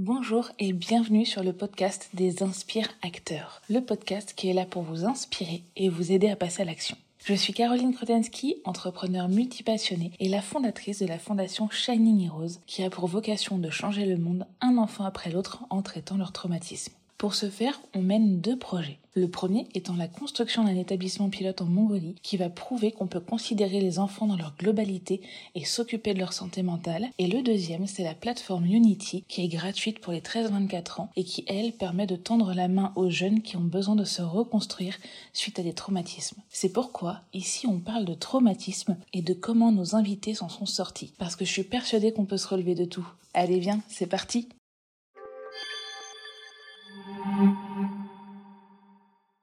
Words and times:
Bonjour 0.00 0.52
et 0.60 0.72
bienvenue 0.72 1.26
sur 1.26 1.42
le 1.42 1.52
podcast 1.52 2.10
des 2.14 2.44
Inspire 2.44 2.86
Acteurs, 3.02 3.62
le 3.68 3.80
podcast 3.80 4.32
qui 4.36 4.48
est 4.48 4.52
là 4.52 4.64
pour 4.64 4.84
vous 4.84 5.04
inspirer 5.04 5.64
et 5.74 5.88
vous 5.88 6.12
aider 6.12 6.30
à 6.30 6.36
passer 6.36 6.62
à 6.62 6.64
l'action. 6.64 6.96
Je 7.24 7.34
suis 7.34 7.52
Caroline 7.52 7.92
Krotensky, 7.92 8.58
entrepreneur 8.64 9.28
multipassionnée 9.28 10.12
et 10.20 10.28
la 10.28 10.40
fondatrice 10.40 11.00
de 11.00 11.06
la 11.06 11.18
fondation 11.18 11.68
Shining 11.68 12.26
Heroes 12.26 12.60
qui 12.68 12.84
a 12.84 12.90
pour 12.90 13.08
vocation 13.08 13.58
de 13.58 13.70
changer 13.70 14.06
le 14.06 14.18
monde 14.18 14.46
un 14.60 14.78
enfant 14.78 15.04
après 15.04 15.32
l'autre 15.32 15.64
en 15.68 15.82
traitant 15.82 16.16
leur 16.16 16.30
traumatisme. 16.30 16.92
Pour 17.16 17.34
ce 17.34 17.50
faire, 17.50 17.80
on 17.92 18.00
mène 18.00 18.40
deux 18.40 18.56
projets. 18.56 19.00
Le 19.18 19.26
premier 19.26 19.66
étant 19.74 19.96
la 19.96 20.06
construction 20.06 20.62
d'un 20.62 20.76
établissement 20.76 21.28
pilote 21.28 21.60
en 21.60 21.64
Mongolie 21.64 22.14
qui 22.22 22.36
va 22.36 22.48
prouver 22.48 22.92
qu'on 22.92 23.08
peut 23.08 23.18
considérer 23.18 23.80
les 23.80 23.98
enfants 23.98 24.28
dans 24.28 24.36
leur 24.36 24.54
globalité 24.56 25.22
et 25.56 25.64
s'occuper 25.64 26.14
de 26.14 26.20
leur 26.20 26.32
santé 26.32 26.62
mentale. 26.62 27.08
Et 27.18 27.26
le 27.26 27.42
deuxième, 27.42 27.88
c'est 27.88 28.04
la 28.04 28.14
plateforme 28.14 28.66
Unity 28.66 29.24
qui 29.26 29.42
est 29.42 29.48
gratuite 29.48 29.98
pour 29.98 30.12
les 30.12 30.20
13-24 30.20 31.00
ans 31.00 31.10
et 31.16 31.24
qui, 31.24 31.44
elle, 31.48 31.72
permet 31.72 32.06
de 32.06 32.14
tendre 32.14 32.54
la 32.54 32.68
main 32.68 32.92
aux 32.94 33.10
jeunes 33.10 33.42
qui 33.42 33.56
ont 33.56 33.60
besoin 33.60 33.96
de 33.96 34.04
se 34.04 34.22
reconstruire 34.22 34.96
suite 35.32 35.58
à 35.58 35.64
des 35.64 35.72
traumatismes. 35.72 36.40
C'est 36.48 36.72
pourquoi, 36.72 37.22
ici, 37.34 37.66
on 37.66 37.80
parle 37.80 38.04
de 38.04 38.14
traumatisme 38.14 38.96
et 39.12 39.22
de 39.22 39.34
comment 39.34 39.72
nos 39.72 39.96
invités 39.96 40.34
s'en 40.34 40.48
sont 40.48 40.66
sortis. 40.66 41.12
Parce 41.18 41.34
que 41.34 41.44
je 41.44 41.50
suis 41.50 41.64
persuadée 41.64 42.12
qu'on 42.12 42.24
peut 42.24 42.36
se 42.36 42.46
relever 42.46 42.76
de 42.76 42.84
tout. 42.84 43.08
Allez, 43.34 43.58
viens, 43.58 43.80
c'est 43.88 44.06
parti! 44.06 44.48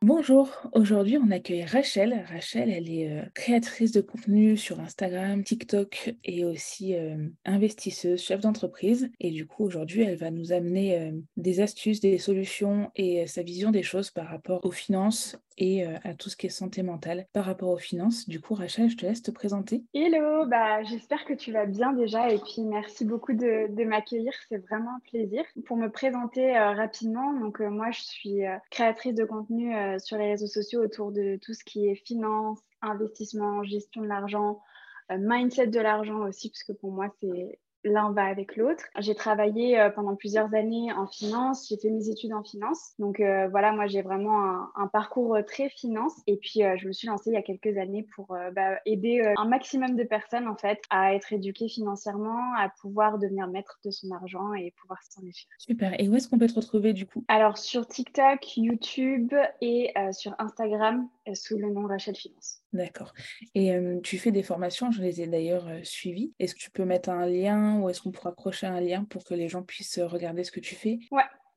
Bonjour, 0.08 0.52
aujourd'hui 0.74 1.18
on 1.18 1.32
accueille 1.32 1.64
Rachel. 1.64 2.24
Rachel, 2.30 2.70
elle 2.70 2.92
est 2.92 3.10
euh, 3.10 3.24
créatrice 3.34 3.92
de 3.92 4.02
contenu 4.02 4.56
sur 4.56 4.80
Instagram, 4.80 5.44
TikTok 5.44 6.14
et 6.24 6.46
aussi 6.46 6.94
euh, 6.94 7.28
investisseuse, 7.44 8.22
chef 8.22 8.40
d'entreprise. 8.40 9.10
Et 9.20 9.32
du 9.32 9.48
coup 9.48 9.64
aujourd'hui 9.64 10.04
elle 10.04 10.18
va 10.18 10.30
nous 10.30 10.52
amener 10.52 11.00
euh, 11.00 11.12
des 11.38 11.60
astuces, 11.60 12.02
des 12.02 12.20
solutions 12.20 12.92
et 12.96 13.26
sa 13.26 13.42
vision 13.42 13.72
des 13.72 13.82
choses 13.82 14.12
par 14.12 14.28
rapport 14.28 14.64
aux 14.64 14.70
finances 14.70 15.40
et 15.58 15.86
à 15.86 16.14
tout 16.14 16.30
ce 16.30 16.36
qui 16.36 16.48
est 16.48 16.50
santé 16.50 16.84
mentale 16.84 17.28
par 17.34 17.46
rapport 17.46 17.70
aux 17.70 17.78
finances. 17.78 18.28
Du 18.28 18.42
coup, 18.42 18.54
Rachel, 18.54 18.90
je 18.90 18.98
te 18.98 19.06
laisse 19.06 19.22
te 19.22 19.32
présenter. 19.32 19.84
Hello, 19.94 20.46
bah, 20.46 20.84
j'espère 20.84 21.26
que 21.26 21.34
tu 21.34 21.52
vas 21.52 21.66
bien 21.66 21.94
déjà 21.94 22.30
et 22.30 22.40
puis 22.40 22.64
merci 22.64 23.06
beaucoup 23.06 23.34
de, 23.34 23.84
m'accueillir, 23.84 24.34
c'est 24.50 24.58
vraiment 24.58 24.96
un 24.96 25.00
plaisir. 25.10 25.44
Pour 25.66 25.78
me 25.78 25.90
présenter 25.90 26.58
rapidement, 26.58 27.34
donc 27.34 27.60
moi 27.60 27.92
je 27.92 28.02
suis 28.02 28.42
créatrice 28.72 29.16
de 29.16 29.26
contenu 29.26 29.74
sur 30.00 30.18
les 30.18 30.32
réseaux 30.32 30.48
sociaux 30.48 30.84
autour 30.84 31.12
de 31.12 31.38
tout 31.42 31.54
ce 31.54 31.64
qui 31.64 31.88
est 31.88 31.96
finance, 31.96 32.60
investissement, 32.82 33.64
gestion 33.64 34.02
de 34.02 34.08
l'argent, 34.08 34.62
mindset 35.10 35.68
de 35.68 35.80
l'argent 35.80 36.28
aussi, 36.28 36.50
puisque 36.50 36.74
pour 36.74 36.92
moi 36.92 37.08
c'est 37.22 37.60
l'un 37.86 38.12
va 38.12 38.26
avec 38.26 38.58
l'autre. 38.58 38.84
J'ai 39.00 39.16
travaillé 39.16 39.80
euh, 39.80 39.90
pendant 39.90 40.16
plusieurs 40.16 40.54
années 40.54 40.92
en 40.92 41.08
finance, 41.08 41.68
j'ai 41.70 41.78
fait 41.78 41.90
mes 41.90 42.10
études 42.10 42.34
en 42.34 42.44
finance. 42.44 42.94
Donc 43.00 43.20
euh, 43.20 43.48
voilà, 43.48 43.72
moi 43.72 43.88
j'ai 43.88 44.02
vraiment 44.02 44.68
un, 44.76 44.88
parcours 44.88 45.36
euh, 45.36 45.44
très 45.44 45.70
finance. 45.70 46.14
Et 46.28 46.38
puis 46.38 46.62
je 46.78 46.88
me 46.88 46.92
suis 46.92 47.08
lancée 47.08 47.30
il 47.30 47.34
y 47.34 47.38
a 47.38 47.42
quelques 47.42 47.78
années 47.78 48.06
pour 48.16 48.36
bah, 48.54 48.80
aider 48.86 49.22
un 49.38 49.46
maximum 49.46 49.96
de 49.96 50.04
personnes 50.04 50.48
en 50.48 50.56
fait 50.56 50.82
à 50.90 51.14
être 51.14 51.32
éduquées 51.32 51.70
financièrement, 51.70 52.54
à 52.58 52.70
pouvoir 52.82 53.20
devenir 53.20 53.48
maître 53.48 53.80
de 53.86 53.92
son 53.92 54.12
argent 54.12 54.54
et 54.54 54.74
pouvoir 54.82 55.02
s'en 55.04 55.22
enrichir. 55.22 55.48
Super. 55.60 56.00
Et 56.00 56.10
où 56.10 56.16
est-ce 56.16 56.28
qu'on 56.28 56.40
peut 56.40 56.48
te 56.48 56.56
retrouver 56.56 56.94
du 56.94 57.06
coup? 57.06 57.24
Alors 57.28 57.58
sur 57.58 57.88
TikTok, 57.88 58.58
YouTube 58.58 59.34
et 59.62 59.94
sur 60.12 60.34
Instagram 60.40 61.08
sous 61.34 61.58
le 61.58 61.70
nom 61.70 61.86
Rachel 61.88 62.16
Finance. 62.16 62.62
D'accord. 62.74 63.14
Et 63.54 63.76
tu 64.04 64.18
fais 64.18 64.32
des 64.32 64.44
formations, 64.44 64.92
je 64.92 65.02
les 65.02 65.22
ai 65.22 65.28
d'ailleurs 65.28 65.68
suivies. 65.84 66.34
Est-ce 66.40 66.56
que 66.56 66.60
tu 66.60 66.72
peux 66.72 66.86
mettre 66.86 67.10
un 67.10 67.26
lien 67.26 67.75
ou 67.82 67.90
est-ce 67.90 68.02
qu'on 68.02 68.12
pourra 68.12 68.30
accrocher 68.32 68.68
un 68.68 68.80
lien 68.80 69.04
pour 69.06 69.24
que 69.24 69.34
les 69.34 69.50
gens 69.50 69.64
puissent 69.64 70.00
regarder 70.00 70.44
ce 70.44 70.52
que 70.52 70.60
tu 70.60 70.76
fais? 70.76 71.00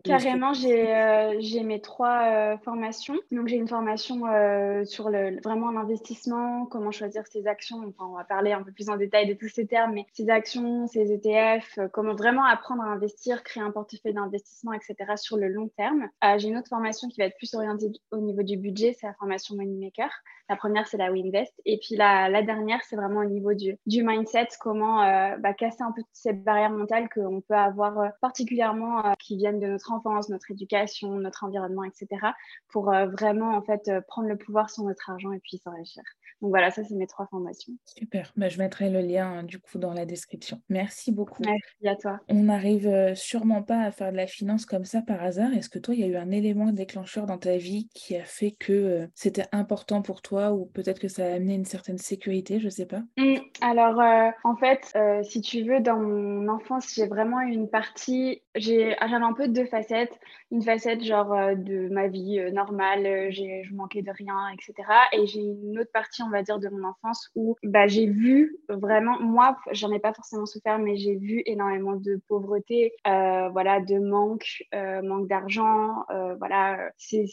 Carrément, 0.04 0.52
euh, 0.52 1.34
j'ai 1.40 1.62
mes 1.64 1.80
trois 1.80 2.22
euh, 2.22 2.58
formations. 2.58 3.16
Donc, 3.32 3.48
j'ai 3.48 3.56
une 3.56 3.66
formation 3.66 4.26
euh, 4.26 4.84
sur 4.84 5.10
le, 5.10 5.40
vraiment 5.42 5.72
l'investissement, 5.72 6.66
comment 6.66 6.92
choisir 6.92 7.26
ses 7.26 7.48
actions. 7.48 7.78
Enfin, 7.78 8.08
on 8.08 8.16
va 8.16 8.22
parler 8.22 8.52
un 8.52 8.62
peu 8.62 8.70
plus 8.70 8.90
en 8.90 8.96
détail 8.96 9.26
de 9.26 9.34
tous 9.34 9.48
ces 9.48 9.66
termes, 9.66 9.94
mais 9.94 10.06
ses 10.12 10.30
actions, 10.30 10.86
ses 10.86 11.12
ETF, 11.12 11.80
comment 11.92 12.14
vraiment 12.14 12.44
apprendre 12.44 12.82
à 12.82 12.86
investir, 12.86 13.42
créer 13.42 13.62
un 13.62 13.72
portefeuille 13.72 14.14
d'investissement, 14.14 14.72
etc. 14.72 15.16
sur 15.16 15.36
le 15.36 15.48
long 15.48 15.68
terme. 15.76 16.08
j'ai 16.36 16.48
une 16.48 16.56
autre 16.56 16.68
formation 16.68 17.08
qui 17.08 17.20
va 17.20 17.26
être 17.26 17.36
plus 17.36 17.52
orientée 17.54 17.90
au 18.12 18.18
niveau 18.18 18.42
du 18.42 18.56
budget, 18.56 18.96
c'est 18.98 19.06
la 19.06 19.14
formation 19.14 19.56
Moneymaker. 19.56 20.10
La 20.48 20.56
première, 20.56 20.86
c'est 20.86 20.96
la 20.96 21.10
WeInvest. 21.12 21.52
Et 21.66 21.78
puis 21.78 21.96
la, 21.96 22.42
dernière, 22.42 22.80
c'est 22.88 22.96
vraiment 22.96 23.20
au 23.20 23.28
niveau 23.28 23.52
du, 23.52 23.76
du 23.86 24.02
mindset, 24.02 24.48
comment 24.60 24.98
bah, 25.38 25.52
casser 25.54 25.82
un 25.82 25.92
peu 25.92 26.02
toutes 26.02 26.08
ces 26.12 26.32
barrières 26.32 26.70
mentales 26.70 27.08
qu'on 27.12 27.40
peut 27.40 27.54
avoir 27.54 28.12
particulièrement 28.20 29.14
qui 29.18 29.36
viennent 29.36 29.60
de 29.60 29.66
notre 29.66 29.88
enfance, 29.98 30.28
notre 30.28 30.50
éducation, 30.50 31.10
notre 31.16 31.44
environnement, 31.44 31.84
etc. 31.84 32.08
pour 32.68 32.92
euh, 32.92 33.06
vraiment 33.06 33.56
en 33.56 33.62
fait 33.62 33.88
euh, 33.88 34.00
prendre 34.06 34.28
le 34.28 34.36
pouvoir 34.36 34.70
sur 34.70 34.84
notre 34.84 35.10
argent 35.10 35.32
et 35.32 35.40
puis 35.40 35.58
s'enrichir. 35.58 36.02
Donc 36.40 36.50
voilà, 36.50 36.70
ça 36.70 36.84
c'est 36.84 36.94
mes 36.94 37.06
trois 37.06 37.26
formations. 37.26 37.72
Super, 37.84 38.32
bah, 38.36 38.48
je 38.48 38.58
mettrai 38.58 38.90
le 38.90 39.00
lien 39.00 39.42
du 39.42 39.58
coup 39.58 39.78
dans 39.78 39.92
la 39.92 40.06
description. 40.06 40.60
Merci 40.68 41.10
beaucoup. 41.10 41.42
Merci 41.44 41.88
à 41.88 41.96
toi. 41.96 42.20
On 42.28 42.44
n'arrive 42.44 42.86
euh, 42.86 43.14
sûrement 43.14 43.62
pas 43.62 43.80
à 43.80 43.90
faire 43.90 44.12
de 44.12 44.16
la 44.16 44.26
finance 44.26 44.64
comme 44.64 44.84
ça 44.84 45.02
par 45.02 45.22
hasard. 45.22 45.52
Est-ce 45.52 45.68
que 45.68 45.78
toi, 45.78 45.94
il 45.94 46.00
y 46.00 46.04
a 46.04 46.06
eu 46.06 46.16
un 46.16 46.30
élément 46.30 46.72
déclencheur 46.72 47.26
dans 47.26 47.38
ta 47.38 47.56
vie 47.56 47.88
qui 47.94 48.16
a 48.16 48.24
fait 48.24 48.52
que 48.52 49.08
c'était 49.14 49.46
important 49.52 50.00
pour 50.02 50.22
toi 50.22 50.52
ou 50.52 50.66
peut-être 50.66 51.00
que 51.00 51.08
ça 51.08 51.24
a 51.26 51.34
amené 51.34 51.54
une 51.54 51.64
certaine 51.64 51.98
sécurité, 51.98 52.60
je 52.60 52.66
ne 52.66 52.70
sais 52.70 52.86
pas? 52.86 53.02
Mmh, 53.16 53.36
Alors 53.60 54.00
en 54.44 54.56
fait, 54.56 54.96
si 55.24 55.40
tu 55.40 55.62
veux, 55.62 55.80
dans 55.80 55.98
mon 55.98 56.48
enfance, 56.48 56.94
j'ai 56.94 57.06
vraiment 57.06 57.40
eu 57.40 57.52
une 57.52 57.68
partie, 57.68 58.42
j'avais 58.54 58.96
un 59.00 59.32
peu 59.32 59.48
deux 59.48 59.66
une 60.50 60.62
facette 60.62 61.02
genre 61.02 61.32
euh, 61.32 61.54
de 61.54 61.88
ma 61.88 62.08
vie 62.08 62.38
euh, 62.38 62.50
normale, 62.50 63.06
euh, 63.06 63.30
je 63.30 63.74
manquais 63.74 64.02
de 64.02 64.10
rien, 64.10 64.48
etc. 64.52 64.88
Et 65.12 65.26
j'ai 65.26 65.40
une 65.40 65.78
autre 65.78 65.92
partie, 65.92 66.22
on 66.22 66.30
va 66.30 66.42
dire, 66.42 66.58
de 66.58 66.68
mon 66.68 66.88
enfance 66.88 67.30
où 67.34 67.56
bah, 67.62 67.86
j'ai 67.86 68.06
vu 68.06 68.56
vraiment, 68.68 69.20
moi, 69.20 69.56
j'en 69.72 69.92
ai 69.92 69.98
pas 69.98 70.12
forcément 70.12 70.46
souffert, 70.46 70.78
mais 70.78 70.96
j'ai 70.96 71.16
vu 71.16 71.42
énormément 71.46 71.96
de 71.96 72.20
pauvreté, 72.28 72.92
voilà, 73.04 73.80
de 73.80 73.98
manque, 73.98 74.64
manque 74.72 75.28
d'argent, 75.28 76.04
voilà. 76.38 76.90
C'est 76.96 77.26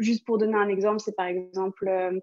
juste 0.00 0.24
pour 0.24 0.38
donner 0.38 0.56
un 0.56 0.68
exemple, 0.68 1.00
c'est 1.00 1.14
par 1.14 1.26
exemple 1.26 1.86
euh, 1.88 2.18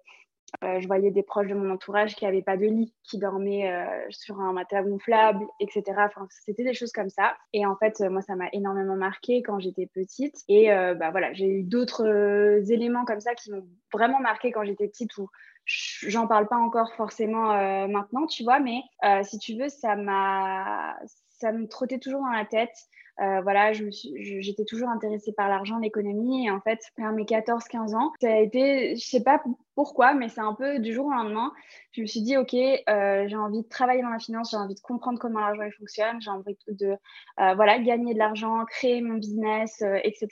je 0.62 0.86
voyais 0.86 1.10
des 1.10 1.22
proches 1.22 1.48
de 1.48 1.54
mon 1.54 1.70
entourage 1.70 2.14
qui 2.14 2.24
n'avaient 2.24 2.42
pas 2.42 2.56
de 2.56 2.66
lit, 2.66 2.94
qui 3.04 3.18
dormaient 3.18 3.70
euh, 3.70 4.06
sur 4.10 4.40
un 4.40 4.52
matelas 4.52 4.82
gonflable, 4.82 5.46
etc. 5.60 5.82
Enfin, 5.98 6.26
c'était 6.30 6.64
des 6.64 6.74
choses 6.74 6.92
comme 6.92 7.10
ça. 7.10 7.36
Et 7.52 7.66
en 7.66 7.76
fait, 7.76 8.00
moi, 8.00 8.22
ça 8.22 8.34
m'a 8.34 8.48
énormément 8.52 8.96
marqué 8.96 9.42
quand 9.42 9.58
j'étais 9.58 9.86
petite. 9.86 10.36
Et 10.48 10.72
euh, 10.72 10.94
bah, 10.94 11.10
voilà, 11.10 11.32
j'ai 11.32 11.48
eu 11.48 11.62
d'autres 11.62 12.62
éléments 12.70 13.04
comme 13.04 13.20
ça 13.20 13.34
qui 13.34 13.52
m'ont 13.52 13.66
vraiment 13.92 14.20
marqué 14.20 14.50
quand 14.50 14.64
j'étais 14.64 14.88
petite 14.88 15.16
où 15.18 15.28
j'en 15.66 16.26
parle 16.26 16.48
pas 16.48 16.56
encore 16.56 16.94
forcément 16.94 17.48
maintenant, 17.88 18.26
tu 18.26 18.42
vois, 18.42 18.58
mais 18.58 18.80
si 19.22 19.38
tu 19.38 19.54
veux, 19.54 19.68
ça 19.68 19.96
m'a 19.96 20.96
ça 21.38 21.52
me 21.52 21.68
trottait 21.68 21.98
toujours 21.98 22.20
dans 22.20 22.32
la 22.32 22.44
tête. 22.44 22.74
Euh, 23.20 23.40
voilà, 23.40 23.72
j'étais 23.72 24.64
toujours 24.64 24.88
intéressée 24.90 25.32
par 25.32 25.48
l'argent, 25.48 25.78
l'économie. 25.78 26.46
Et 26.46 26.50
en 26.50 26.60
fait, 26.60 26.80
vers 26.96 27.12
mes 27.12 27.24
14-15 27.24 27.96
ans, 27.96 28.12
ça 28.20 28.32
a 28.32 28.38
été, 28.38 28.94
je 28.96 29.04
sais 29.04 29.22
pas 29.22 29.42
pourquoi, 29.78 30.12
mais 30.12 30.28
c'est 30.28 30.40
un 30.40 30.54
peu 30.54 30.80
du 30.80 30.92
jour 30.92 31.06
au 31.06 31.12
lendemain. 31.12 31.52
Je 31.92 32.00
me 32.00 32.06
suis 32.06 32.20
dit, 32.20 32.36
OK, 32.36 32.52
euh, 32.52 33.28
j'ai 33.28 33.36
envie 33.36 33.62
de 33.62 33.68
travailler 33.68 34.02
dans 34.02 34.08
la 34.08 34.18
finance, 34.18 34.50
j'ai 34.50 34.56
envie 34.56 34.74
de 34.74 34.80
comprendre 34.80 35.20
comment 35.20 35.38
l'argent 35.38 35.62
fonctionne, 35.78 36.20
j'ai 36.20 36.30
envie 36.30 36.58
de 36.66 36.96
euh, 37.38 37.54
voilà, 37.54 37.78
gagner 37.78 38.12
de 38.12 38.18
l'argent, 38.18 38.64
créer 38.64 39.00
mon 39.02 39.18
business, 39.18 39.84
etc. 40.02 40.28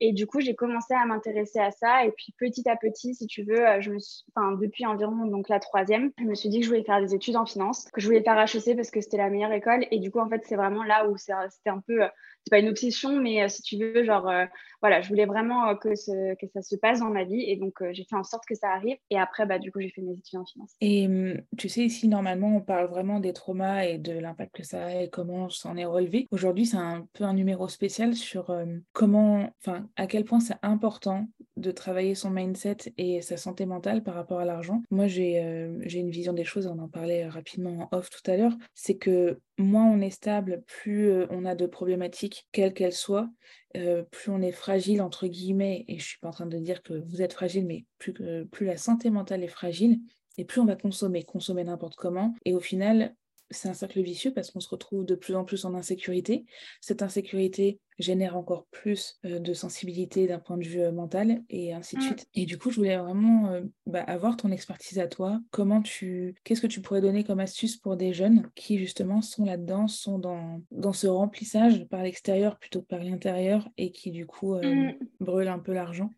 Et 0.00 0.12
du 0.12 0.26
coup, 0.26 0.40
j'ai 0.40 0.54
commencé 0.54 0.92
à 0.92 1.06
m'intéresser 1.06 1.60
à 1.60 1.70
ça. 1.70 2.04
Et 2.04 2.12
puis, 2.12 2.34
petit 2.36 2.68
à 2.68 2.76
petit, 2.76 3.14
si 3.14 3.26
tu 3.26 3.42
veux, 3.42 3.80
je 3.80 3.90
me 3.90 3.98
suis, 3.98 4.22
depuis 4.60 4.84
environ 4.84 5.24
donc 5.24 5.48
la 5.48 5.60
troisième, 5.60 6.12
je 6.18 6.24
me 6.24 6.34
suis 6.34 6.50
dit 6.50 6.58
que 6.58 6.66
je 6.66 6.68
voulais 6.70 6.84
faire 6.84 7.00
des 7.00 7.14
études 7.14 7.36
en 7.36 7.46
finance, 7.46 7.88
que 7.94 8.02
je 8.02 8.06
voulais 8.06 8.22
faire 8.22 8.38
HEC 8.38 8.76
parce 8.76 8.90
que 8.90 9.00
c'était 9.00 9.16
la 9.16 9.30
meilleure 9.30 9.52
école. 9.52 9.86
Et 9.90 9.98
du 9.98 10.10
coup, 10.10 10.18
en 10.18 10.28
fait, 10.28 10.42
c'est 10.44 10.56
vraiment 10.56 10.82
là 10.82 11.08
où 11.08 11.16
c'était 11.16 11.70
un 11.70 11.80
peu 11.80 12.02
c'est 12.44 12.50
pas 12.50 12.58
une 12.58 12.68
obsession, 12.68 13.20
mais 13.20 13.42
euh, 13.42 13.48
si 13.48 13.62
tu 13.62 13.76
veux, 13.76 14.04
genre, 14.04 14.28
euh, 14.28 14.44
voilà, 14.80 15.00
je 15.02 15.08
voulais 15.08 15.26
vraiment 15.26 15.68
euh, 15.68 15.74
que, 15.74 15.94
ça 15.94 16.62
se 16.62 16.76
passe 16.76 17.00
dans 17.00 17.10
ma 17.10 17.24
vie 17.24 17.42
et 17.46 17.56
donc 17.56 17.82
j'ai 17.92 18.04
fait 18.04 18.16
en 18.16 18.24
sorte 18.24 18.44
que 18.46 18.54
ça 18.54 18.70
arrive. 18.70 18.96
Et 19.10 19.18
après, 19.18 19.46
bah, 19.46 19.58
du 19.58 19.70
coup, 19.70 19.80
j'ai 19.80 19.90
fait 19.90 20.00
mes 20.00 20.12
études 20.12 20.38
en 20.38 20.44
finance. 20.44 20.70
Et 20.80 21.06
hum, 21.06 21.40
tu 21.58 21.68
sais, 21.68 21.84
ici, 21.84 22.08
normalement, 22.08 22.56
on 22.56 22.60
parle 22.60 22.88
vraiment 22.88 23.20
des 23.20 23.32
traumas 23.32 23.84
et 23.84 23.98
de 23.98 24.12
l'impact 24.12 24.54
que 24.54 24.62
ça 24.62 24.86
a 24.86 25.02
et 25.02 25.10
comment 25.10 25.44
on 25.44 25.48
s'en 25.50 25.76
est 25.76 25.84
relevé. 25.84 26.26
Aujourd'hui, 26.30 26.66
c'est 26.66 26.76
un 26.76 27.06
peu 27.12 27.24
un 27.24 27.34
numéro 27.34 27.68
spécial 27.68 28.14
sur 28.14 28.56
comment, 28.92 29.50
enfin, 29.60 29.88
à 29.96 30.06
quel 30.06 30.24
point 30.24 30.40
c'est 30.40 30.56
important 30.62 31.26
de 31.56 31.70
travailler 31.70 32.14
son 32.14 32.30
mindset 32.30 32.76
et 32.96 33.20
sa 33.20 33.36
santé 33.36 33.66
mentale 33.66 34.02
par 34.02 34.14
rapport 34.14 34.38
à 34.38 34.44
l'argent. 34.44 34.82
Moi, 34.90 35.06
j'ai 35.06 35.68
j'ai 35.84 35.98
une 35.98 36.10
vision 36.10 36.32
des 36.32 36.44
choses, 36.44 36.66
on 36.66 36.78
en 36.78 36.88
parlait 36.88 37.28
rapidement 37.28 37.88
en 37.92 37.96
off 37.96 38.08
tout 38.08 38.28
à 38.30 38.36
l'heure, 38.36 38.56
c'est 38.74 38.96
que 38.96 39.38
moins 39.60 39.86
on 39.86 40.00
est 40.00 40.10
stable, 40.10 40.62
plus 40.66 41.12
on 41.30 41.44
a 41.44 41.54
de 41.54 41.66
problématiques, 41.66 42.48
quelles 42.52 42.74
qu'elles 42.74 42.92
soient, 42.92 43.30
plus 43.74 44.30
on 44.30 44.42
est 44.42 44.52
fragile, 44.52 45.02
entre 45.02 45.26
guillemets, 45.26 45.84
et 45.88 45.98
je 45.98 46.02
ne 46.02 46.06
suis 46.06 46.18
pas 46.18 46.28
en 46.28 46.32
train 46.32 46.46
de 46.46 46.58
dire 46.58 46.82
que 46.82 46.94
vous 46.94 47.22
êtes 47.22 47.32
fragile, 47.32 47.66
mais 47.66 47.84
plus, 47.98 48.14
plus 48.50 48.66
la 48.66 48.76
santé 48.76 49.10
mentale 49.10 49.44
est 49.44 49.48
fragile, 49.48 50.00
et 50.38 50.44
plus 50.44 50.60
on 50.60 50.66
va 50.66 50.76
consommer, 50.76 51.22
consommer 51.22 51.64
n'importe 51.64 51.96
comment, 51.96 52.34
et 52.44 52.54
au 52.54 52.60
final, 52.60 53.14
c'est 53.50 53.68
un 53.68 53.74
cercle 53.74 54.00
vicieux 54.00 54.32
parce 54.32 54.50
qu'on 54.50 54.60
se 54.60 54.68
retrouve 54.68 55.04
de 55.04 55.16
plus 55.16 55.34
en 55.34 55.44
plus 55.44 55.64
en 55.64 55.74
insécurité. 55.74 56.44
Cette 56.80 57.02
insécurité 57.02 57.80
génère 58.00 58.36
encore 58.36 58.66
plus 58.70 59.18
de 59.24 59.54
sensibilité 59.54 60.26
d'un 60.26 60.38
point 60.38 60.56
de 60.56 60.64
vue 60.64 60.90
mental 60.92 61.42
et 61.48 61.72
ainsi 61.72 61.96
de 61.96 62.00
mmh. 62.00 62.04
suite. 62.04 62.26
Et 62.34 62.46
du 62.46 62.58
coup, 62.58 62.70
je 62.70 62.76
voulais 62.76 62.96
vraiment 62.96 63.60
bah, 63.86 64.02
avoir 64.02 64.36
ton 64.36 64.50
expertise 64.50 64.98
à 64.98 65.06
toi. 65.06 65.40
Comment 65.50 65.82
tu, 65.82 66.34
qu'est-ce 66.44 66.60
que 66.60 66.66
tu 66.66 66.80
pourrais 66.80 67.00
donner 67.00 67.24
comme 67.24 67.40
astuce 67.40 67.76
pour 67.76 67.96
des 67.96 68.12
jeunes 68.12 68.50
qui 68.54 68.78
justement 68.78 69.22
sont 69.22 69.44
là-dedans, 69.44 69.88
sont 69.88 70.18
dans, 70.18 70.60
dans 70.70 70.92
ce 70.92 71.06
remplissage 71.06 71.86
par 71.88 72.02
l'extérieur 72.02 72.58
plutôt 72.58 72.80
que 72.80 72.86
par 72.86 73.00
l'intérieur 73.00 73.68
et 73.76 73.92
qui 73.92 74.10
du 74.10 74.26
coup 74.26 74.54
mmh. 74.54 74.94
brûlent 75.20 75.48
un 75.48 75.58
peu 75.58 75.72
l'argent? 75.72 76.10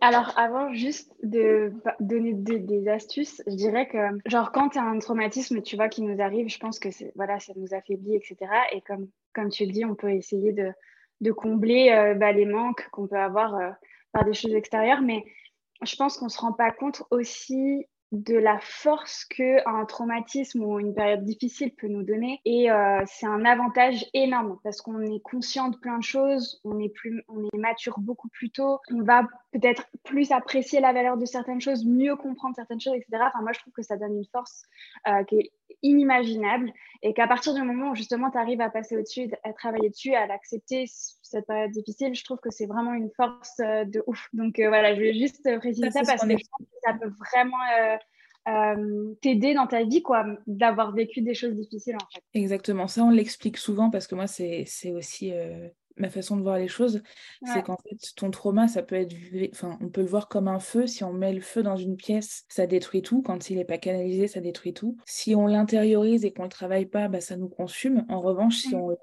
Alors 0.00 0.38
avant 0.38 0.72
juste 0.72 1.12
de 1.22 1.72
donner 2.00 2.34
des 2.34 2.88
astuces, 2.88 3.42
je 3.46 3.54
dirais 3.54 3.88
que 3.88 3.98
genre 4.26 4.52
quand 4.52 4.70
tu 4.70 4.78
as 4.78 4.84
un 4.84 4.98
traumatisme, 4.98 5.62
tu 5.62 5.76
vois, 5.76 5.88
qui 5.88 6.02
nous 6.02 6.20
arrive, 6.20 6.48
je 6.48 6.58
pense 6.58 6.78
que 6.78 6.88
voilà, 7.14 7.38
ça 7.40 7.52
nous 7.56 7.74
affaiblit, 7.74 8.16
etc. 8.16 8.36
Et 8.74 8.80
comme, 8.82 9.08
comme 9.34 9.48
tu 9.48 9.64
le 9.64 9.72
dis, 9.72 9.84
on 9.84 9.94
peut 9.94 10.12
essayer 10.12 10.52
de, 10.52 10.72
de 11.22 11.32
combler 11.32 11.90
euh, 11.90 12.14
bah, 12.14 12.32
les 12.32 12.44
manques 12.44 12.86
qu'on 12.90 13.06
peut 13.06 13.16
avoir 13.16 13.54
euh, 13.54 13.70
par 14.12 14.24
des 14.24 14.34
choses 14.34 14.54
extérieures, 14.54 15.00
mais 15.00 15.24
je 15.82 15.96
pense 15.96 16.18
qu'on 16.18 16.26
ne 16.26 16.30
se 16.30 16.40
rend 16.40 16.52
pas 16.52 16.70
compte 16.70 17.04
aussi 17.10 17.86
de 18.10 18.34
la 18.34 18.58
force 18.60 19.24
que 19.24 19.66
un 19.66 19.86
traumatisme 19.86 20.62
ou 20.62 20.78
une 20.78 20.94
période 20.94 21.24
difficile 21.24 21.74
peut 21.74 21.88
nous 21.88 22.02
donner 22.02 22.42
et 22.44 22.70
euh, 22.70 23.02
c'est 23.06 23.24
un 23.24 23.46
avantage 23.46 24.04
énorme 24.12 24.58
parce 24.62 24.82
qu'on 24.82 25.00
est 25.00 25.20
conscient 25.20 25.70
de 25.70 25.78
plein 25.78 25.96
de 25.96 26.02
choses, 26.02 26.60
on 26.62 26.78
est 26.78 26.90
plus 26.90 27.24
on 27.28 27.42
est 27.42 27.56
mature 27.56 27.98
beaucoup 28.00 28.28
plus 28.28 28.50
tôt, 28.50 28.80
on 28.90 29.02
va 29.02 29.22
peut-être 29.52 29.86
plus 30.04 30.30
apprécier 30.30 30.80
la 30.80 30.92
valeur 30.92 31.16
de 31.16 31.24
certaines 31.24 31.62
choses, 31.62 31.86
mieux 31.86 32.16
comprendre 32.16 32.54
certaines 32.54 32.82
choses, 32.82 32.96
etc. 32.96 33.06
Enfin 33.28 33.40
moi 33.40 33.52
je 33.52 33.60
trouve 33.60 33.72
que 33.72 33.82
ça 33.82 33.96
donne 33.96 34.14
une 34.14 34.26
force 34.30 34.64
qui 35.28 35.36
est 35.36 35.52
inimaginable 35.82 36.72
et 37.02 37.14
qu'à 37.14 37.26
partir 37.26 37.54
du 37.54 37.62
moment 37.62 37.90
où 37.90 37.94
justement 37.94 38.30
tu 38.30 38.38
arrives 38.38 38.60
à 38.60 38.70
passer 38.70 38.96
au-dessus, 38.96 39.30
à 39.44 39.52
travailler 39.52 39.90
dessus, 39.90 40.14
à 40.14 40.26
l'accepter 40.26 40.84
cette 40.86 41.46
période 41.46 41.70
difficile, 41.70 42.14
je 42.14 42.24
trouve 42.24 42.38
que 42.38 42.50
c'est 42.50 42.66
vraiment 42.66 42.94
une 42.94 43.10
force 43.16 43.60
euh, 43.60 43.84
de 43.84 44.02
ouf. 44.06 44.28
Donc 44.32 44.54
voilà, 44.58 44.94
je 44.94 45.00
vais 45.00 45.14
juste 45.14 45.42
préciser 45.58 45.90
ça, 45.90 46.02
parce 46.06 46.22
que 46.22 46.30
je 46.30 46.34
pense 46.34 46.66
que 46.66 46.76
ça 46.84 46.94
peut 46.94 47.12
vraiment 47.32 47.56
euh, 48.48 49.14
t'aider 49.20 49.54
dans 49.54 49.68
ta 49.68 49.84
vie, 49.84 50.02
quoi, 50.02 50.26
d'avoir 50.48 50.92
vécu 50.92 51.22
des 51.22 51.34
choses 51.34 51.54
difficiles, 51.54 51.94
en 51.94 52.06
fait. 52.12 52.22
Exactement. 52.34 52.88
Ça, 52.88 53.04
on 53.04 53.10
l'explique 53.10 53.56
souvent 53.56 53.88
parce 53.88 54.08
que 54.08 54.16
moi, 54.16 54.26
c'est 54.26 54.66
aussi 54.92 55.32
euh, 55.32 55.68
ma 55.96 56.10
façon 56.10 56.36
de 56.36 56.42
voir 56.42 56.58
les 56.58 56.68
choses. 56.68 57.02
C'est 57.44 57.62
qu'en 57.62 57.76
fait, 57.76 57.98
ton 58.16 58.30
trauma, 58.30 58.68
ça 58.68 58.82
peut 58.82 58.96
être, 58.96 59.14
enfin, 59.52 59.78
on 59.80 59.88
peut 59.88 60.00
le 60.00 60.06
voir 60.06 60.28
comme 60.28 60.48
un 60.48 60.60
feu. 60.60 60.86
Si 60.86 61.04
on 61.04 61.12
met 61.12 61.32
le 61.32 61.40
feu 61.40 61.62
dans 61.62 61.76
une 61.76 61.96
pièce, 61.96 62.44
ça 62.48 62.66
détruit 62.66 63.02
tout. 63.02 63.22
Quand 63.22 63.50
il 63.50 63.56
n'est 63.56 63.64
pas 63.64 63.78
canalisé, 63.78 64.28
ça 64.28 64.40
détruit 64.40 64.74
tout. 64.74 64.96
Si 65.06 65.34
on 65.34 65.46
l'intériorise 65.46 66.24
et 66.24 66.32
qu'on 66.32 66.42
ne 66.42 66.48
le 66.48 66.52
travaille 66.52 66.86
pas, 66.86 67.08
bah, 67.08 67.20
ça 67.20 67.36
nous 67.36 67.48
consume. 67.48 68.04
En 68.08 68.20
revanche, 68.20 68.56
si 68.56 68.74
on 68.74 68.96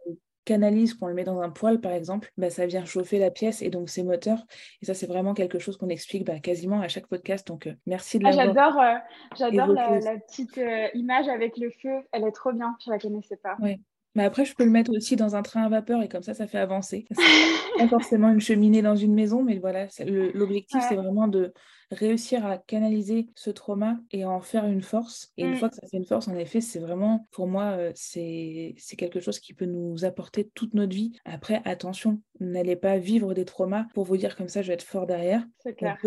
canalise, 0.49 0.95
qu'on 0.95 1.05
le 1.05 1.13
met 1.13 1.23
dans 1.23 1.41
un 1.41 1.51
poêle 1.51 1.79
par 1.79 1.91
exemple, 1.91 2.31
bah, 2.37 2.49
ça 2.49 2.65
vient 2.65 2.83
chauffer 2.83 3.19
la 3.19 3.29
pièce 3.29 3.61
et 3.61 3.69
donc 3.69 3.87
c'est 3.89 4.03
moteur. 4.03 4.45
Et 4.81 4.85
ça, 4.85 4.95
c'est 4.95 5.05
vraiment 5.05 5.35
quelque 5.35 5.59
chose 5.59 5.77
qu'on 5.77 5.89
explique 5.89 6.25
bah, 6.25 6.39
quasiment 6.39 6.81
à 6.81 6.87
chaque 6.87 7.05
podcast. 7.05 7.47
Donc 7.47 7.67
euh, 7.67 7.73
merci 7.85 8.17
de 8.17 8.25
ah, 8.25 8.31
J'adore, 8.31 8.79
euh, 8.79 8.95
j'adore 9.37 9.67
la, 9.67 10.17
petite 10.17 10.57
euh, 10.57 10.87
image 10.95 11.27
avec 11.27 11.55
le 11.57 11.69
feu. 11.69 12.01
Elle 12.11 12.23
est 12.23 12.31
trop 12.31 12.51
bien. 12.51 12.75
Je 12.83 12.89
la 12.89 12.97
connaissais 12.97 13.37
pas. 13.37 13.57
Oui. 13.59 13.79
Mais 14.19 14.25
après, 14.25 14.43
je 14.43 14.53
peux 14.53 14.65
le 14.65 14.69
mettre 14.69 14.91
aussi 14.91 15.15
dans 15.15 15.37
un 15.37 15.41
train 15.43 15.63
à 15.63 15.69
vapeur 15.69 16.03
et 16.03 16.09
comme 16.09 16.23
ça, 16.23 16.33
ça 16.33 16.45
fait 16.45 16.57
avancer. 16.57 17.05
pas 17.77 17.87
forcément 17.87 18.27
une 18.27 18.41
cheminée 18.41 18.81
dans 18.81 18.97
une 18.97 19.13
maison, 19.13 19.43
mais 19.43 19.59
voilà, 19.59 19.87
l'objectif, 20.33 20.83
c'est 20.89 20.97
vraiment 20.97 21.29
de 21.29 21.53
réussir 21.89 22.45
à 22.45 22.57
canaliser 22.57 23.29
ce 23.33 23.49
trauma 23.49 23.97
et 24.11 24.25
en 24.25 24.41
faire 24.41 24.65
une 24.65 24.81
force. 24.81 25.31
Et 25.37 25.43
une 25.43 25.51
mmh. 25.51 25.55
fois 25.55 25.69
que 25.69 25.75
ça 25.75 25.87
fait 25.87 25.95
une 25.95 26.05
force, 26.05 26.27
en 26.27 26.35
effet, 26.35 26.59
c'est 26.59 26.79
vraiment, 26.79 27.29
pour 27.31 27.47
moi, 27.47 27.77
euh, 27.77 27.93
c'est 27.95 28.75
quelque 28.97 29.21
chose 29.21 29.39
qui 29.39 29.53
peut 29.53 29.63
nous 29.63 30.03
apporter 30.03 30.51
toute 30.53 30.73
notre 30.73 30.93
vie. 30.93 31.13
Après, 31.23 31.61
attention, 31.63 32.21
n'allez 32.41 32.75
pas 32.75 32.97
vivre 32.97 33.33
des 33.33 33.45
traumas 33.45 33.85
pour 33.93 34.03
vous 34.03 34.17
dire 34.17 34.35
comme 34.35 34.49
ça, 34.49 34.61
je 34.61 34.67
vais 34.67 34.73
être 34.73 34.83
fort 34.83 35.07
derrière. 35.07 35.47
C'est 35.59 35.75
clair. 35.75 35.97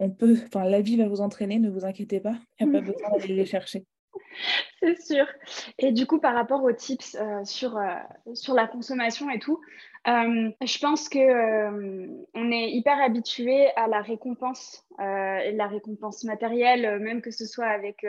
On 0.00 0.10
peut, 0.10 0.34
euh, 0.34 0.46
enfin, 0.48 0.64
la 0.64 0.80
vie 0.80 0.96
va 0.96 1.06
vous 1.06 1.20
entraîner, 1.20 1.60
ne 1.60 1.70
vous 1.70 1.84
inquiétez 1.84 2.18
pas. 2.18 2.34
Il 2.58 2.66
n'y 2.66 2.76
a 2.76 2.80
pas 2.80 2.86
besoin 2.92 3.10
d'aller 3.16 3.36
les 3.36 3.46
chercher. 3.46 3.86
C'est 4.80 5.00
sûr. 5.00 5.26
Et 5.78 5.92
du 5.92 6.06
coup, 6.06 6.18
par 6.18 6.34
rapport 6.34 6.62
aux 6.62 6.72
tips 6.72 7.16
euh, 7.16 7.44
sur, 7.44 7.76
euh, 7.76 7.94
sur 8.34 8.54
la 8.54 8.66
consommation 8.66 9.30
et 9.30 9.38
tout, 9.38 9.60
euh, 10.08 10.50
je 10.60 10.78
pense 10.78 11.08
que 11.08 12.08
on 12.34 12.50
est 12.50 12.70
hyper 12.72 13.00
habitué 13.00 13.68
à 13.76 13.86
la 13.86 14.00
récompense, 14.00 14.84
la 14.98 15.66
récompense 15.68 16.24
matérielle, 16.24 16.98
même 16.98 17.22
que 17.22 17.30
ce 17.30 17.46
soit 17.46 17.66
avec 17.66 18.04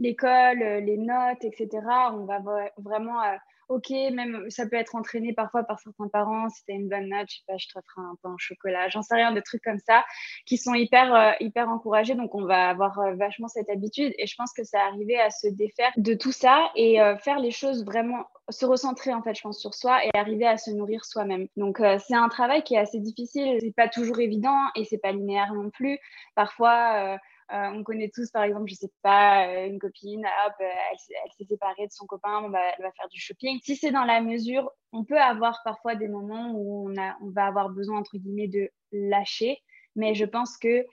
l'école, 0.00 0.58
les 0.58 0.96
notes, 0.96 1.44
etc. 1.44 1.68
On 2.12 2.24
va 2.24 2.40
vraiment 2.78 3.20
ok, 3.68 3.90
même 4.12 4.48
ça 4.48 4.66
peut 4.66 4.76
être 4.76 4.94
entraîné 4.94 5.32
parfois 5.32 5.64
par 5.64 5.78
certains 5.78 6.08
parents. 6.08 6.48
Si 6.48 6.64
tu 6.64 6.72
as 6.72 6.74
une 6.74 6.88
bonne 6.88 7.08
note, 7.08 7.26
je 7.28 7.36
sais 7.36 7.44
pas, 7.46 7.56
je 7.56 7.66
te 7.66 7.72
ferai 7.72 8.06
un 8.06 8.16
pain 8.22 8.32
au 8.32 8.38
chocolat, 8.38 8.88
j'en 8.88 9.02
sais 9.02 9.14
rien, 9.14 9.32
de 9.32 9.40
trucs 9.40 9.62
comme 9.62 9.78
ça 9.78 10.04
qui 10.46 10.56
sont 10.56 10.74
hyper, 10.74 11.14
euh, 11.14 11.32
hyper 11.40 11.68
encouragés. 11.68 12.14
Donc, 12.14 12.34
on 12.34 12.44
va 12.44 12.68
avoir 12.68 12.98
euh, 13.00 13.14
vachement 13.14 13.48
cette 13.48 13.68
habitude. 13.70 14.12
Et 14.18 14.26
je 14.26 14.34
pense 14.36 14.52
que 14.52 14.64
ça 14.64 14.78
arrivé 14.86 15.18
à 15.18 15.30
se 15.30 15.48
défaire 15.48 15.92
de 15.96 16.14
tout 16.14 16.32
ça 16.32 16.70
et 16.76 17.00
euh, 17.00 17.16
faire 17.18 17.38
les 17.38 17.50
choses 17.50 17.84
vraiment 17.84 18.24
se 18.48 18.64
recentrer 18.64 19.12
en 19.12 19.22
fait 19.22 19.34
je 19.34 19.42
pense 19.42 19.58
sur 19.58 19.74
soi 19.74 20.04
et 20.04 20.10
arriver 20.14 20.46
à 20.46 20.56
se 20.56 20.70
nourrir 20.70 21.04
soi-même 21.04 21.48
donc 21.56 21.82
c'est 22.06 22.14
un 22.14 22.28
travail 22.28 22.62
qui 22.62 22.74
est 22.74 22.78
assez 22.78 23.00
difficile 23.00 23.58
c'est 23.60 23.74
pas 23.74 23.88
toujours 23.88 24.20
évident 24.20 24.56
et 24.76 24.84
c'est 24.84 24.98
pas 24.98 25.10
linéaire 25.10 25.52
non 25.52 25.70
plus 25.70 25.98
parfois 26.36 27.14
euh, 27.14 27.16
on 27.50 27.84
connaît 27.84 28.10
tous, 28.12 28.30
par 28.30 28.42
exemple, 28.42 28.68
je 28.68 28.74
sais 28.74 28.90
pas, 29.02 29.46
euh, 29.48 29.66
une 29.66 29.78
copine, 29.78 30.26
hop, 30.46 30.54
euh, 30.60 30.64
elle, 30.64 30.98
s'est 30.98 31.44
séparée 31.48 31.86
de 31.86 31.92
son 31.92 32.06
copain, 32.06 32.48
bah, 32.48 32.58
elle 32.76 32.84
va 32.84 32.92
faire 32.92 33.08
du 33.08 33.20
shopping. 33.20 33.60
Si 33.62 33.76
c'est 33.76 33.92
dans 33.92 34.04
la 34.04 34.20
mesure, 34.20 34.70
on 34.92 35.04
peut 35.04 35.18
avoir 35.18 35.60
parfois 35.64 35.94
des 35.94 36.08
moments 36.08 36.52
où 36.52 36.90
on, 36.90 37.00
a, 37.00 37.16
on 37.22 37.30
va 37.30 37.46
avoir 37.46 37.70
besoin, 37.70 37.98
entre 37.98 38.16
guillemets, 38.16 38.48
de 38.48 38.70
lâcher. 38.92 39.58
Mais 39.94 40.14
je 40.14 40.24
pense 40.24 40.56
que 40.58 40.84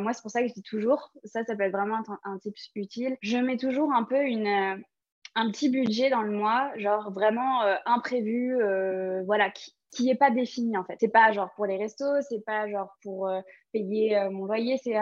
moi, 0.00 0.12
c'est 0.12 0.22
pour 0.22 0.30
ça 0.30 0.42
que 0.42 0.48
je 0.48 0.52
dis 0.52 0.62
toujours, 0.62 1.10
ça, 1.24 1.42
ça 1.42 1.56
peut 1.56 1.64
être 1.64 1.72
vraiment 1.72 1.96
un, 1.96 2.18
un 2.22 2.38
tip 2.38 2.54
utile. 2.76 3.16
Je 3.20 3.36
mets 3.36 3.56
toujours 3.56 3.92
un 3.92 4.04
peu 4.04 4.22
une, 4.24 4.46
un 5.34 5.50
petit 5.50 5.70
budget 5.70 6.08
dans 6.08 6.22
le 6.22 6.30
mois, 6.30 6.70
genre 6.76 7.10
vraiment 7.12 7.62
imprévu, 7.84 8.56
voilà, 9.24 9.50
qui, 9.50 9.74
qui 9.90 10.08
est 10.08 10.14
pas 10.14 10.30
défini 10.30 10.76
en 10.76 10.84
fait. 10.84 10.98
C'est 11.00 11.08
pas 11.08 11.32
genre 11.32 11.52
pour 11.56 11.66
les 11.66 11.78
restos, 11.78 12.22
c'est 12.28 12.44
pas 12.44 12.68
genre 12.68 12.96
pour 13.02 13.28
payer 13.72 14.28
mon 14.30 14.44
loyer, 14.44 14.78
c'est 14.84 14.94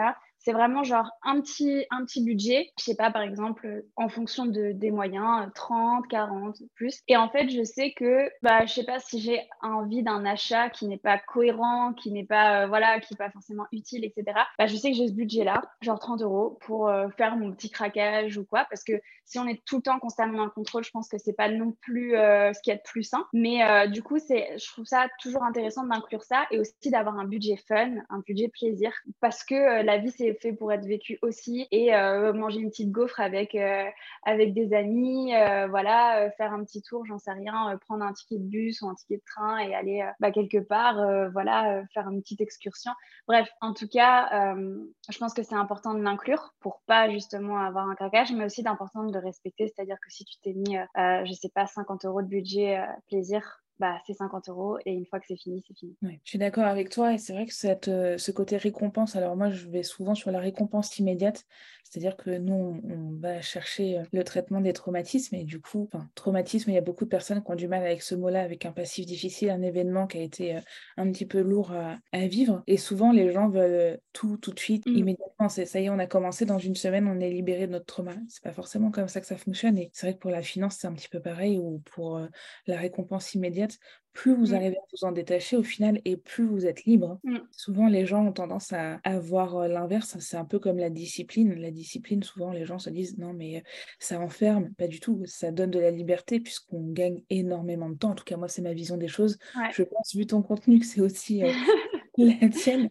c'est 0.43 0.53
vraiment 0.53 0.83
genre 0.83 1.09
un 1.23 1.39
petit, 1.39 1.85
un 1.91 2.03
petit 2.03 2.23
budget. 2.23 2.71
Je 2.79 2.85
sais 2.85 2.95
pas, 2.95 3.11
par 3.11 3.21
exemple, 3.21 3.83
en 3.95 4.09
fonction 4.09 4.45
de, 4.45 4.71
des 4.71 4.89
moyens, 4.89 5.49
30, 5.53 6.07
40, 6.07 6.57
plus. 6.73 7.01
Et 7.07 7.15
en 7.15 7.29
fait, 7.29 7.49
je 7.49 7.63
sais 7.63 7.93
que, 7.93 8.27
bah, 8.41 8.65
je 8.65 8.73
sais 8.73 8.83
pas 8.83 8.99
si 8.99 9.19
j'ai 9.21 9.41
envie 9.61 10.01
d'un 10.01 10.25
achat 10.25 10.69
qui 10.69 10.87
n'est 10.87 10.97
pas 10.97 11.19
cohérent, 11.19 11.93
qui 11.93 12.11
n'est 12.11 12.25
pas, 12.25 12.63
euh, 12.63 12.67
voilà, 12.67 12.99
qui 12.99 13.13
n'est 13.13 13.17
pas 13.17 13.29
forcément 13.29 13.67
utile, 13.71 14.03
etc. 14.03 14.37
Bah, 14.57 14.65
je 14.65 14.75
sais 14.75 14.91
que 14.91 14.97
j'ai 14.97 15.07
ce 15.07 15.13
budget-là, 15.13 15.61
genre 15.81 15.99
30 15.99 16.23
euros, 16.23 16.57
pour 16.61 16.87
euh, 16.87 17.07
faire 17.17 17.35
mon 17.35 17.51
petit 17.51 17.69
craquage 17.69 18.37
ou 18.37 18.45
quoi. 18.45 18.65
Parce 18.69 18.83
que 18.83 18.93
si 19.25 19.37
on 19.37 19.47
est 19.47 19.63
tout 19.65 19.77
le 19.77 19.83
temps 19.83 19.99
constamment 19.99 20.39
dans 20.39 20.45
le 20.45 20.51
contrôle, 20.51 20.83
je 20.83 20.91
pense 20.91 21.07
que 21.07 21.19
c'est 21.19 21.33
pas 21.33 21.49
non 21.49 21.73
plus 21.81 22.15
euh, 22.15 22.51
ce 22.51 22.61
qui 22.61 22.71
est 22.71 22.77
de 22.77 22.81
plus 22.83 23.03
sain. 23.03 23.25
Mais 23.31 23.87
du 23.89 24.01
coup, 24.01 24.17
c'est, 24.17 24.57
je 24.57 24.71
trouve 24.71 24.85
ça 24.85 25.07
toujours 25.21 25.43
intéressant 25.43 25.85
d'inclure 25.85 26.23
ça 26.23 26.45
et 26.51 26.59
aussi 26.59 26.89
d'avoir 26.89 27.17
un 27.17 27.25
budget 27.25 27.57
fun, 27.67 27.91
un 28.09 28.19
budget 28.25 28.49
plaisir. 28.49 28.91
Parce 29.19 29.43
que 29.43 29.83
la 29.83 29.97
vie, 29.99 30.11
c'est 30.11 30.30
fait 30.33 30.53
pour 30.53 30.71
être 30.71 30.85
vécu 30.85 31.17
aussi 31.21 31.67
et 31.71 31.95
euh, 31.95 32.33
manger 32.33 32.59
une 32.59 32.69
petite 32.69 32.91
gaufre 32.91 33.19
avec, 33.19 33.55
euh, 33.55 33.85
avec 34.23 34.53
des 34.53 34.73
amis, 34.73 35.33
euh, 35.35 35.67
voilà, 35.67 36.29
faire 36.37 36.53
un 36.53 36.63
petit 36.63 36.81
tour, 36.81 37.05
j'en 37.05 37.17
sais 37.17 37.31
rien, 37.31 37.77
prendre 37.85 38.03
un 38.03 38.13
ticket 38.13 38.37
de 38.37 38.43
bus 38.43 38.81
ou 38.81 38.89
un 38.89 38.95
ticket 38.95 39.17
de 39.17 39.23
train 39.25 39.57
et 39.59 39.75
aller 39.75 40.07
bah, 40.19 40.31
quelque 40.31 40.59
part, 40.59 40.95
voilà, 41.31 41.83
faire 41.93 42.07
une 42.09 42.21
petite 42.21 42.41
excursion. 42.41 42.91
Bref, 43.27 43.49
en 43.61 43.73
tout 43.73 43.87
cas, 43.87 44.55
je 44.55 45.17
pense 45.17 45.33
que 45.33 45.43
c'est 45.43 45.55
important 45.55 45.93
de 45.93 46.01
l'inclure 46.01 46.53
pour 46.59 46.81
pas 46.85 47.09
justement 47.09 47.57
avoir 47.57 47.89
un 47.89 47.95
craquage, 47.95 48.31
mais 48.33 48.45
aussi 48.45 48.63
d'important 48.63 49.03
de 49.03 49.13
le 49.13 49.19
respecter, 49.19 49.67
c'est-à-dire 49.67 49.97
que 50.01 50.11
si 50.11 50.25
tu 50.25 50.37
t'es 50.39 50.53
mis, 50.53 50.77
je 50.95 51.33
sais 51.33 51.49
pas, 51.49 51.67
50 51.67 52.05
euros 52.05 52.21
de 52.21 52.27
budget 52.27 52.83
plaisir, 53.07 53.61
bah, 53.81 53.97
c'est 54.05 54.13
50 54.13 54.47
euros 54.49 54.77
et 54.85 54.93
une 54.93 55.07
fois 55.07 55.19
que 55.19 55.25
c'est 55.27 55.35
fini, 55.35 55.63
c'est 55.67 55.75
fini. 55.75 55.95
je 56.03 56.29
suis 56.29 56.37
d'accord 56.37 56.65
avec 56.65 56.89
toi 56.89 57.15
et 57.15 57.17
c'est 57.17 57.33
vrai 57.33 57.47
que 57.47 57.53
cette, 57.53 57.87
euh, 57.87 58.15
ce 58.19 58.31
côté 58.31 58.55
récompense, 58.55 59.15
alors 59.15 59.35
moi 59.35 59.49
je 59.49 59.67
vais 59.67 59.81
souvent 59.81 60.13
sur 60.13 60.29
la 60.29 60.39
récompense 60.39 60.99
immédiate, 60.99 61.45
c'est-à-dire 61.83 62.15
que 62.15 62.29
nous 62.29 62.79
on, 62.83 63.17
va 63.19 63.41
chercher 63.41 63.97
euh, 63.97 64.03
le 64.13 64.23
traitement 64.23 64.61
des 64.61 64.73
traumatismes 64.73 65.33
et 65.33 65.45
du 65.45 65.59
coup, 65.59 65.89
traumatisme, 66.13 66.69
il 66.69 66.75
y 66.75 66.77
a 66.77 66.81
beaucoup 66.81 67.05
de 67.05 67.09
personnes 67.09 67.43
qui 67.43 67.51
ont 67.51 67.55
du 67.55 67.67
mal 67.67 67.81
avec 67.81 68.03
ce 68.03 68.13
mot-là, 68.13 68.43
avec 68.43 68.67
un 68.67 68.71
passif 68.71 69.07
difficile, 69.07 69.49
un 69.49 69.63
événement 69.63 70.05
qui 70.05 70.19
a 70.19 70.21
été 70.21 70.57
euh, 70.57 70.61
un 70.97 71.11
petit 71.11 71.25
peu 71.25 71.41
lourd 71.41 71.71
à, 71.71 72.27
vivre 72.27 72.61
et 72.67 72.77
souvent 72.77 73.11
les 73.11 73.31
gens 73.31 73.49
veulent 73.49 73.99
tout 74.13 74.37
tout 74.37 74.51
de 74.51 74.59
suite, 74.59 74.85
mmh. 74.85 74.95
immédiatement, 74.95 75.49
c'est 75.49 75.65
ça 75.65 75.79
y 75.79 75.85
est, 75.85 75.89
on 75.89 75.97
a 75.97 76.05
commencé 76.05 76.45
dans 76.45 76.59
une 76.59 76.75
semaine, 76.75 77.07
on 77.07 77.19
est 77.19 77.31
libéré 77.31 77.65
de 77.65 77.71
notre 77.71 77.87
trauma. 77.87 78.13
C'est 78.29 78.43
pas 78.43 78.53
forcément 78.53 78.91
comme 78.91 79.07
ça 79.07 79.21
que 79.21 79.27
ça 79.27 79.37
fonctionne 79.37 79.79
et 79.79 79.89
c'est 79.91 80.05
vrai 80.05 80.13
que 80.13 80.19
pour 80.19 80.29
la 80.29 80.43
finance 80.43 80.77
c'est 80.79 80.85
un 80.85 80.93
petit 80.93 81.09
peu 81.09 81.19
pareil 81.19 81.57
ou 81.57 81.79
pour 81.79 82.21
la 82.67 82.77
récompense 82.77 83.33
immédiate 83.33 83.70
fait, 83.71 83.79
plus 84.13 84.35
vous 84.35 84.51
mmh. 84.51 84.55
arrivez 84.55 84.77
à 84.77 84.85
vous 84.91 85.07
en 85.07 85.11
détacher 85.11 85.55
au 85.55 85.63
final 85.63 86.01
et 86.03 86.17
plus 86.17 86.45
vous 86.45 86.65
êtes 86.65 86.83
libre. 86.83 87.19
Mmh. 87.23 87.37
Souvent, 87.51 87.87
les 87.87 88.05
gens 88.05 88.25
ont 88.25 88.33
tendance 88.33 88.73
à, 88.73 88.99
avoir 89.03 89.51
voir 89.51 89.67
l'inverse. 89.67 90.17
C'est 90.19 90.37
un 90.37 90.45
peu 90.45 90.59
comme 90.59 90.77
la 90.77 90.89
discipline. 90.89 91.53
La 91.55 91.71
discipline, 91.71 92.21
souvent, 92.23 92.51
les 92.51 92.65
gens 92.65 92.79
se 92.79 92.89
disent 92.89 93.17
non, 93.17 93.33
mais 93.33 93.63
ça 93.99 94.19
enferme. 94.19 94.73
Pas 94.73 94.87
du 94.87 94.99
tout. 94.99 95.21
Ça 95.25 95.51
donne 95.51 95.71
de 95.71 95.79
la 95.79 95.91
liberté 95.91 96.39
puisqu'on 96.39 96.91
gagne 96.91 97.23
énormément 97.29 97.89
de 97.89 97.95
temps. 97.95 98.11
En 98.11 98.15
tout 98.15 98.25
cas, 98.25 98.37
moi, 98.37 98.47
c'est 98.47 98.61
ma 98.61 98.73
vision 98.73 98.97
des 98.97 99.07
choses. 99.07 99.37
Je 99.71 99.83
pense, 99.83 100.15
vu 100.15 100.25
ton 100.25 100.41
contenu, 100.41 100.79
que 100.79 100.85
c'est 100.85 101.01
aussi 101.01 101.41
la 102.17 102.49
tienne. 102.49 102.89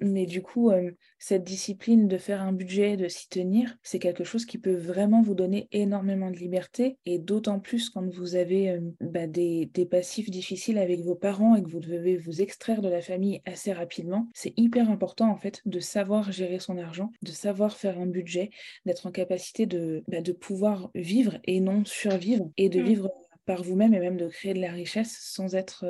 Mais 0.00 0.26
du 0.26 0.42
coup, 0.42 0.70
cette 1.18 1.44
discipline 1.44 2.06
de 2.06 2.18
faire 2.18 2.42
un 2.42 2.52
budget, 2.52 2.96
de 2.96 3.08
s'y 3.08 3.28
tenir, 3.28 3.76
c'est 3.82 3.98
quelque 3.98 4.24
chose 4.24 4.44
qui 4.44 4.58
peut 4.58 4.74
vraiment 4.74 5.22
vous 5.22 5.34
donner 5.34 5.68
énormément 5.72 6.30
de 6.30 6.36
liberté. 6.36 6.98
Et 7.06 7.18
d'autant 7.18 7.60
plus 7.60 7.88
quand 7.88 8.06
vous 8.06 8.36
avez 8.36 8.78
bah, 9.00 9.26
des, 9.26 9.70
des, 9.72 9.86
passifs 9.86 10.30
difficiles 10.30 10.76
avec 10.76 11.00
vos 11.00 11.14
parents 11.14 11.54
et 11.54 11.62
que 11.62 11.70
vous 11.70 11.80
devez 11.80 12.16
vous 12.16 12.42
extraire 12.42 12.82
de 12.82 12.88
la 12.88 13.00
famille 13.00 13.40
assez 13.46 13.72
rapidement. 13.72 14.28
C'est 14.34 14.52
hyper 14.58 14.90
important 14.90 15.30
en 15.30 15.36
fait 15.36 15.62
de 15.64 15.80
savoir 15.80 16.30
gérer 16.30 16.58
son 16.58 16.76
argent, 16.76 17.10
de 17.22 17.30
savoir 17.30 17.76
faire 17.76 17.98
un 17.98 18.06
budget, 18.06 18.50
d'être 18.84 19.06
en 19.06 19.12
capacité 19.12 19.66
de, 19.66 20.04
bah, 20.08 20.20
de 20.20 20.32
pouvoir 20.32 20.90
vivre 20.94 21.38
et 21.44 21.60
non 21.60 21.84
survivre 21.84 22.50
et 22.56 22.68
de 22.68 22.80
mmh. 22.80 22.84
vivre 22.84 23.10
par 23.46 23.62
vous-même 23.62 23.94
et 23.94 24.00
même 24.00 24.16
de 24.16 24.28
créer 24.28 24.52
de 24.52 24.60
la 24.60 24.72
richesse 24.72 25.16
sans 25.20 25.54
être 25.54 25.86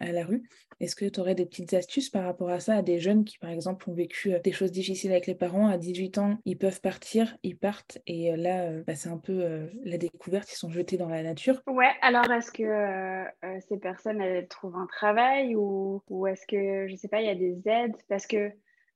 à 0.00 0.12
la 0.12 0.24
rue. 0.24 0.48
Est-ce 0.80 0.94
que 0.94 1.06
tu 1.06 1.20
aurais 1.20 1.34
des 1.34 1.46
petites 1.46 1.72
astuces 1.72 2.10
par 2.10 2.24
rapport 2.24 2.50
à 2.50 2.60
ça, 2.60 2.76
à 2.76 2.82
des 2.82 2.98
jeunes 2.98 3.24
qui, 3.24 3.38
par 3.38 3.50
exemple, 3.50 3.88
ont 3.88 3.94
vécu 3.94 4.32
des 4.44 4.52
choses 4.52 4.72
difficiles 4.72 5.12
avec 5.12 5.26
les 5.26 5.34
parents? 5.34 5.68
À 5.68 5.78
18 5.78 6.18
ans, 6.18 6.38
ils 6.44 6.58
peuvent 6.58 6.80
partir, 6.82 7.38
ils 7.42 7.56
partent, 7.56 7.98
et 8.06 8.36
là, 8.36 8.72
bah, 8.86 8.94
c'est 8.94 9.08
un 9.08 9.16
peu 9.18 9.68
la 9.84 9.96
découverte, 9.96 10.52
ils 10.52 10.56
sont 10.56 10.70
jetés 10.70 10.98
dans 10.98 11.08
la 11.08 11.22
nature. 11.22 11.62
Ouais, 11.66 11.92
alors 12.02 12.30
est-ce 12.30 12.50
que 12.52 13.24
ces 13.68 13.78
personnes, 13.78 14.20
elles 14.20 14.48
trouvent 14.48 14.76
un 14.76 14.86
travail 14.86 15.54
ou, 15.54 16.02
ou 16.10 16.26
est-ce 16.26 16.46
que, 16.46 16.88
je 16.88 16.96
sais 16.96 17.08
pas, 17.08 17.22
il 17.22 17.26
y 17.26 17.30
a 17.30 17.34
des 17.34 17.56
aides? 17.66 17.96
Parce 18.08 18.26
que... 18.26 18.50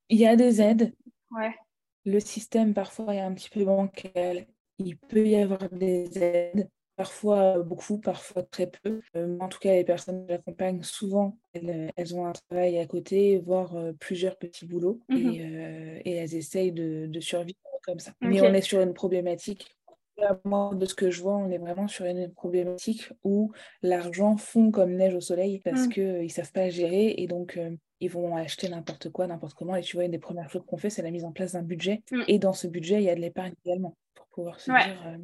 Il 0.09 0.19
y 0.19 0.27
a 0.27 0.35
des 0.35 0.61
aides. 0.61 0.93
Ouais. 1.31 1.55
Le 2.05 2.19
système, 2.19 2.73
parfois, 2.73 3.15
est 3.15 3.21
un 3.21 3.33
petit 3.33 3.49
peu 3.49 3.63
bancal. 3.63 4.45
Il 4.77 4.97
peut 4.97 5.25
y 5.25 5.35
avoir 5.35 5.69
des 5.69 6.21
aides 6.21 6.69
parfois 7.01 7.57
beaucoup, 7.63 7.97
parfois 7.97 8.43
très 8.43 8.67
peu. 8.67 9.01
Euh, 9.15 9.37
en 9.39 9.49
tout 9.49 9.57
cas, 9.57 9.73
les 9.73 9.83
personnes 9.83 10.23
que 10.27 10.33
j'accompagne, 10.33 10.83
souvent, 10.83 11.35
elles, 11.53 12.15
ont 12.15 12.27
un 12.27 12.31
travail 12.31 12.77
à 12.77 12.85
côté, 12.85 13.39
voire 13.39 13.75
plusieurs 13.99 14.37
petits 14.37 14.67
boulots, 14.67 14.99
mmh 15.09 15.15
et, 16.05 16.15
elles 16.15 16.35
essayent 16.35 16.71
de, 16.71 17.19
survivre 17.19 17.57
comme 17.83 17.97
ça. 17.97 18.11
Mais 18.21 18.39
on 18.41 18.53
est 18.53 18.61
sur 18.61 18.81
une 18.81 18.93
problématique 18.93 19.75
moi, 20.45 20.71
de 20.75 20.85
ce 20.85 20.93
que 20.93 21.09
je 21.09 21.19
vois, 21.23 21.35
on 21.35 21.49
est 21.49 21.57
vraiment 21.57 21.87
sur 21.87 22.05
une 22.05 22.31
problématique 22.31 23.09
où 23.23 23.51
l'argent 23.81 24.37
fond 24.37 24.69
comme 24.69 24.93
neige 24.93 25.15
au 25.15 25.21
soleil 25.21 25.59
parce 25.63 25.87
mmh. 25.87 25.89
qu'ils 25.89 26.23
ne 26.23 26.27
savent 26.27 26.51
pas 26.51 26.69
gérer 26.69 27.15
et 27.17 27.25
donc 27.25 27.59
ils 27.99 28.09
vont 28.11 28.35
acheter 28.35 28.69
n'importe 28.69 29.09
quoi, 29.09 29.25
n'importe 29.25 29.55
comment. 29.55 29.75
Et 29.75 29.81
tu 29.81 29.95
vois, 29.95 30.05
une 30.05 30.11
des 30.11 30.19
premières 30.19 30.47
choses 30.51 30.61
qu'on 30.67 30.77
fait, 30.77 30.91
c'est 30.91 31.01
la 31.01 31.09
mise 31.09 31.25
en 31.25 31.31
place 31.31 31.53
d'un 31.53 31.63
budget. 31.63 32.03
Mmh. 32.11 32.21
Et 32.27 32.37
dans 32.37 32.53
ce 32.53 32.67
budget, 32.67 32.97
il 32.97 33.03
y 33.03 33.09
a 33.09 33.15
de 33.15 33.21
l'épargne 33.21 33.53
également 33.65 33.97
pour 34.13 34.27
pouvoir 34.27 34.59
se 34.59 34.69
dire 34.69 35.17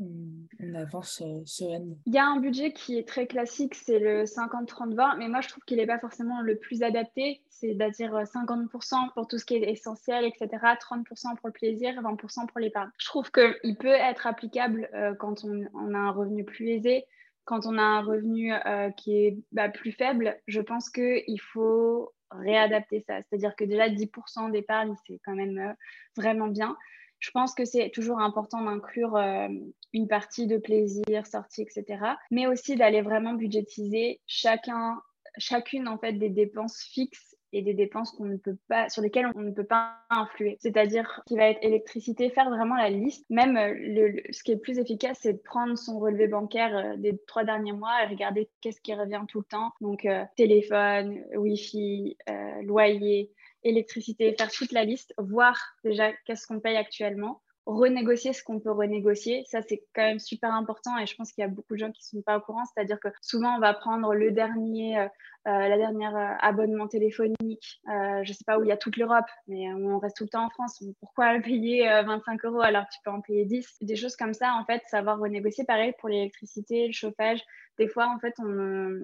on 0.00 0.74
avance 0.74 1.22
euh, 1.22 1.42
sereinement. 1.44 1.96
Il 2.06 2.14
y 2.14 2.18
a 2.18 2.26
un 2.26 2.40
budget 2.40 2.72
qui 2.72 2.98
est 2.98 3.06
très 3.06 3.26
classique, 3.26 3.74
c'est 3.74 3.98
le 3.98 4.24
50-30-20, 4.24 5.18
mais 5.18 5.28
moi 5.28 5.40
je 5.40 5.48
trouve 5.48 5.64
qu'il 5.64 5.76
n'est 5.76 5.86
pas 5.86 5.98
forcément 5.98 6.40
le 6.40 6.56
plus 6.56 6.82
adapté. 6.82 7.42
C'est-à-dire 7.50 8.12
50% 8.12 9.12
pour 9.12 9.28
tout 9.28 9.38
ce 9.38 9.44
qui 9.44 9.56
est 9.56 9.70
essentiel, 9.70 10.24
etc., 10.24 10.48
30% 10.80 11.36
pour 11.36 11.48
le 11.48 11.52
plaisir, 11.52 11.92
20% 12.00 12.46
pour 12.46 12.58
l'épargne. 12.58 12.90
Je 12.98 13.06
trouve 13.06 13.30
qu'il 13.30 13.76
peut 13.76 13.88
être 13.88 14.26
applicable 14.26 14.88
euh, 14.94 15.14
quand 15.14 15.44
on, 15.44 15.94
a 15.94 15.98
un 15.98 16.10
revenu 16.10 16.44
plus 16.44 16.68
aisé, 16.70 17.04
quand 17.44 17.66
on 17.66 17.76
a 17.76 17.82
un 17.82 18.00
revenu 18.00 18.54
euh, 18.54 18.90
qui 18.90 19.14
est 19.14 19.38
bah, 19.52 19.68
plus 19.68 19.92
faible. 19.92 20.38
Je 20.46 20.60
pense 20.60 20.88
qu'il 20.88 21.40
faut 21.40 22.12
réadapter 22.30 23.04
ça. 23.06 23.18
C'est-à-dire 23.22 23.54
que 23.56 23.64
déjà 23.64 23.88
10% 23.88 24.52
d'épargne, 24.52 24.94
c'est 25.06 25.20
quand 25.24 25.34
même 25.34 25.74
vraiment 26.16 26.48
bien. 26.48 26.76
Je 27.20 27.30
pense 27.32 27.54
que 27.54 27.66
c'est 27.66 27.90
toujours 27.90 28.20
important 28.20 28.62
d'inclure 28.62 29.14
euh, 29.16 29.48
une 29.92 30.08
partie 30.08 30.46
de 30.46 30.58
plaisir, 30.58 31.26
sortie, 31.26 31.62
etc. 31.62 32.04
Mais 32.30 32.46
aussi 32.46 32.76
d'aller 32.76 33.02
vraiment 33.02 33.34
budgétiser 33.34 34.20
chacun, 34.26 35.00
chacune 35.38 35.88
en 35.88 35.98
fait 35.98 36.12
des 36.14 36.28
dépenses 36.28 36.82
fixes 36.82 37.36
et 37.52 37.62
des 37.62 37.74
dépenses 37.74 38.12
qu'on 38.12 38.26
ne 38.26 38.36
peut 38.36 38.56
pas, 38.68 38.88
sur 38.88 39.02
lesquelles 39.02 39.26
on 39.34 39.40
ne 39.40 39.50
peut 39.50 39.64
pas 39.64 39.96
influer. 40.08 40.56
C'est-à-dire 40.60 41.20
qui 41.26 41.36
va 41.36 41.48
être 41.48 41.58
électricité, 41.64 42.30
faire 42.30 42.48
vraiment 42.48 42.76
la 42.76 42.90
liste. 42.90 43.26
Même 43.28 43.56
euh, 43.56 43.74
le, 43.74 44.22
ce 44.30 44.44
qui 44.44 44.52
est 44.52 44.56
plus 44.56 44.78
efficace, 44.78 45.18
c'est 45.22 45.32
de 45.32 45.38
prendre 45.38 45.76
son 45.76 45.98
relevé 45.98 46.28
bancaire 46.28 46.76
euh, 46.76 46.96
des 46.96 47.18
trois 47.26 47.42
derniers 47.42 47.72
mois 47.72 48.04
et 48.04 48.06
regarder 48.06 48.48
qu'est-ce 48.60 48.80
qui 48.80 48.94
revient 48.94 49.22
tout 49.26 49.40
le 49.40 49.44
temps. 49.46 49.72
Donc 49.80 50.06
téléphone, 50.36 51.24
Wi-Fi, 51.34 52.16
loyer, 52.62 53.32
électricité, 53.62 54.34
faire 54.36 54.50
toute 54.50 54.72
la 54.72 54.84
liste, 54.84 55.14
voir 55.18 55.56
déjà 55.84 56.12
qu'est-ce 56.24 56.46
qu'on 56.46 56.60
paye 56.60 56.76
actuellement, 56.76 57.42
renégocier 57.66 58.32
ce 58.32 58.42
qu'on 58.42 58.60
peut 58.60 58.72
renégocier. 58.72 59.44
Ça, 59.48 59.60
c'est 59.62 59.82
quand 59.94 60.02
même 60.02 60.18
super 60.18 60.52
important 60.52 60.96
et 60.98 61.06
je 61.06 61.14
pense 61.14 61.32
qu'il 61.32 61.42
y 61.42 61.44
a 61.44 61.48
beaucoup 61.48 61.74
de 61.74 61.78
gens 61.78 61.92
qui 61.92 62.02
ne 62.02 62.18
sont 62.18 62.22
pas 62.22 62.38
au 62.38 62.40
courant. 62.40 62.64
C'est-à-dire 62.64 62.98
que 63.00 63.08
souvent, 63.20 63.56
on 63.56 63.60
va 63.60 63.74
prendre 63.74 64.14
le 64.14 64.30
dernier, 64.32 64.98
euh, 64.98 65.08
la 65.46 65.76
dernière 65.76 66.16
euh, 66.16 66.34
abonnement 66.40 66.88
téléphonique, 66.88 67.80
je 67.86 68.28
ne 68.28 68.32
sais 68.32 68.44
pas 68.46 68.58
où 68.58 68.64
il 68.64 68.68
y 68.68 68.72
a 68.72 68.76
toute 68.76 68.96
l'Europe, 68.96 69.26
mais 69.48 69.72
on 69.72 69.98
reste 69.98 70.16
tout 70.16 70.24
le 70.24 70.28
temps 70.28 70.44
en 70.44 70.50
France. 70.50 70.82
Pourquoi 71.00 71.38
payer 71.44 71.88
25 72.06 72.44
euros 72.44 72.60
alors 72.60 72.84
que 72.84 72.90
tu 72.92 72.98
peux 73.04 73.10
en 73.10 73.20
payer 73.20 73.44
10 73.44 73.78
Des 73.82 73.96
choses 73.96 74.16
comme 74.16 74.34
ça, 74.34 74.54
en 74.54 74.64
fait, 74.64 74.82
savoir 74.86 75.18
renégocier. 75.18 75.64
Pareil 75.64 75.94
pour 75.98 76.08
l'électricité, 76.08 76.86
le 76.86 76.92
chauffage. 76.92 77.42
Des 77.78 77.88
fois, 77.88 78.08
en 78.14 78.18
fait, 78.18 78.34
on, 78.38 79.00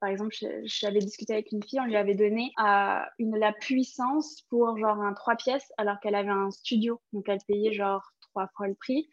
par 0.00 0.08
exemple, 0.08 0.34
j'avais 0.64 1.00
discuté 1.00 1.34
avec 1.34 1.52
une 1.52 1.62
fille, 1.62 1.80
on 1.80 1.84
lui 1.84 1.96
avait 1.96 2.14
donné 2.14 2.52
une, 3.18 3.36
la 3.36 3.52
puissance 3.52 4.42
pour 4.48 4.78
genre 4.78 5.00
un 5.02 5.12
trois 5.12 5.36
pièces 5.36 5.70
alors 5.76 6.00
qu'elle 6.00 6.14
avait 6.14 6.30
un 6.30 6.50
studio. 6.50 7.00
Donc, 7.12 7.28
elle 7.28 7.40
payait 7.46 7.72
genre 7.72 8.12
trois 8.32 8.48
fois 8.56 8.66
le 8.66 8.74
prix, 8.74 9.08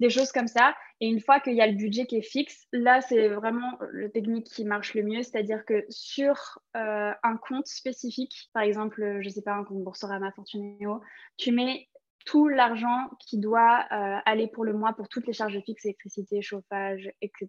des 0.00 0.10
choses 0.10 0.32
comme 0.32 0.48
ça. 0.48 0.74
Et 1.00 1.06
une 1.06 1.20
fois 1.20 1.40
qu'il 1.40 1.54
y 1.54 1.60
a 1.60 1.66
le 1.66 1.74
budget 1.76 2.06
qui 2.06 2.16
est 2.16 2.22
fixe, 2.22 2.66
là, 2.72 3.00
c'est 3.00 3.28
vraiment 3.28 3.78
le 3.90 4.10
technique 4.10 4.46
qui 4.46 4.64
marche 4.64 4.94
le 4.94 5.02
mieux. 5.02 5.22
C'est-à-dire 5.22 5.64
que 5.64 5.84
sur 5.88 6.58
euh, 6.76 7.12
un 7.22 7.36
compte 7.36 7.66
spécifique, 7.66 8.50
par 8.52 8.62
exemple, 8.62 9.18
je 9.20 9.28
ne 9.28 9.32
sais 9.32 9.42
pas, 9.42 9.52
un 9.52 9.64
compte 9.64 9.82
Boursorama 9.82 10.32
Fortunéo, 10.32 11.00
tu 11.36 11.52
mets 11.52 11.88
tout 12.26 12.48
l'argent 12.48 13.10
qui 13.20 13.38
doit 13.38 13.84
euh, 13.92 14.18
aller 14.24 14.48
pour 14.48 14.64
le 14.64 14.72
mois 14.72 14.94
pour 14.94 15.08
toutes 15.08 15.26
les 15.26 15.32
charges 15.32 15.60
fixes, 15.60 15.84
électricité, 15.84 16.40
chauffage, 16.42 17.10
etc., 17.20 17.48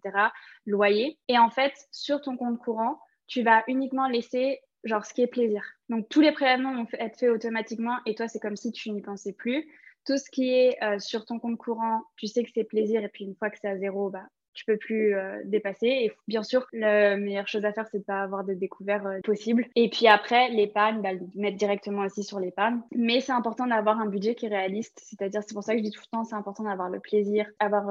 loyer. 0.66 1.18
Et 1.28 1.38
en 1.38 1.50
fait, 1.50 1.72
sur 1.90 2.20
ton 2.20 2.36
compte 2.36 2.58
courant, 2.58 3.00
tu 3.26 3.42
vas 3.42 3.64
uniquement 3.68 4.06
laisser 4.06 4.60
genre 4.84 5.04
ce 5.04 5.14
qui 5.14 5.22
est 5.22 5.26
plaisir. 5.26 5.62
Donc 5.88 6.08
tous 6.08 6.20
les 6.20 6.32
prélèvements 6.32 6.74
vont 6.74 6.86
être 6.92 7.18
faits 7.18 7.30
automatiquement 7.30 7.98
et 8.06 8.14
toi, 8.14 8.28
c'est 8.28 8.38
comme 8.38 8.56
si 8.56 8.72
tu 8.72 8.90
n'y 8.90 9.02
pensais 9.02 9.32
plus. 9.32 9.66
Tout 10.06 10.18
ce 10.18 10.30
qui 10.30 10.50
est 10.50 10.76
euh, 10.84 10.98
sur 11.00 11.24
ton 11.24 11.40
compte 11.40 11.58
courant, 11.58 12.02
tu 12.16 12.28
sais 12.28 12.44
que 12.44 12.50
c'est 12.54 12.64
plaisir 12.64 13.02
et 13.02 13.08
puis 13.08 13.24
une 13.24 13.34
fois 13.34 13.50
que 13.50 13.58
c'est 13.60 13.68
à 13.68 13.76
zéro, 13.76 14.08
bah, 14.08 14.22
tu 14.52 14.64
peux 14.64 14.76
plus 14.76 15.16
euh, 15.16 15.42
dépasser. 15.44 15.88
Et 15.88 16.12
bien 16.28 16.44
sûr, 16.44 16.64
la 16.72 17.16
meilleure 17.16 17.48
chose 17.48 17.64
à 17.64 17.72
faire, 17.72 17.88
c'est 17.90 17.98
de 17.98 18.04
pas 18.04 18.22
avoir 18.22 18.44
de 18.44 18.54
découvert 18.54 19.04
euh, 19.04 19.18
possible. 19.24 19.66
Et 19.74 19.90
puis 19.90 20.06
après, 20.06 20.48
l'épargne, 20.50 21.02
bah, 21.02 21.10
mettre 21.34 21.56
directement 21.56 22.02
aussi 22.02 22.22
sur 22.22 22.38
l'épargne. 22.38 22.80
Mais 22.94 23.20
c'est 23.20 23.32
important 23.32 23.66
d'avoir 23.66 23.98
un 23.98 24.06
budget 24.06 24.36
qui 24.36 24.46
est 24.46 24.50
réaliste. 24.50 25.00
C'est-à-dire, 25.02 25.42
c'est 25.44 25.54
pour 25.54 25.64
ça 25.64 25.72
que 25.72 25.78
je 25.78 25.84
dis 25.84 25.90
tout 25.90 26.02
le 26.04 26.16
temps, 26.18 26.24
c'est 26.24 26.36
important 26.36 26.62
d'avoir 26.62 26.88
le 26.88 27.00
plaisir, 27.00 27.50
avoir 27.58 27.86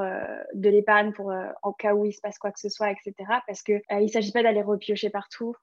de 0.53 0.69
l'épargne 0.69 1.11
pour 1.11 1.33
en 1.63 1.73
cas 1.73 1.93
où 1.93 2.05
il 2.05 2.13
se 2.13 2.21
passe 2.21 2.37
quoi 2.37 2.51
que 2.51 2.59
ce 2.61 2.69
soit, 2.69 2.91
etc. 2.91 3.13
Parce 3.45 3.61
que 3.61 3.73
il 3.91 4.09
s'agit 4.09 4.31
pas 4.31 4.41
d'aller 4.41 4.61
repiocher 4.61 5.09
partout. 5.09 5.53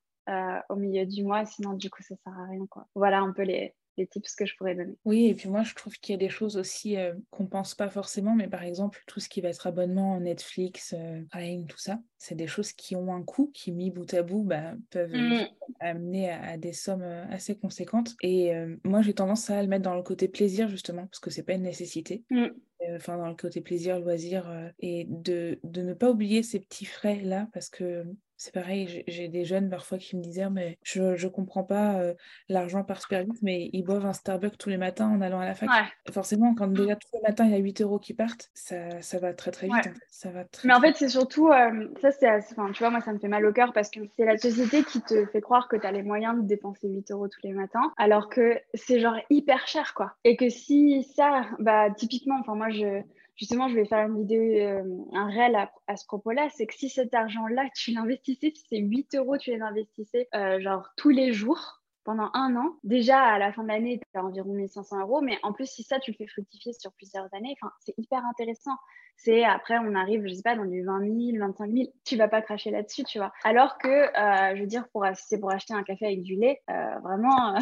au 0.69 0.77
milieu 0.77 1.07
du 1.07 1.25
mois, 1.25 1.47
sinon 1.47 1.73
du 1.73 1.89
coup 1.91 2.03
ça 2.03 2.15
sert 2.23 2.39
à 2.39 2.47
rien 2.47 2.67
quoi. 2.69 2.87
Voilà 2.95 3.21
un 3.21 3.33
peu 3.33 3.43
les, 3.43 3.75
les 3.97 4.07
tips 4.07 4.35
que 4.35 4.47
je 4.47 4.57
pourrais 4.57 4.75
donner. 4.75 4.97
Oui, 5.05 5.27
et 5.27 5.35
puis 5.35 5.49
moi, 5.49 5.63
je 5.63 5.75
trouve 5.75 5.95
qu'il 5.95 6.13
y 6.13 6.17
a 6.17 6.19
des 6.19 6.29
choses 6.29 6.57
aussi 6.57 6.97
euh, 6.97 7.15
qu'on 7.31 7.47
pense 7.47 7.75
pas 7.75 7.91
forcément, 7.91 8.35
mais 8.35 8.49
par 8.49 8.63
exemple, 8.63 9.03
tout 9.07 9.21
ce 9.21 9.29
qui 9.29 9.41
va 9.41 9.51
être 9.51 9.67
abonnement 9.67 10.19
Netflix, 10.21 10.95
euh, 10.97 11.23
Prime, 11.31 11.67
tout 11.67 11.79
ça, 11.79 12.01
c'est 12.19 12.35
des 12.35 12.47
choses 12.47 12.73
qui 12.73 12.97
ont 12.97 13.15
un 13.15 13.23
coût, 13.23 13.51
qui 13.53 13.73
mis 13.73 13.91
bout 13.91 14.13
à 14.15 14.23
bout, 14.23 14.43
bah, 14.43 14.75
peuvent 14.91 15.15
mmh. 15.15 15.47
amener 15.81 16.31
à, 16.31 16.57
des 16.57 16.73
sommes 16.73 17.03
euh, 17.03 17.25
assez 17.31 17.57
conséquentes. 17.57 18.15
Et 18.23 18.53
moi, 18.85 19.03
j'ai 19.03 19.15
tendance 19.15 19.51
à 19.51 19.61
le 19.63 19.69
mettre 19.69 19.85
dans 19.85 19.97
le 19.97 20.03
côté 20.03 20.29
plaisir, 20.29 20.69
justement, 20.69 21.07
parce 21.07 21.21
que 21.21 21.31
c'est 21.31 21.43
pas 21.43 21.55
une 21.55 21.63
nécessité. 21.63 22.25
Mmh. 22.31 22.47
Enfin, 22.97 23.17
dans 23.17 23.29
le 23.29 23.37
côté 23.37 23.61
plaisir, 23.61 24.01
loisir, 24.01 24.73
et 24.81 25.07
de, 25.09 25.61
de 25.63 25.83
ne 25.83 25.95
pas 25.95 26.11
oublier 26.11 26.43
ces 26.43 26.59
petits 26.59 26.85
frais-là, 26.85 27.49
parce 27.53 27.69
que 27.69 28.05
c'est 28.43 28.53
pareil, 28.53 29.05
j'ai 29.07 29.29
des 29.29 29.45
jeunes 29.45 29.71
parfois 29.71 29.99
qui 29.99 30.17
me 30.17 30.23
disaient 30.23 30.51
mais 30.51 30.77
je 30.83 31.03
ne 31.03 31.29
comprends 31.29 31.63
pas 31.63 32.01
l'argent 32.49 32.83
par 32.83 33.01
super 33.01 33.23
vite, 33.23 33.41
mais 33.41 33.71
ils 33.73 33.85
boivent 33.85 34.05
un 34.05 34.13
Starbucks 34.13 34.59
tous 34.59 34.69
les 34.69 34.79
matins 34.79 35.09
en 35.09 35.21
allant 35.21 35.39
à 35.39 35.45
la 35.45 35.55
fac. 35.55 35.69
Forcément, 36.11 36.53
quand 36.57 36.67
déjà 36.67 36.97
tous 36.97 37.09
les 37.15 37.21
matins 37.21 37.45
il 37.45 37.53
y 37.53 37.55
a 37.55 37.59
8 37.59 37.83
euros 37.83 38.01
qui 38.01 38.15
partent, 38.15 38.51
ça, 38.53 39.01
ça 39.01 39.21
va 39.21 39.33
très 39.33 39.53
très 39.53 39.69
vite. 39.69 39.93
Ça 40.11 40.31
va 40.31 40.43
mais 40.65 40.75
en 40.75 40.81
fait, 40.81 40.97
c'est 40.97 41.09
surtout, 41.09 41.51
ça 42.01 42.11
c'est 42.11 42.29
enfin, 42.29 42.73
tu 42.73 42.81
vois, 42.81 42.91
moi 42.91 43.01
ça 43.01 43.13
me 43.13 43.19
fait 43.21 43.29
mal 43.29 43.47
au 43.47 43.53
cœur 43.53 43.73
parce 43.73 43.91
que 43.91 44.01
c'est 44.17 44.25
la 44.25 44.37
société 44.37 44.83
qui 44.83 45.01
te 45.03 45.25
fait 45.27 45.41
croire 45.41 45.69
que 45.69 45.77
tu 45.77 45.87
as 45.87 45.93
les 45.93 46.03
moyens 46.03 46.37
de 46.37 46.43
dépenser 46.43 46.89
8 46.89 47.13
euros 47.13 47.29
tous 47.29 47.41
les 47.45 47.53
matins, 47.53 47.93
alors 47.97 48.29
que 48.29 48.59
c'est 48.75 48.99
genre 48.99 49.17
hyper 49.31 49.69
cher 49.69 49.95
quoi. 49.95 50.15
Et 50.25 50.37
que 50.37 50.49
si 50.49 51.05
ça, 51.15 51.47
bah 51.61 51.91
typiquement, 51.91 52.39
enfin 52.41 52.57
moi 52.57 52.71
je 52.71 53.03
justement, 53.37 53.69
je 53.69 53.75
vais 53.75 53.85
faire 53.85 54.07
une 54.07 54.19
vidéo, 54.19 54.43
euh, 54.43 54.83
un 55.13 55.27
réel 55.27 55.57
à, 55.87 55.97
ce 55.97 56.05
propos-là, 56.07 56.49
c'est 56.55 56.67
que 56.67 56.75
si 56.75 56.89
cet 56.89 57.15
argent-là, 57.15 57.69
tu 57.75 57.93
l'investissais, 57.93 58.53
si 58.55 58.65
c'est 58.69 58.79
8 58.79 59.15
euros, 59.17 59.37
tu 59.39 59.51
les 59.51 59.61
investissais 59.61 60.29
euh, 60.35 60.61
genre 60.61 60.89
tous 60.97 61.11
les 61.11 61.33
jours, 61.33 61.82
pendant 62.05 62.31
un 62.35 62.57
an. 62.57 62.77
Déjà, 62.85 63.21
à 63.21 63.39
la 63.39 63.53
fin 63.53 63.63
de 63.63 63.69
l'année, 63.69 63.99
tu 63.99 64.19
as 64.19 64.25
environ 64.25 64.53
1500 64.53 65.01
euros, 65.01 65.21
mais 65.21 65.39
en 65.43 65.53
plus, 65.53 65.67
si 65.67 65.83
ça, 65.83 65.99
tu 65.99 66.11
le 66.13 66.17
fais 66.17 66.27
fructifier 66.27 66.73
sur 66.73 66.93
plusieurs 66.93 67.33
années, 67.35 67.55
c'est 67.81 67.95
hyper 67.99 68.25
intéressant. 68.25 68.77
C'est 69.17 69.45
après, 69.45 69.79
on 69.79 69.95
arrive, 69.95 70.27
je 70.27 70.35
sais 70.35 70.43
pas, 70.43 70.57
dans 70.57 70.65
du 70.65 70.83
20 70.83 71.01
000, 71.35 71.47
25 71.47 71.71
000, 71.71 71.85
tu 72.05 72.17
vas 72.17 72.29
pas 72.29 72.43
cracher 72.43 72.71
là-dessus, 72.71 73.05
tu 73.05 73.19
vois. 73.19 73.33
Alors 73.45 73.79
que, 73.79 73.89
euh, 73.89 74.57
je 74.57 74.61
veux 74.61 74.67
dire, 74.67 74.89
pour, 74.93 75.07
c'est 75.15 75.39
pour 75.39 75.53
acheter 75.53 75.75
un 75.75 75.85
café 75.85 76.07
avec 76.07 76.23
du 76.23 76.35
lait, 76.35 76.61
euh, 76.71 76.99
vraiment, 77.01 77.55
euh, 77.55 77.61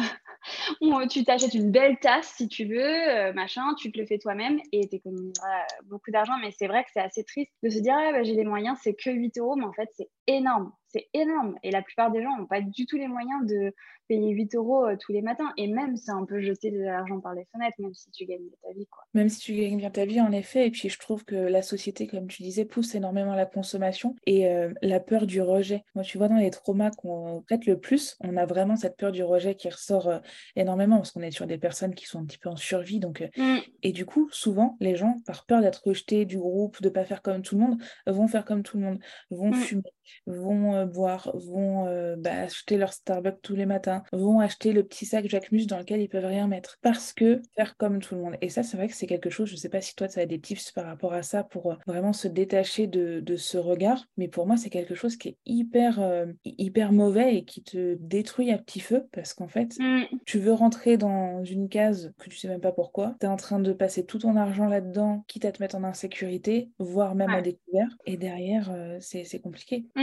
tu 1.09 1.23
t'achètes 1.23 1.53
une 1.53 1.71
belle 1.71 1.99
tasse 1.99 2.33
si 2.35 2.47
tu 2.47 2.65
veux, 2.65 3.33
machin, 3.33 3.73
tu 3.77 3.91
te 3.91 3.99
le 3.99 4.05
fais 4.05 4.17
toi-même 4.17 4.59
et 4.71 4.87
tu 4.87 4.95
économiseras 4.95 5.67
beaucoup 5.85 6.09
d'argent. 6.09 6.37
Mais 6.41 6.51
c'est 6.51 6.67
vrai 6.67 6.83
que 6.83 6.89
c'est 6.93 7.01
assez 7.01 7.23
triste 7.23 7.51
de 7.63 7.69
se 7.69 7.79
dire, 7.79 7.95
ah, 7.95 8.11
bah, 8.11 8.23
j'ai 8.23 8.33
les 8.33 8.45
moyens, 8.45 8.79
c'est 8.81 8.95
que 8.95 9.11
8 9.11 9.37
euros, 9.37 9.55
mais 9.55 9.65
en 9.65 9.73
fait, 9.73 9.89
c'est 9.93 10.09
énorme 10.27 10.71
c'est 10.91 11.07
énorme. 11.13 11.55
Et 11.63 11.71
la 11.71 11.81
plupart 11.81 12.11
des 12.11 12.21
gens 12.21 12.37
n'ont 12.37 12.47
pas 12.47 12.61
du 12.61 12.85
tout 12.85 12.97
les 12.97 13.07
moyens 13.07 13.45
de 13.47 13.73
payer 14.07 14.31
8 14.31 14.55
euros 14.55 14.85
euh, 14.85 14.97
tous 14.99 15.13
les 15.13 15.21
matins. 15.21 15.53
Et 15.57 15.67
même, 15.67 15.95
c'est 15.95 16.11
un 16.11 16.25
peu 16.25 16.41
jeter 16.41 16.69
de 16.71 16.79
l'argent 16.79 17.19
par 17.21 17.33
les 17.33 17.45
fenêtres, 17.51 17.77
même 17.79 17.93
si 17.93 18.11
tu 18.11 18.25
gagnes 18.25 18.43
bien 18.43 18.57
ta 18.61 18.73
vie. 18.73 18.87
Quoi. 18.87 19.03
Même 19.13 19.29
si 19.29 19.39
tu 19.39 19.53
gagnes 19.53 19.77
bien 19.77 19.89
ta 19.89 20.05
vie, 20.05 20.19
en 20.19 20.31
effet. 20.31 20.67
Et 20.67 20.71
puis, 20.71 20.89
je 20.89 20.99
trouve 20.99 21.23
que 21.23 21.35
la 21.35 21.61
société, 21.61 22.07
comme 22.07 22.27
tu 22.27 22.43
disais, 22.43 22.65
pousse 22.65 22.93
énormément 22.95 23.35
la 23.35 23.45
consommation 23.45 24.15
et 24.25 24.49
euh, 24.49 24.73
la 24.81 24.99
peur 24.99 25.27
du 25.27 25.41
rejet. 25.41 25.83
Moi, 25.95 26.03
tu 26.03 26.17
vois, 26.17 26.27
dans 26.27 26.35
les 26.35 26.51
traumas 26.51 26.91
qu'on 26.91 27.41
traite 27.47 27.65
le 27.65 27.79
plus, 27.79 28.17
on 28.19 28.35
a 28.35 28.45
vraiment 28.45 28.75
cette 28.75 28.97
peur 28.97 29.11
du 29.11 29.23
rejet 29.23 29.55
qui 29.55 29.69
ressort 29.69 30.09
euh, 30.09 30.19
énormément 30.55 30.97
parce 30.97 31.11
qu'on 31.11 31.21
est 31.21 31.31
sur 31.31 31.47
des 31.47 31.57
personnes 31.57 31.95
qui 31.95 32.05
sont 32.05 32.19
un 32.19 32.25
petit 32.25 32.37
peu 32.37 32.49
en 32.49 32.57
survie. 32.57 32.99
Donc, 32.99 33.23
mm. 33.37 33.59
Et 33.83 33.93
du 33.93 34.05
coup, 34.05 34.27
souvent, 34.31 34.75
les 34.81 34.95
gens, 34.95 35.17
par 35.25 35.45
peur 35.45 35.61
d'être 35.61 35.87
rejetés 35.87 36.25
du 36.25 36.37
groupe, 36.37 36.81
de 36.81 36.89
ne 36.89 36.93
pas 36.93 37.05
faire 37.05 37.21
comme 37.21 37.41
tout 37.41 37.55
le 37.55 37.61
monde, 37.61 37.81
vont 38.07 38.27
faire 38.27 38.43
comme 38.43 38.63
tout 38.63 38.77
le 38.77 38.83
monde, 38.83 38.99
vont 39.29 39.51
mm. 39.51 39.55
fumer, 39.55 39.93
vont 40.27 40.75
euh, 40.75 40.85
boire, 40.85 41.31
vont 41.33 41.87
euh, 41.87 42.15
bah, 42.17 42.41
acheter 42.41 42.77
leur 42.77 42.93
Starbucks 42.93 43.41
tous 43.41 43.55
les 43.55 43.65
matins, 43.65 44.03
vont 44.11 44.39
acheter 44.39 44.73
le 44.73 44.83
petit 44.83 45.05
sac 45.05 45.27
Jacquemus 45.27 45.65
dans 45.65 45.79
lequel 45.79 46.01
ils 46.01 46.09
peuvent 46.09 46.25
rien 46.25 46.47
mettre. 46.47 46.77
Parce 46.81 47.13
que 47.13 47.41
faire 47.55 47.77
comme 47.77 47.99
tout 47.99 48.15
le 48.15 48.21
monde. 48.21 48.35
Et 48.41 48.49
ça, 48.49 48.63
c'est 48.63 48.77
vrai 48.77 48.87
que 48.87 48.95
c'est 48.95 49.07
quelque 49.07 49.29
chose, 49.29 49.49
je 49.49 49.55
sais 49.55 49.69
pas 49.69 49.81
si 49.81 49.95
toi, 49.95 50.07
tu 50.07 50.19
as 50.19 50.25
des 50.25 50.39
tips 50.39 50.71
par 50.71 50.85
rapport 50.85 51.13
à 51.13 51.23
ça 51.23 51.43
pour 51.43 51.71
euh, 51.71 51.75
vraiment 51.87 52.13
se 52.13 52.27
détacher 52.27 52.87
de, 52.87 53.19
de 53.19 53.35
ce 53.35 53.57
regard, 53.57 54.05
mais 54.17 54.27
pour 54.27 54.47
moi, 54.47 54.57
c'est 54.57 54.69
quelque 54.69 54.95
chose 54.95 55.15
qui 55.15 55.29
est 55.29 55.37
hyper, 55.45 55.99
hyper 56.45 56.91
mauvais 56.91 57.35
et 57.35 57.45
qui 57.45 57.63
te 57.63 57.95
détruit 57.99 58.51
à 58.51 58.57
petit 58.57 58.79
feu 58.79 59.07
parce 59.11 59.33
qu'en 59.33 59.47
fait, 59.47 59.77
mmh. 59.79 60.03
tu 60.25 60.39
veux 60.39 60.53
rentrer 60.53 60.97
dans 60.97 61.43
une 61.43 61.69
case 61.69 62.13
que 62.17 62.29
tu 62.29 62.37
sais 62.37 62.47
même 62.47 62.61
pas 62.61 62.71
pourquoi, 62.71 63.15
tu 63.19 63.25
es 63.25 63.29
en 63.29 63.35
train 63.35 63.59
de 63.59 63.73
passer 63.73 64.05
tout 64.05 64.19
ton 64.19 64.35
argent 64.35 64.67
là-dedans, 64.67 65.23
quitte 65.27 65.45
à 65.45 65.51
te 65.51 65.61
mettre 65.61 65.75
en 65.75 65.83
insécurité, 65.83 66.69
voire 66.79 67.15
même 67.15 67.29
à 67.29 67.41
découvert, 67.41 67.87
et 68.05 68.17
derrière, 68.17 68.73
c'est 68.99 69.41
compliqué. 69.41 69.85
Mmh. 69.95 70.00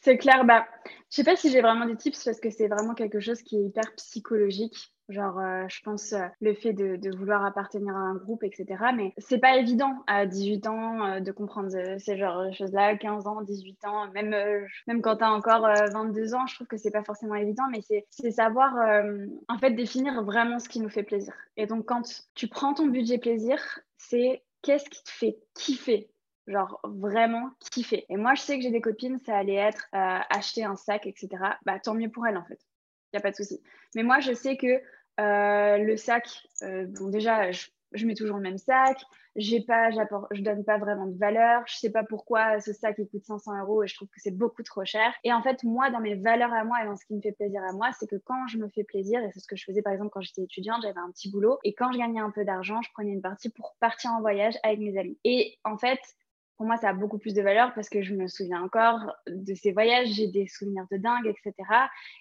C'est 0.00 0.16
clair. 0.16 0.44
Bah, 0.44 0.66
je 1.10 1.16
sais 1.16 1.24
pas 1.24 1.36
si 1.36 1.50
j'ai 1.50 1.60
vraiment 1.60 1.86
des 1.86 1.96
tips 1.96 2.22
parce 2.24 2.40
que 2.40 2.50
c'est 2.50 2.68
vraiment 2.68 2.94
quelque 2.94 3.20
chose 3.20 3.42
qui 3.42 3.56
est 3.56 3.62
hyper 3.62 3.94
psychologique. 3.96 4.92
Genre, 5.08 5.38
euh, 5.38 5.64
je 5.68 5.80
pense 5.82 6.12
euh, 6.12 6.26
le 6.40 6.52
fait 6.52 6.74
de, 6.74 7.16
vouloir 7.16 7.42
appartenir 7.44 7.96
à 7.96 8.00
un 8.00 8.14
groupe, 8.14 8.44
etc. 8.44 8.66
Mais 8.94 9.14
c'est 9.16 9.38
pas 9.38 9.56
évident 9.56 10.04
à 10.06 10.26
18 10.26 10.66
ans 10.66 11.06
euh, 11.06 11.20
de 11.20 11.32
comprendre 11.32 11.70
ces 11.98 12.18
genres 12.18 12.44
de 12.44 12.52
choses-là, 12.52 12.96
15 12.98 13.26
ans, 13.26 13.40
18 13.40 13.84
ans, 13.86 14.10
même, 14.12 14.36
même 14.86 15.00
quand 15.00 15.16
tu 15.16 15.24
as 15.24 15.32
encore 15.32 15.66
22 15.94 16.34
ans, 16.34 16.46
je 16.46 16.56
trouve 16.56 16.66
que 16.66 16.76
c'est 16.76 16.90
pas 16.90 17.04
forcément 17.04 17.36
évident, 17.36 17.64
mais 17.70 17.80
c'est 18.10 18.30
savoir 18.30 18.74
en 19.48 19.58
fait 19.58 19.70
définir 19.70 20.22
vraiment 20.22 20.58
ce 20.58 20.68
qui 20.68 20.80
nous 20.80 20.90
fait 20.90 21.02
plaisir. 21.02 21.32
Et 21.56 21.66
donc, 21.66 21.86
quand 21.86 22.02
tu 22.34 22.48
prends 22.48 22.74
ton 22.74 22.86
budget 22.86 23.16
plaisir, 23.16 23.58
c'est 23.96 24.42
qu'est-ce 24.62 24.90
qui 24.90 25.02
te 25.02 25.10
fait 25.10 25.38
kiffer? 25.54 26.10
Genre 26.48 26.80
vraiment 26.84 27.50
kiffer. 27.70 28.04
Et 28.08 28.16
moi, 28.16 28.34
je 28.34 28.42
sais 28.42 28.56
que 28.56 28.62
j'ai 28.62 28.70
des 28.70 28.80
copines, 28.80 29.18
ça 29.18 29.36
allait 29.36 29.54
être 29.54 29.86
euh, 29.94 30.18
acheter 30.30 30.64
un 30.64 30.76
sac, 30.76 31.06
etc. 31.06 31.28
Bah, 31.64 31.78
tant 31.78 31.94
mieux 31.94 32.10
pour 32.10 32.26
elles, 32.26 32.36
en 32.36 32.44
fait. 32.44 32.58
Il 33.12 33.16
n'y 33.16 33.18
a 33.18 33.22
pas 33.22 33.30
de 33.30 33.36
souci. 33.36 33.60
Mais 33.94 34.02
moi, 34.02 34.20
je 34.20 34.32
sais 34.32 34.56
que 34.56 34.80
euh, 35.20 35.78
le 35.78 35.96
sac, 35.96 36.28
euh, 36.62 36.86
bon, 36.88 37.08
déjà, 37.08 37.50
je, 37.52 38.06
mets 38.06 38.14
toujours 38.14 38.36
le 38.36 38.42
même 38.42 38.58
sac. 38.58 38.98
J'ai 39.36 39.60
pas, 39.60 39.90
je 39.90 40.42
donne 40.42 40.64
pas 40.64 40.78
vraiment 40.78 41.06
de 41.06 41.16
valeur. 41.16 41.62
Je 41.66 41.76
sais 41.76 41.90
pas 41.90 42.02
pourquoi 42.02 42.60
ce 42.60 42.72
sac 42.72 42.96
il 42.98 43.08
coûte 43.08 43.24
500 43.24 43.60
euros 43.60 43.84
et 43.84 43.86
je 43.86 43.94
trouve 43.94 44.08
que 44.08 44.20
c'est 44.20 44.36
beaucoup 44.36 44.62
trop 44.62 44.84
cher. 44.84 45.12
Et 45.22 45.32
en 45.32 45.42
fait, 45.42 45.62
moi, 45.62 45.90
dans 45.90 46.00
mes 46.00 46.16
valeurs 46.16 46.52
à 46.52 46.64
moi 46.64 46.82
et 46.82 46.86
dans 46.86 46.96
ce 46.96 47.04
qui 47.04 47.14
me 47.14 47.20
fait 47.20 47.32
plaisir 47.32 47.62
à 47.62 47.72
moi, 47.72 47.90
c'est 47.98 48.08
que 48.08 48.16
quand 48.16 48.48
je 48.48 48.58
me 48.58 48.68
fais 48.68 48.84
plaisir, 48.84 49.22
et 49.22 49.30
c'est 49.32 49.40
ce 49.40 49.46
que 49.46 49.56
je 49.56 49.64
faisais 49.64 49.82
par 49.82 49.92
exemple 49.92 50.10
quand 50.12 50.20
j'étais 50.20 50.42
étudiante, 50.42 50.82
j'avais 50.82 50.98
un 50.98 51.10
petit 51.12 51.30
boulot 51.30 51.58
et 51.62 51.72
quand 51.72 51.92
je 51.92 51.98
gagnais 51.98 52.20
un 52.20 52.30
peu 52.30 52.44
d'argent, 52.44 52.82
je 52.82 52.90
prenais 52.92 53.12
une 53.12 53.22
partie 53.22 53.48
pour 53.50 53.76
partir 53.80 54.10
en 54.10 54.20
voyage 54.20 54.54
avec 54.64 54.80
mes 54.80 54.98
amis. 54.98 55.18
Et 55.22 55.56
en 55.64 55.78
fait, 55.78 56.00
pour 56.58 56.66
moi, 56.66 56.76
ça 56.76 56.90
a 56.90 56.92
beaucoup 56.92 57.18
plus 57.18 57.34
de 57.34 57.40
valeur 57.40 57.72
parce 57.72 57.88
que 57.88 58.02
je 58.02 58.14
me 58.14 58.26
souviens 58.26 58.60
encore 58.62 59.14
de 59.28 59.54
ces 59.54 59.70
voyages, 59.72 60.08
j'ai 60.08 60.26
des 60.26 60.48
souvenirs 60.48 60.86
de 60.90 60.98
dingue, 60.98 61.26
etc. 61.26 61.54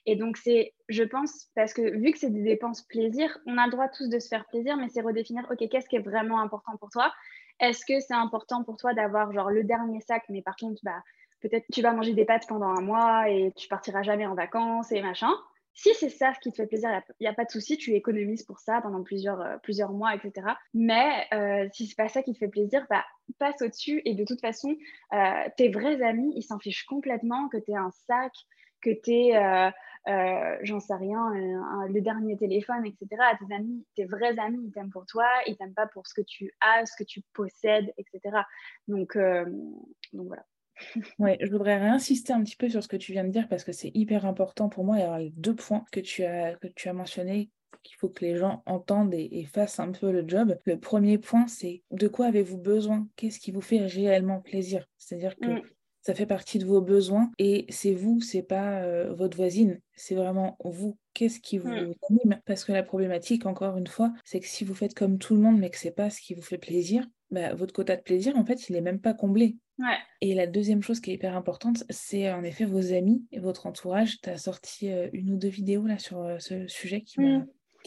Et 0.06 0.15
donc, 0.15 0.38
c'est, 0.38 0.73
je 0.89 1.04
pense, 1.04 1.47
parce 1.56 1.73
que 1.73 1.82
vu 1.82 2.12
que 2.12 2.19
c'est 2.19 2.30
des 2.30 2.43
dépenses 2.43 2.84
plaisir, 2.84 3.36
on 3.47 3.58
a 3.58 3.65
le 3.65 3.71
droit 3.71 3.89
tous 3.89 4.08
de 4.10 4.19
se 4.19 4.28
faire 4.28 4.45
plaisir, 4.45 4.78
mais 4.78 4.89
c'est 4.89 5.02
redéfinir, 5.02 5.45
OK, 5.52 5.67
qu'est-ce 5.69 5.89
qui 5.89 5.95
est 5.95 6.02
vraiment 6.08 6.39
important 6.39 6.78
pour 6.80 6.89
toi? 6.91 7.12
Est-ce 7.60 7.84
que 7.84 8.00
c'est 8.00 8.13
important 8.13 8.63
pour 8.63 8.78
toi 8.78 8.93
d'avoir 8.93 9.32
genre 9.34 9.50
le 9.50 9.63
dernier 9.63 10.02
sac, 10.02 10.23
mais 10.30 10.43
par 10.43 10.56
contre, 10.56 10.80
bah, 10.84 11.02
peut-être 11.41 11.65
tu 11.73 11.82
vas 11.82 11.93
manger 11.93 12.13
des 12.13 12.26
pâtes 12.26 12.47
pendant 12.47 12.67
un 12.67 12.82
mois 12.82 13.30
et 13.30 13.52
tu 13.56 13.67
partiras 13.67 14.04
jamais 14.04 14.28
en 14.28 14.36
vacances 14.36 14.91
et 14.91 15.02
machin? 15.02 15.32
Si 15.78 15.94
c'est 15.94 16.10
ça 16.10 16.34
ce 16.34 16.40
qui 16.40 16.52
te 16.52 16.56
fait 16.56 16.66
plaisir, 16.66 16.90
il 17.20 17.24
n'y 17.24 17.28
a, 17.28 17.34
pas 17.34 17.46
de 17.46 17.52
souci, 17.52 17.78
tu 17.78 17.94
économises 17.94 18.42
pour 18.42 18.58
ça 18.58 18.82
pendant 18.82 19.04
plusieurs, 19.04 19.40
euh, 19.42 19.88
mois, 19.90 20.16
etc. 20.16 20.48
Mais 20.74 21.28
euh, 21.34 21.70
si 21.72 21.86
c'est 21.86 21.96
pas 21.96 22.10
ça 22.10 22.24
qui 22.24 22.34
te 22.34 22.40
fait 22.40 22.48
plaisir, 22.48 22.84
bah, 22.90 23.06
passe 23.38 23.62
au-dessus. 23.62 24.02
Et 24.04 24.16
de 24.16 24.26
toute 24.26 24.42
façon, 24.42 24.76
euh, 25.13 25.50
tes 25.56 25.70
vrais 25.70 26.02
amis, 26.02 26.34
ils 26.36 26.42
s'en 26.42 26.58
fichent 26.58 26.86
complètement 26.86 27.48
que 27.48 27.58
tu 27.58 27.72
aies 27.72 27.76
un 27.76 27.92
sac, 27.92 28.34
que 28.82 28.90
tu 28.90 29.12
aies, 29.12 29.72
j'en 30.63 30.80
sais 30.80 30.96
rien, 30.96 31.32
le 31.88 32.02
dernier 32.02 32.38
téléphone, 32.38 32.84
etc. 32.84 33.08
Tes 33.40 33.54
amis, 33.54 33.86
tes 33.96 34.06
vrais 34.06 34.38
amis, 34.40 34.63
ils 34.66 34.72
t'aiment 34.72 34.90
pour 34.90 35.06
toi, 35.06 35.28
ils 35.46 35.56
t'aiment 35.58 35.76
pas 35.76 35.88
pour 35.88 36.08
ce 36.08 36.16
que 36.16 36.26
tu 36.26 36.52
as, 36.60 36.88
ce 36.88 36.96
que 36.98 37.04
tu 37.04 37.22
possèdes, 37.34 37.94
etc. 37.98 38.40
Donc, 38.88 39.16
donc 39.16 40.28
voilà. 40.28 40.44
Oui, 41.20 41.32
je 41.42 41.52
voudrais 41.52 41.78
réinsister 41.78 42.34
un 42.34 42.44
petit 42.44 42.56
peu 42.56 42.70
sur 42.70 42.84
ce 42.84 42.88
que 42.88 42.98
tu 42.98 43.12
viens 43.12 43.24
de 43.24 43.30
dire 43.30 43.48
parce 43.48 43.63
que 43.63 43.72
c'est 43.72 43.92
hyper 43.94 44.26
important 44.26 44.70
pour 44.70 44.84
moi. 44.84 44.98
Il 44.98 45.02
y 45.02 45.04
a 45.04 45.20
deux 45.36 45.56
points 45.56 45.86
que 45.92 46.00
tu 46.00 46.24
as, 46.24 46.56
que 46.56 46.68
tu 46.68 46.90
as 46.90 46.94
mentionnés 46.94 47.50
qu'il 47.88 47.98
faut 47.98 48.10
que 48.10 48.26
les 48.26 48.36
gens 48.36 48.63
entendent 48.66 49.13
et, 49.13 49.46
fassent 49.46 49.80
un 49.80 49.92
peu 49.92 50.12
le 50.12 50.28
job. 50.28 50.58
Le 50.66 50.80
premier 50.80 51.18
point, 51.18 51.48
c'est 51.48 51.84
de 51.92 52.08
quoi 52.08 52.28
avez-vous 52.28 52.58
besoin? 52.58 53.08
Qu'est-ce 53.16 53.40
qui 53.40 53.52
vous 53.52 53.62
fait 53.62 53.86
réellement 53.86 54.42
plaisir? 54.42 54.86
C'est-à-dire 54.98 55.36
que 55.38 55.48
mm. 55.48 55.62
ça 56.02 56.13
fait 56.13 56.26
partie 56.26 56.60
de 56.60 56.66
vos 56.66 56.82
besoins 56.82 57.32
et 57.40 57.66
c'est 57.70 57.94
vous, 57.94 58.20
c'est 58.22 58.44
pas 58.44 58.82
euh, 58.82 59.13
votre 59.13 59.38
voisine, 59.38 59.80
c'est 59.96 60.16
vraiment 60.16 60.58
vous. 60.63 60.98
Qu'est-ce 61.13 61.40
qui 61.40 61.58
vous 61.58 61.70
mm. 61.70 61.94
anime? 62.10 62.42
Parce 62.46 62.66
que 62.66 62.74
la 62.74 62.84
problématique, 62.84 63.46
encore 63.46 63.78
une 63.78 63.88
fois, 63.88 64.13
c'est 64.26 64.40
que 64.40 64.48
si 64.48 64.66
vous 64.66 64.76
faites 64.76 64.94
comme 64.94 65.18
tout 65.18 65.34
le 65.34 65.42
monde 65.42 65.60
mais 65.60 65.70
que 65.70 65.78
c'est 65.78 65.92
pas 65.92 66.10
ce 66.10 66.22
qui 66.22 66.34
vous 66.34 66.42
fait 66.42 66.58
plaisir, 66.58 67.08
bah, 67.32 67.54
votre 67.56 67.74
quota 67.74 67.96
de 67.96 68.02
plaisir, 68.02 68.38
en 68.38 68.46
fait, 68.46 68.70
il 68.70 68.74
n'est 68.74 68.82
même 68.82 69.02
pas 69.02 69.13
comblé. 69.13 69.58
Et 70.22 70.34
la 70.34 70.48
deuxième 70.48 70.82
chose 70.82 71.00
qui 71.00 71.12
est 71.12 71.16
hyper 71.16 71.36
importante, 71.36 71.84
c'est 71.90 72.32
en 72.32 72.44
effet 72.44 72.66
vos 72.66 72.94
amis 72.94 73.26
et 73.32 73.40
votre 73.40 73.68
entourage. 73.68 74.20
Tu 74.22 74.30
as 74.30 74.38
sorti 74.38 74.92
euh, 74.92 75.10
une 75.13 75.32
ou 75.32 75.38
deux 75.38 75.48
vidéos 75.48 75.86
là 75.86 76.00
sur 76.00 76.22
euh, 76.22 76.38
ce 76.40 76.68
sujet 76.68 77.02
qui 77.02 77.22
mmh. 77.22 77.46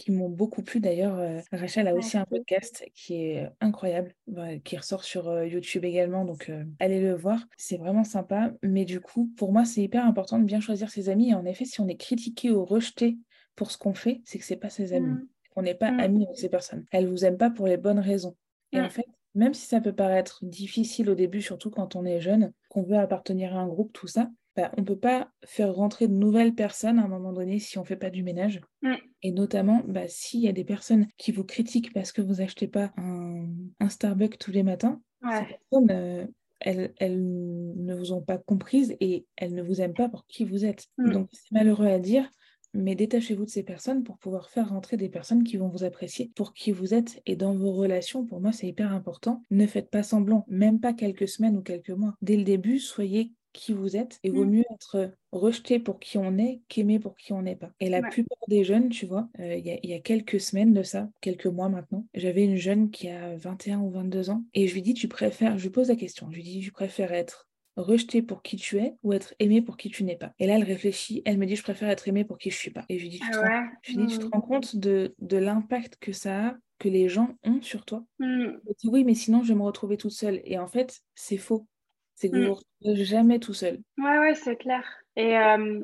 m'ont 0.09 0.29
beaucoup 0.29 0.63
plu. 0.63 0.81
D'ailleurs, 0.81 1.19
euh, 1.19 1.41
Rachel 1.53 1.89
a 1.89 1.95
aussi 1.95 2.17
un 2.17 2.25
podcast 2.25 2.85
qui 2.95 3.15
est 3.15 3.49
incroyable, 3.61 4.15
bah, 4.29 4.59
qui 4.59 4.77
ressort 4.77 5.03
sur 5.03 5.45
YouTube 5.45 5.85
également. 5.85 6.25
Donc, 6.25 6.51
allez 6.79 7.01
le 7.01 7.15
voir. 7.15 7.45
C'est 7.57 7.79
vraiment 7.79 8.05
sympa. 8.05 8.53
Mais 8.63 8.85
du 8.85 9.01
coup, 9.01 9.31
pour 9.37 9.53
moi, 9.53 9.65
c'est 9.65 9.83
hyper 9.83 10.07
important 10.07 10.39
de 10.39 10.45
bien 10.45 10.61
choisir 10.61 10.91
ses 10.91 11.09
amis. 11.09 11.31
Et 11.31 11.35
en 11.35 11.45
effet, 11.45 11.65
si 11.65 11.81
on 11.81 11.89
est 11.89 11.97
critiqué 11.97 12.51
ou 12.51 12.65
rejeté 12.65 13.19
pour 13.57 13.71
ce 13.71 13.79
qu'on 13.79 13.95
fait, 13.95 14.23
c'est 14.25 14.39
que 14.39 14.45
c'est 14.45 14.57
pas 14.57 14.71
ses 14.71 14.93
amis. 14.93 15.09
Mmh. 15.09 15.29
On 15.57 15.63
n'est 15.63 15.75
pas 15.75 15.91
mmh. 15.91 16.01
amis 16.01 16.25
avec 16.27 16.39
ces 16.39 16.49
personnes. 16.49 16.87
Elles 16.93 17.09
vous 17.09 17.25
aiment 17.25 17.37
pas 17.39 17.51
pour 17.51 17.67
les 17.67 17.77
bonnes 17.77 17.99
raisons. 17.99 18.37
Et 18.73 18.81
en 18.81 18.89
fait, 18.89 19.07
même 19.35 19.55
si 19.55 19.67
ça 19.67 19.81
peut 19.81 19.95
paraître 19.95 20.45
difficile 20.45 21.11
au 21.11 21.15
début, 21.15 21.43
surtout 21.43 21.71
quand 21.71 21.97
on 21.97 22.05
est 22.05 22.21
jeune, 22.21 22.53
qu'on 22.69 22.83
veut 22.83 22.99
appartenir 22.99 23.57
à 23.57 23.61
un 23.61 23.69
groupe, 23.69 23.93
tout 23.93 24.07
ça, 24.07 24.31
bah, 24.57 24.73
on 24.77 24.81
ne 24.81 24.87
peut 24.87 24.99
pas 24.99 25.31
faire 25.45 25.73
rentrer 25.73 26.09
de 26.09 26.13
nouvelles 26.13 26.55
personnes 26.55 26.99
à 26.99 27.05
un 27.05 27.09
moment 27.09 27.33
donné 27.33 27.59
si 27.59 27.79
on 27.79 27.83
ne 27.83 27.87
fait 27.87 27.97
pas 27.97 28.11
du 28.11 28.23
ménage. 28.23 28.61
Mm. 28.83 28.95
Et 29.23 29.33
notamment, 29.33 29.83
bah, 29.87 30.09
s'il 30.09 30.41
y 30.41 30.49
a 30.49 30.53
des 30.53 30.65
personnes 30.65 31.07
qui 31.17 31.31
vous 31.31 31.45
critiquent 31.45 31.93
parce 31.93 32.13
que 32.13 32.21
vous 32.21 32.41
achetez 32.41 32.67
pas 32.67 32.93
un, 32.97 33.47
Starbucks 33.89 34.39
tous 34.39 34.51
les 34.51 34.63
matins, 34.63 35.01
ces 35.23 35.57
personnes, 35.71 35.91
euh, 35.91 36.27
elles, 36.61 36.93
ne 37.01 37.95
vous 37.95 38.13
ont 38.13 38.21
pas 38.21 38.39
comprises 38.39 38.97
et 39.01 39.27
elles 39.37 39.55
ne 39.55 39.63
vous 39.63 39.81
aiment 39.81 39.95
pas 39.95 40.09
pour 40.09 40.27
qui 40.27 40.45
vous 40.45 40.65
êtes. 40.65 40.87
Mm. 40.99 41.13
Donc 41.13 41.29
c'est 41.33 41.53
malheureux 41.53 41.87
à 41.87 41.99
dire, 41.99 42.29
mais 42.75 42.95
détachez-vous 42.95 43.45
de 43.45 43.51
ces 43.51 43.63
personnes 43.63 44.05
pour 44.05 44.19
pouvoir 44.19 44.51
faire 44.51 44.69
rentrer 44.71 44.97
des 44.97 45.09
personnes 45.09 45.45
qui 45.45 45.57
vont 45.57 45.69
vous 45.69 45.85
apprécier 45.85 46.31
pour 46.37 46.55
qui 46.55 46.73
vous 46.73 46.95
êtes 46.95 47.21
et 47.27 47.37
dans 47.37 47.55
vos 47.55 47.73
relations. 47.73 48.25
Pour 48.27 48.41
moi, 48.41 48.53
c'est 48.53 48.69
hyper 48.69 48.93
important. 48.93 49.43
Ne 49.51 49.67
faites 49.67 49.91
pas 49.91 50.03
semblant, 50.03 50.45
même 50.49 50.81
pas 50.81 50.93
quelques 50.93 51.29
semaines 51.29 51.57
ou 51.57 51.63
quelques 51.63 51.91
mois. 51.91 52.15
Dès 52.23 52.37
le 52.37 52.45
début, 52.45 52.79
soyez 52.79 53.35
qui 53.53 53.73
vous 53.73 53.97
êtes 53.97 54.21
et 54.23 54.31
vaut 54.31 54.45
Mm. 54.45 54.47
mieux 54.47 54.63
être 54.73 55.13
rejeté 55.33 55.81
pour 55.81 55.99
qui 55.99 56.19
on 56.19 56.39
est 56.39 56.63
qu'aimé 56.69 57.01
pour 57.01 57.17
qui 57.17 57.33
on 57.33 57.43
n'est 57.43 57.57
pas. 57.57 57.73
Et 57.81 57.89
la 57.89 58.01
Ouais. 58.01 58.05
plupart 58.05 58.39
des 58.47 58.63
jeunes, 58.63 58.91
tu 58.91 59.07
vois, 59.07 59.29
euh, 59.41 59.57
il 59.57 59.67
y 59.67 59.89
y 59.89 59.93
a 59.95 59.99
quelques 60.01 60.41
semaines 60.41 60.73
de 60.73 60.85
ça, 60.85 61.11
quelques 61.21 61.47
mois 61.47 61.69
maintenant, 61.69 62.07
j'avais 62.15 62.45
une 62.45 62.55
jeune 62.57 62.91
qui 62.93 63.09
a 63.09 63.37
21 63.37 63.81
ou 63.81 63.91
22 63.91 64.31
ans 64.31 64.45
et 64.55 64.69
je 64.69 64.75
lui 64.75 64.83
dis, 64.83 64.95
tu 64.95 65.09
préfères, 65.09 65.59
je 65.59 65.65
lui 65.65 65.71
pose 65.71 65.89
la 65.89 65.97
question, 65.97 66.29
je 66.31 66.37
lui 66.37 66.45
dis, 66.45 66.61
tu 66.61 66.71
préfères 66.73 67.13
être 67.13 67.50
rejeté 67.77 68.23
pour 68.23 68.43
qui 68.43 68.57
tu 68.57 68.79
es 68.79 68.97
ou 69.03 69.13
être 69.13 69.35
aimé 69.39 69.63
pour 69.63 69.77
qui 69.77 69.91
tu 69.91 70.05
n'es 70.05 70.17
pas. 70.17 70.33
Et 70.39 70.47
là, 70.47 70.57
elle 70.57 70.65
réfléchit, 70.65 71.23
elle 71.25 71.39
me 71.39 71.47
dit, 71.47 71.57
je 71.57 71.63
préfère 71.63 71.89
être 71.91 72.09
aimé 72.09 72.25
pour 72.25 72.39
qui 72.39 72.51
je 72.51 72.57
suis 72.57 72.71
pas. 72.71 72.85
Et 72.89 72.99
je 72.99 73.05
lui 73.05 73.11
dis, 73.11 73.21
tu 73.21 73.31
te 73.31 73.37
Ah 73.37 73.41
rends, 73.41 73.51
ouais? 73.51 73.71
je 73.83 73.93
lui 73.93 73.99
dis, 73.99 74.07
tu 74.09 74.19
te 74.19 74.27
Mm. 74.27 74.33
rends 74.33 74.41
compte 74.41 74.77
de, 74.77 75.15
de 75.19 75.37
l'impact 75.37 75.97
que 76.01 76.13
ça 76.13 76.49
a, 76.49 76.57
que 76.79 76.89
les 76.89 77.09
gens 77.09 77.37
ont 77.45 77.63
sur 77.63 77.85
toi? 77.85 78.05
Mm. 78.21 78.61
elle 78.67 78.75
dit, 78.79 78.89
oui, 78.89 79.05
mais 79.05 79.15
sinon, 79.15 79.43
je 79.45 79.51
vais 79.53 79.59
me 79.59 79.65
retrouver 79.65 79.97
toute 79.97 80.13
seule. 80.13 80.41
Et 80.45 80.59
en 80.59 80.69
fait, 80.69 81.01
c'est 81.15 81.39
faux. 81.39 81.69
C'est 82.15 82.31
que 82.31 82.37
Mm. 82.37 82.41
vous 82.41 82.55
retrouvez 82.55 83.05
jamais 83.05 83.41
tout 83.41 83.55
seul. 83.55 83.83
Ouais, 83.99 84.19
ouais, 84.19 84.35
c'est 84.35 84.57
clair. 84.57 84.85
Et 85.17 85.37
euh, 85.39 85.81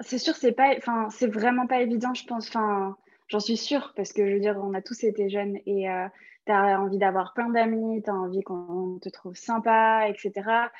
c'est 0.00 0.18
sûr, 0.18 0.34
c'est 0.36 0.52
pas, 0.52 0.74
enfin, 0.76 1.08
c'est 1.10 1.26
vraiment 1.26 1.66
pas 1.66 1.80
évident, 1.80 2.14
je 2.14 2.24
pense. 2.26 2.48
Enfin, 2.48 2.96
j'en 3.28 3.40
suis 3.40 3.56
sûre 3.56 3.92
parce 3.96 4.12
que 4.12 4.26
je 4.28 4.34
veux 4.34 4.40
dire, 4.40 4.56
on 4.62 4.74
a 4.74 4.82
tous 4.82 5.02
été 5.04 5.28
jeunes 5.28 5.58
et 5.66 5.90
euh, 5.90 6.06
t'as 6.46 6.78
envie 6.78 6.98
d'avoir 6.98 7.34
plein 7.34 7.48
d'amis, 7.50 8.02
t'as 8.02 8.12
envie 8.12 8.42
qu'on 8.42 8.98
te 9.02 9.08
trouve 9.08 9.34
sympa, 9.36 10.08
etc. 10.08 10.70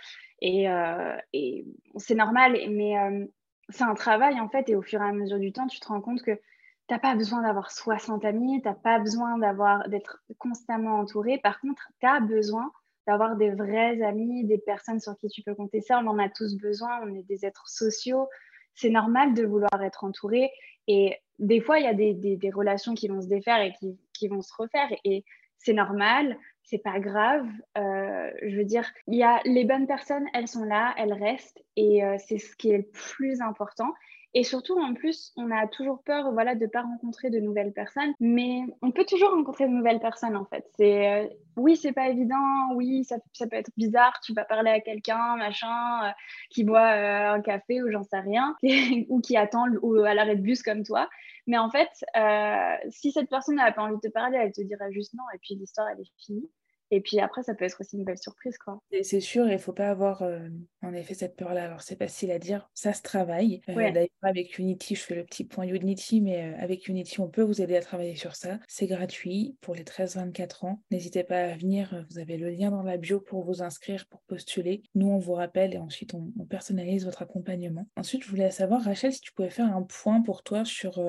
Et, 0.40 0.68
euh, 0.68 1.16
et 1.33 1.66
c'est 1.96 2.14
normal, 2.14 2.59
mais 2.70 2.98
euh, 2.98 3.27
c'est 3.68 3.85
un 3.85 3.94
travail 3.94 4.40
en 4.40 4.48
fait. 4.48 4.68
Et 4.68 4.77
au 4.77 4.83
fur 4.83 5.01
et 5.03 5.09
à 5.09 5.12
mesure 5.12 5.38
du 5.38 5.53
temps, 5.53 5.66
tu 5.66 5.81
te 5.81 5.88
rends 5.88 6.01
compte 6.01 6.22
que 6.22 6.38
t'as 6.87 6.98
pas 6.98 7.14
besoin 7.14 7.42
d'avoir 7.42 7.70
60 7.70 8.24
amis, 8.24 8.62
t'as 8.62 8.74
pas 8.74 8.98
besoin 8.98 9.38
d'être 9.88 10.22
constamment 10.38 10.98
entouré. 10.98 11.38
Par 11.38 11.61
contre, 11.61 11.90
t'as 12.01 12.20
besoin 12.20 12.72
d'avoir 13.07 13.37
des 13.37 13.51
vrais 13.51 14.01
amis, 14.03 14.44
des 14.44 14.59
personnes 14.59 15.01
sur 15.01 15.16
qui 15.16 15.29
tu 15.29 15.42
peux 15.42 15.55
compter. 15.55 15.81
Ça, 15.81 16.01
on 16.03 16.07
en 16.07 16.18
a 16.18 16.29
tous 16.29 16.57
besoin. 16.57 17.01
On 17.03 17.14
est 17.14 17.22
des 17.22 17.44
êtres 17.44 17.68
sociaux. 17.68 18.29
C'est 18.74 18.90
normal 18.90 19.35
de 19.35 19.44
vouloir 19.44 19.83
être 19.83 20.05
entouré. 20.05 20.51
Et 20.87 21.16
des 21.38 21.61
fois, 21.61 21.79
il 21.79 21.85
y 21.85 21.88
a 21.88 21.94
des, 21.94 22.14
des, 22.14 22.37
des 22.37 22.51
relations 22.51 22.94
qui 22.94 23.09
vont 23.09 23.20
se 23.20 23.29
défaire 23.29 23.61
et 23.61 23.72
qui, 23.72 23.98
qui 24.12 24.29
vont 24.29 24.42
se 24.42 24.53
refaire. 24.57 24.88
Et 25.05 25.24
c'est 25.59 25.72
normal, 25.72 26.38
c'est 26.68 26.78
pas 26.78 27.00
grave. 27.00 27.46
Euh, 27.76 28.31
je 28.42 28.57
veux 28.57 28.64
dire, 28.64 28.90
il 29.07 29.14
y 29.14 29.22
a 29.22 29.40
les 29.44 29.64
bonnes 29.64 29.87
personnes, 29.87 30.26
elles 30.35 30.48
sont 30.48 30.64
là, 30.64 30.94
elles 30.98 31.12
restent. 31.12 31.62
Et 31.76 32.04
euh, 32.04 32.16
c'est 32.18 32.38
ce 32.38 32.54
qui 32.57 32.70
est 32.70 32.78
le 32.78 32.90
plus 32.92 33.40
important. 33.40 33.92
Et 34.35 34.44
surtout, 34.44 34.78
en 34.78 34.92
plus, 34.92 35.33
on 35.37 35.50
a 35.50 35.66
toujours 35.66 36.02
peur 36.02 36.31
voilà, 36.33 36.54
de 36.54 36.66
pas 36.66 36.83
rencontrer 36.83 37.31
de 37.31 37.40
nouvelles 37.40 37.72
personnes, 37.72 38.12
mais 38.20 38.61
on 38.83 38.90
peut 38.90 39.07
toujours 39.07 39.31
rencontrer 39.31 39.66
de 39.66 39.72
nouvelles 39.72 40.00
personnes 40.00 40.37
en 40.37 40.44
fait. 40.44 40.66
C'est, 40.76 41.09
euh, 41.09 41.26
oui, 41.57 41.76
c'est 41.76 41.92
pas 41.92 42.09
évident, 42.09 42.74
oui, 42.74 43.04
ça, 43.04 43.16
ça, 43.33 43.46
peut 43.46 43.57
être 43.57 43.70
bizarre, 43.78 44.20
tu 44.22 44.35
vas 44.35 44.44
parler 44.44 44.70
à 44.70 44.81
quelqu'un, 44.81 45.37
machin, 45.37 46.04
euh, 46.04 46.11
qui 46.50 46.64
boit 46.64 46.87
un 46.87 47.40
café 47.40 47.83
ou 47.83 47.90
j'en 47.90 48.04
sais 48.04 48.20
rien, 48.20 48.54
ou 49.09 49.20
qui 49.22 49.38
attend 49.38 49.64
ou 49.81 49.94
à 50.02 50.12
l'arrêt 50.12 50.37
de 50.37 50.42
bus 50.42 50.62
comme 50.62 50.83
toi. 50.83 51.09
Mais 51.48 51.56
en 51.58 51.70
fait, 51.70 51.88
euh, 52.14 52.76
si 52.90 53.11
cette 53.11 53.30
personne 53.30 53.56
n'a 53.56 53.72
pas 53.72 53.82
envie 53.82 53.96
de 53.96 54.00
te 54.06 54.12
parler, 54.12 54.37
elle 54.37 54.52
te 54.52 54.61
dira 54.61 54.90
juste 54.90 55.14
non, 55.14 55.24
et 55.34 55.38
puis 55.38 55.54
l'histoire, 55.56 55.88
elle 55.88 56.00
est 56.00 56.12
finie. 56.18 56.48
Et 56.90 57.01
puis 57.01 57.20
après, 57.20 57.42
ça 57.42 57.55
peut 57.55 57.64
être 57.64 57.81
aussi 57.81 57.96
une 57.96 58.05
belle 58.05 58.18
surprise, 58.18 58.57
quoi. 58.59 58.81
C'est 59.03 59.20
sûr, 59.20 59.46
il 59.46 59.53
ne 59.53 59.59
faut 59.59 59.72
pas 59.72 59.90
avoir 59.90 60.22
euh, 60.22 60.48
en 60.83 60.92
effet 60.94 61.14
cette 61.14 61.37
peur-là. 61.37 61.64
Alors, 61.64 61.83
c'est 61.83 61.98
facile 61.98 62.31
à 62.31 62.38
dire, 62.38 62.70
ça 62.74 62.92
se 62.92 63.03
travaille. 63.03 63.61
Euh, 63.68 63.74
Ouais. 63.79 63.92
D'ailleurs, 63.92 64.09
avec 64.22 64.59
Unity, 64.59 64.96
je 64.96 65.03
fais 65.03 65.14
le 65.14 65.24
petit 65.24 65.44
point 65.44 65.64
Unity, 65.64 66.20
mais 66.20 66.42
euh, 66.53 66.57
avec 66.59 66.88
Unity, 66.88 67.20
on 67.20 67.29
peut 67.29 67.42
vous 67.42 67.62
aider 67.62 67.77
à 67.77 67.81
travailler 67.81 68.16
sur 68.16 68.35
ça. 68.35 68.59
C'est 68.66 68.87
gratuit 68.87 69.57
pour 69.61 69.74
les 69.74 69.85
13-24 69.85 70.66
ans. 70.66 70.83
N'hésitez 70.90 71.22
pas 71.22 71.42
à 71.42 71.57
venir, 71.57 72.05
vous 72.11 72.18
avez 72.18 72.37
le 72.37 72.51
lien 72.51 72.70
dans 72.70 72.83
la 72.83 72.96
bio 72.96 73.20
pour 73.20 73.44
vous 73.44 73.62
inscrire, 73.62 74.07
pour 74.09 74.20
postuler. 74.22 74.83
Nous, 74.94 75.07
on 75.07 75.18
vous 75.18 75.35
rappelle 75.35 75.74
et 75.74 75.79
ensuite, 75.79 76.14
on, 76.14 76.33
on 76.38 76.44
personnalise 76.44 77.05
votre 77.05 77.22
accompagnement. 77.22 77.87
Ensuite, 77.96 78.24
je 78.24 78.31
voulais 78.31 78.51
savoir, 78.51 78.83
Rachel, 78.83 79.12
si 79.12 79.20
tu 79.20 79.33
pouvais 79.33 79.51
faire 79.51 79.66
un 79.66 79.83
point 79.83 80.22
pour 80.22 80.42
toi 80.42 80.64
sur 80.64 81.01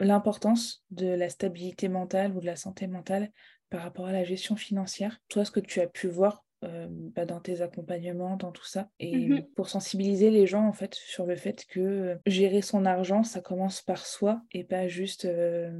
l'importance 0.00 0.84
de 0.90 1.06
la 1.06 1.28
stabilité 1.30 1.88
mentale 1.88 2.36
ou 2.36 2.40
de 2.40 2.46
la 2.46 2.56
santé 2.56 2.86
mentale 2.86 3.30
par 3.70 3.82
rapport 3.82 4.06
à 4.06 4.12
la 4.12 4.24
gestion 4.24 4.56
financière. 4.56 5.20
Toi, 5.28 5.44
ce 5.44 5.50
que 5.50 5.60
tu 5.60 5.80
as 5.80 5.86
pu 5.86 6.08
voir 6.08 6.44
euh, 6.64 6.86
bah, 6.90 7.24
dans 7.24 7.38
tes 7.40 7.60
accompagnements, 7.60 8.36
dans 8.36 8.50
tout 8.50 8.64
ça, 8.64 8.88
et 8.98 9.28
Mhm. 9.28 9.46
pour 9.54 9.68
sensibiliser 9.68 10.30
les 10.30 10.46
gens 10.46 10.66
en 10.66 10.72
fait 10.72 10.94
sur 10.94 11.24
le 11.24 11.36
fait 11.36 11.64
que 11.66 11.78
euh, 11.80 12.14
gérer 12.26 12.62
son 12.62 12.84
argent, 12.84 13.22
ça 13.22 13.40
commence 13.40 13.80
par 13.80 14.04
soi 14.04 14.42
et 14.52 14.64
pas 14.64 14.88
juste 14.88 15.24
euh, 15.24 15.70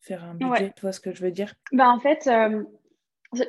faire 0.00 0.22
un 0.24 0.34
budget. 0.34 0.64
Ouais. 0.64 0.72
Tu 0.76 0.82
vois 0.82 0.92
ce 0.92 1.00
que 1.00 1.14
je 1.14 1.22
veux 1.22 1.30
dire? 1.30 1.54
Bah, 1.72 1.88
en 1.88 1.98
fait, 2.00 2.26
euh, 2.26 2.64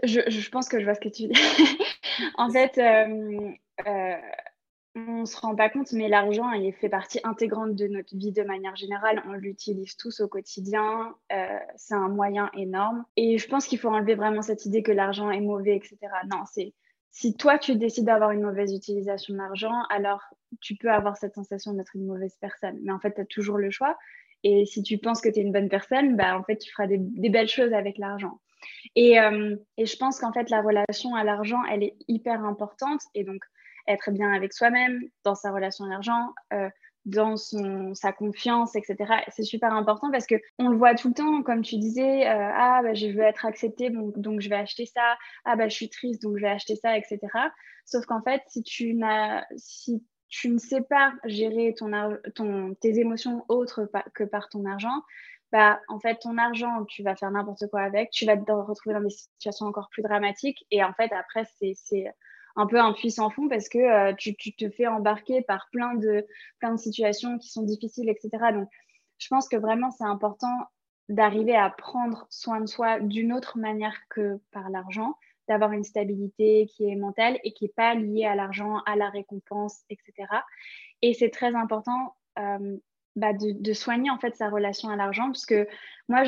je, 0.04 0.22
je 0.30 0.50
pense 0.50 0.70
que 0.70 0.80
je 0.80 0.86
vois 0.86 0.96
ce 0.96 1.02
que 1.02 1.10
tu 1.10 1.28
dis. 1.28 1.34
en 2.38 2.50
fait, 2.50 2.80
on 4.96 5.26
se 5.26 5.38
rend 5.38 5.56
pas 5.56 5.70
compte, 5.70 5.94
mais 5.94 6.10
l'argent, 6.10 6.52
il 6.52 6.74
fait 6.74 6.90
partie 6.90 7.20
intégrante 7.24 7.76
de 7.76 7.88
notre 7.88 8.16
vie 8.16 8.32
de 8.32 8.44
manière 8.44 8.76
générale. 8.76 9.24
On 9.28 9.34
l'utilise 9.34 9.96
tous 9.96 10.20
au 10.20 10.28
quotidien. 10.28 11.16
Euh, 11.32 11.60
c'est 11.78 11.94
un 11.94 12.10
moyen 12.10 12.50
énorme. 12.58 13.06
Et 13.16 13.38
je 13.38 13.48
pense 13.48 13.68
qu'il 13.68 13.80
faut 13.80 13.90
enlever 13.90 14.16
vraiment 14.16 14.42
cette 14.42 14.66
idée 14.66 14.84
que 14.84 14.92
l'argent 14.92 15.32
est 15.32 15.40
mauvais, 15.40 15.78
etc. 15.78 15.98
Non, 16.30 16.44
c'est 16.52 16.74
si 17.12 17.36
toi 17.36 17.58
tu 17.58 17.76
décides 17.76 18.06
d'avoir 18.06 18.32
une 18.32 18.42
mauvaise 18.42 18.74
utilisation 18.74 19.34
de 19.34 19.40
l'argent, 19.40 19.84
alors 19.90 20.22
tu 20.62 20.76
peux 20.76 20.90
avoir 20.90 21.18
cette 21.18 21.36
sensation 21.36 21.74
d'être 21.74 21.96
une 21.96 22.06
mauvaise 22.06 22.36
personne. 22.40 22.80
Mais 22.84 22.92
en 22.92 23.00
fait, 23.00 23.14
tu 23.14 23.22
as 23.22 23.26
toujours 23.26 23.58
le 23.58 23.70
choix. 23.70 23.98
Et 24.44 24.66
si 24.66 24.82
tu 24.82 24.98
penses 24.98 25.22
que 25.22 25.30
tu 25.30 25.40
es 25.40 25.42
une 25.42 25.52
bonne 25.52 25.70
personne, 25.70 26.16
bah, 26.16 26.38
en 26.38 26.44
fait, 26.44 26.58
tu 26.58 26.72
feras 26.72 26.88
des, 26.88 26.98
des 26.98 27.30
belles 27.30 27.50
choses 27.50 27.74
avec 27.74 27.98
l'argent. 27.98 28.40
Et, 28.96 29.20
euh, 29.20 29.56
et 29.78 29.86
je 29.86 29.98
pense 29.98 30.20
qu'en 30.20 30.34
fait, 30.34 30.50
la 30.50 30.62
relation 30.62 31.16
à 31.16 31.24
l'argent, 31.24 31.62
elle 31.72 31.84
est 31.84 31.96
hyper 32.08 32.44
importante. 32.44 33.02
Et 33.14 33.24
donc, 33.24 33.44
être 33.88 34.12
bien 34.12 34.32
avec 34.32 34.54
soi-même, 34.54 35.02
dans 35.24 35.36
sa 35.36 35.52
relation 35.52 35.86
à 35.86 35.90
l'argent, 35.90 36.34
euh, 36.54 36.70
dans 37.06 37.36
son, 37.36 37.96
sa 37.96 38.12
confiance, 38.12 38.76
etc. 38.76 38.96
C'est 39.30 39.44
super 39.44 39.74
important 39.74 40.12
parce 40.12 40.28
que 40.28 40.36
on 40.60 40.70
le 40.70 40.78
voit 40.78 40.94
tout 40.94 41.10
le 41.10 41.14
temps, 41.14 41.42
comme 41.42 41.62
tu 41.62 41.78
disais, 41.78 42.28
euh, 42.28 42.52
ah 42.54 42.82
bah, 42.84 42.94
je 42.94 43.08
veux 43.08 43.24
être 43.24 43.46
acceptée, 43.46 43.90
donc, 43.90 44.42
je 44.42 44.50
vais 44.50 44.56
acheter 44.56 44.86
ça, 44.86 45.18
ah 45.46 45.56
bah 45.56 45.68
je 45.68 45.76
suis 45.76 45.90
triste, 45.90 46.22
donc 46.22 46.38
je 46.38 46.42
vais 46.44 46.50
acheter 46.50 46.76
ça, 46.76 46.98
etc. 46.98 47.20
Sauf 47.86 48.06
qu'en 48.06 48.22
fait, 48.22 48.42
si 48.48 48.62
tu 48.64 49.00
si 49.58 50.04
tu 50.30 50.50
ne 50.50 50.58
sais 50.60 50.82
pas 50.82 51.14
gérer 51.26 51.74
ton, 51.78 51.92
ton, 52.36 52.74
tes 52.76 53.00
émotions 53.00 53.44
autres 53.50 53.90
que 54.14 54.24
par 54.24 54.48
ton 54.50 54.66
argent, 54.66 55.04
bah, 55.52 55.82
en 55.90 56.00
fait, 56.00 56.16
ton 56.20 56.38
argent, 56.38 56.86
tu 56.86 57.04
vas 57.04 57.16
faire 57.16 57.32
n'importe 57.32 57.68
quoi 57.68 57.82
avec, 57.82 58.10
tu 58.12 58.26
vas 58.26 58.38
te 58.38 58.52
retrouver 58.52 58.94
dans 58.96 59.02
des 59.02 59.10
situations 59.10 59.66
encore 59.66 59.90
plus 59.92 60.02
dramatiques. 60.02 60.66
Et 60.72 60.84
en 60.84 60.94
fait, 60.94 61.12
après, 61.12 61.46
c'est 61.60 62.06
un 62.56 62.68
peu 62.68 62.80
un 62.80 62.94
puits 62.94 63.12
sans 63.12 63.30
fond 63.30 63.48
parce 63.48 63.70
que 63.70 63.78
euh, 63.78 64.14
tu, 64.18 64.36
te 64.36 64.70
fais 64.70 64.88
embarquer 64.88 65.42
par 65.42 65.70
plein 65.72 65.96
de, 65.96 66.26
plein 66.60 66.74
de 66.74 66.80
situations 66.80 67.38
qui 67.38 67.50
sont 67.50 67.64
difficiles, 67.64 68.10
etc. 68.10 68.30
Donc, 68.54 68.70
je 69.18 69.28
pense 69.28 69.48
que 69.48 69.56
vraiment, 69.56 69.92
c'est 69.92 70.04
important 70.04 70.68
d'arriver 71.10 71.56
à 71.56 71.70
prendre 71.70 72.26
soin 72.30 72.62
de 72.62 72.66
soi 72.66 73.00
d'une 73.00 73.34
autre 73.34 73.58
manière 73.58 73.98
que 74.10 74.40
par 74.52 74.70
l'argent, 74.70 75.16
d'avoir 75.48 75.74
une 75.74 75.84
stabilité 75.84 76.68
qui 76.68 76.90
est 76.90 76.96
mentale 76.96 77.40
et 77.44 77.52
qui 77.52 77.66
n'est 77.66 77.74
pas 77.76 77.94
liée 77.96 78.26
à 78.26 78.36
l'argent, 78.36 78.78
à 78.86 78.96
la 78.96 79.10
récompense, 79.10 79.82
etc. 79.90 80.14
Et 81.02 81.14
c'est 81.14 81.30
très 81.30 81.54
important 81.56 82.16
euh, 82.40 82.78
bah, 83.18 83.34
de, 83.34 83.74
soigner 83.74 84.10
en 84.10 84.18
fait 84.18 84.36
sa 84.36 84.50
relation 84.50 84.90
à 84.90 84.96
l'argent 84.96 85.26
parce 85.26 85.46
que 85.46 85.68
moi, 86.08 86.24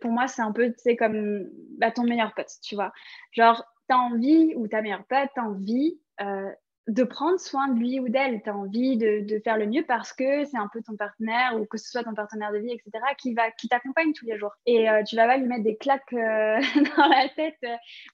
pour 0.00 0.12
moi, 0.12 0.28
c'est 0.28 0.42
un 0.42 0.52
peu, 0.52 0.72
sais, 0.76 0.94
comme 0.94 1.48
bah, 1.78 1.90
ton 1.90 2.04
meilleur 2.04 2.34
pote, 2.34 2.50
tu 2.62 2.76
vois. 2.76 2.92
Genre, 3.32 3.64
tu 3.90 3.94
as 3.94 3.98
envie, 3.98 4.54
ou 4.56 4.68
ta 4.68 4.82
meilleure 4.82 5.04
pote, 5.04 5.28
tu 5.34 5.40
as 5.40 5.44
envie 5.44 6.00
euh, 6.20 6.50
de 6.86 7.02
prendre 7.04 7.38
soin 7.38 7.68
de 7.68 7.78
lui 7.78 8.00
ou 8.00 8.08
d'elle, 8.08 8.42
tu 8.42 8.50
as 8.50 8.56
envie 8.56 8.96
de, 8.96 9.20
de, 9.20 9.40
faire 9.40 9.56
le 9.56 9.66
mieux 9.66 9.84
parce 9.84 10.12
que 10.12 10.44
c'est 10.44 10.56
un 10.56 10.68
peu 10.72 10.80
ton 10.82 10.96
partenaire 10.96 11.60
ou 11.60 11.66
que 11.66 11.76
ce 11.76 11.90
soit 11.90 12.04
ton 12.04 12.14
partenaire 12.14 12.52
de 12.52 12.58
vie, 12.58 12.72
etc., 12.72 12.90
qui, 13.18 13.34
va, 13.34 13.50
qui 13.50 13.68
t'accompagne 13.68 14.12
tous 14.12 14.26
les 14.26 14.38
jours. 14.38 14.52
Et 14.66 14.88
euh, 14.88 15.02
tu 15.02 15.16
vas 15.16 15.26
pas 15.26 15.36
lui 15.36 15.46
mettre 15.46 15.64
des 15.64 15.76
claques 15.76 16.12
euh, 16.12 16.60
dans 16.96 17.06
la 17.08 17.28
tête. 17.36 17.58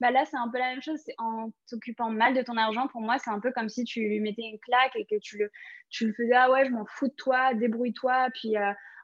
Bah, 0.00 0.10
là, 0.10 0.24
c'est 0.24 0.36
un 0.36 0.48
peu 0.50 0.58
la 0.58 0.70
même 0.70 0.82
chose. 0.82 1.00
En 1.18 1.50
t'occupant 1.68 2.10
mal 2.10 2.34
de 2.34 2.42
ton 2.42 2.56
argent, 2.56 2.86
pour 2.88 3.00
moi, 3.00 3.16
c'est 3.18 3.30
un 3.30 3.40
peu 3.40 3.52
comme 3.52 3.68
si 3.68 3.84
tu 3.84 4.00
lui 4.00 4.20
mettais 4.20 4.42
une 4.42 4.58
claque 4.58 4.96
et 4.96 5.06
que 5.06 5.18
tu 5.20 5.38
le, 5.38 5.50
tu 5.90 6.06
le 6.06 6.12
faisais, 6.12 6.34
ah 6.34 6.50
ouais, 6.50 6.66
je 6.66 6.70
m'en 6.70 6.86
fous 6.86 7.08
de 7.08 7.14
toi, 7.14 7.54
débrouille-toi, 7.54 8.28
puis 8.34 8.56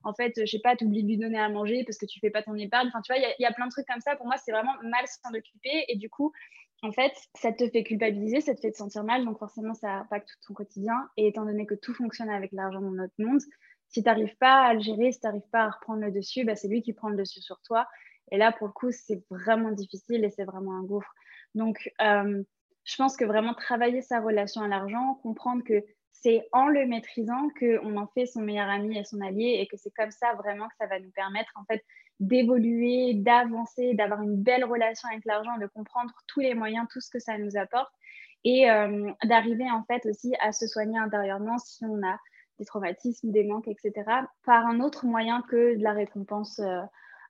en 0.05 0.15
fait, 0.15 0.33
je 0.37 0.47
sais 0.47 0.61
pas, 0.61 0.77
tu 0.77 0.85
oublies 0.85 1.03
de 1.03 1.09
lui 1.09 1.19
donner 1.19 1.39
à 1.39 1.49
manger 1.49 1.85
parce 1.85 1.99
que 1.99 2.07
tu 2.07 2.21
fais 2.21 2.31
pas 2.31 2.43
ton 2.43 2.55
épargne. 2.57 2.89
Enfin, 2.89 3.01
tu 3.03 3.13
vois, 3.13 3.21
il 3.21 3.35
y, 3.39 3.43
y, 3.43 3.47
a 3.47 3.53
plein 3.53 3.67
de 3.67 3.71
trucs 3.71 3.87
comme 3.87 4.01
ça. 4.01 4.17
Pour 4.17 4.27
moi, 4.27 4.37
c'est 4.37 4.53
vraiment 4.53 4.75
mal 4.83 5.05
s'en 5.07 5.33
occuper. 5.35 5.85
Et 5.89 5.97
du 5.97 6.11
coup, 6.11 6.33
en 6.83 6.91
fait, 6.91 7.13
ça 7.35 7.53
te 7.53 7.69
fait 7.69 7.85
culpabiliser, 7.85 8.41
ça 8.41 8.55
te 8.55 8.61
fait 8.61 8.73
te 8.73 8.77
sentir 8.77 9.05
mal. 9.05 9.25
Donc, 9.25 9.39
forcément, 9.39 9.75
ça 9.75 9.99
impacte 9.99 10.29
tout 10.29 10.49
ton 10.49 10.55
quotidien. 10.55 11.09
Et 11.17 11.29
étant 11.29 11.45
donné 11.45 11.67
que 11.67 11.75
tout 11.75 11.95
fonctionne 11.95 12.31
avec 12.31 12.51
l'argent 12.53 12.81
dans 12.81 12.91
notre 12.91 13.15
monde, 13.19 13.41
si 13.89 14.03
tu 14.03 14.09
n'arrives 14.09 14.37
pas 14.39 14.63
à 14.63 14.75
le 14.75 14.81
gérer, 14.81 15.13
si 15.13 15.21
tu 15.21 15.27
n'arrives 15.27 15.49
pas 15.53 15.65
à 15.65 15.71
reprendre 15.71 16.01
le 16.01 16.11
dessus, 16.11 16.45
bah, 16.45 16.57
c'est 16.57 16.69
lui 16.69 16.83
qui 16.83 16.93
prend 16.93 17.09
le 17.09 17.17
dessus 17.17 17.41
sur 17.41 17.61
toi. 17.63 17.87
Et 18.33 18.39
là, 18.39 18.51
pour 18.51 18.67
le 18.67 18.73
coup, 18.73 18.91
c'est 18.91 19.23
vraiment 19.31 19.71
difficile 19.71 20.25
et 20.25 20.31
c'est 20.31 20.45
vraiment 20.45 20.77
un 20.77 20.83
gouffre. 20.83 21.13
Donc, 21.55 21.91
euh, 22.01 22.43
je 22.85 22.97
pense 22.97 23.17
que 23.17 23.25
vraiment 23.25 23.55
travailler 23.55 24.01
sa 24.01 24.21
relation 24.21 24.63
à 24.63 24.69
l'argent, 24.69 25.15
comprendre 25.23 25.63
que 25.63 25.85
c'est 26.13 26.47
en 26.53 26.67
le 26.67 26.87
maîtrisant 26.87 27.49
qu'on 27.59 27.97
en 27.97 28.07
fait 28.09 28.27
son 28.27 28.41
meilleur 28.41 28.69
ami 28.69 28.99
et 28.99 29.05
son 29.05 29.21
allié 29.21 29.59
et 29.61 29.67
que 29.67 29.77
c'est 29.77 29.91
comme 29.91 30.11
ça 30.11 30.35
vraiment 30.35 30.69
que 30.69 30.77
ça 30.79 30.87
va 30.87 31.01
nous 31.01 31.11
permettre 31.11 31.53
en 31.57 31.65
fait 31.65 31.85
d'évoluer, 32.21 33.15
d'avancer, 33.15 33.95
d'avoir 33.95 34.23
une 34.23 34.37
belle 34.37 34.65
relation 34.65 35.09
avec 35.09 35.25
l'argent, 35.25 35.59
de 35.59 35.67
comprendre 35.67 36.13
tous 36.29 36.41
les 36.41 36.55
moyens, 36.55 36.87
tout 36.91 37.01
ce 37.01 37.11
que 37.11 37.19
ça 37.19 37.39
nous 37.39 37.57
apporte. 37.57 37.93
et 38.45 38.67
d'arriver 39.25 39.71
en 39.71 39.85
fait 39.85 40.05
aussi 40.07 40.35
à 40.41 40.53
se 40.53 40.67
soigner 40.67 40.99
intérieurement 40.99 41.59
si 41.59 41.85
on 41.85 42.03
a 42.07 42.19
des 42.59 42.65
traumatismes, 42.65 43.31
des 43.31 43.45
manques, 43.45 43.69
etc., 43.69 43.93
par 44.45 44.67
un 44.67 44.81
autre 44.81 45.07
moyen 45.07 45.43
que 45.43 45.77
de 45.77 45.83
la 45.83 45.93
récompense 45.93 46.61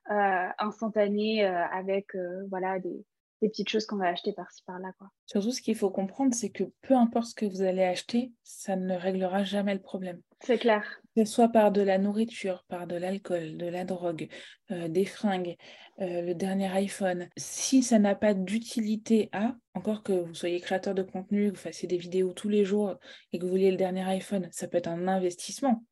instantanée 0.07 1.45
avec 1.45 2.15
voilà, 2.49 2.79
des, 2.79 3.05
des 3.43 3.49
petites 3.49 3.69
choses 3.69 3.85
qu'on 3.85 3.97
va 3.97 4.07
acheter 4.07 4.31
par-ci 4.31 4.63
par-là. 4.65 4.93
Quoi. 4.97 5.09
Surtout, 5.25 5.51
ce 5.51 5.61
qu'il 5.61 5.75
faut 5.75 5.89
comprendre, 5.89 6.33
c'est 6.33 6.49
que 6.49 6.63
peu 6.81 6.95
importe 6.95 7.27
ce 7.27 7.35
que 7.35 7.45
vous 7.45 7.61
allez 7.61 7.83
acheter, 7.83 8.31
ça 8.43 8.77
ne 8.77 8.95
réglera 8.95 9.43
jamais 9.43 9.73
le 9.73 9.81
problème. 9.81 10.21
C'est 10.39 10.57
clair. 10.57 10.83
Que 11.15 11.25
ce 11.25 11.31
soit 11.31 11.49
par 11.49 11.71
de 11.71 11.81
la 11.81 11.97
nourriture, 11.97 12.63
par 12.69 12.87
de 12.87 12.95
l'alcool, 12.95 13.57
de 13.57 13.65
la 13.65 13.83
drogue, 13.83 14.29
euh, 14.71 14.87
des 14.87 15.05
fringues, 15.05 15.57
euh, 15.99 16.21
le 16.21 16.33
dernier 16.33 16.71
iPhone, 16.71 17.27
si 17.35 17.83
ça 17.83 17.99
n'a 17.99 18.15
pas 18.15 18.33
d'utilité 18.33 19.29
à, 19.33 19.55
encore 19.73 20.03
que 20.03 20.13
vous 20.13 20.33
soyez 20.33 20.61
créateur 20.61 20.95
de 20.95 21.03
contenu, 21.03 21.51
que 21.51 21.57
vous 21.57 21.63
fassiez 21.63 21.87
des 21.87 21.97
vidéos 21.97 22.31
tous 22.31 22.49
les 22.49 22.63
jours 22.63 22.95
et 23.33 23.39
que 23.39 23.43
vous 23.43 23.51
vouliez 23.51 23.71
le 23.71 23.77
dernier 23.77 24.03
iPhone, 24.03 24.47
ça 24.51 24.69
peut 24.69 24.77
être 24.77 24.87
un 24.87 25.07
investissement. 25.09 25.83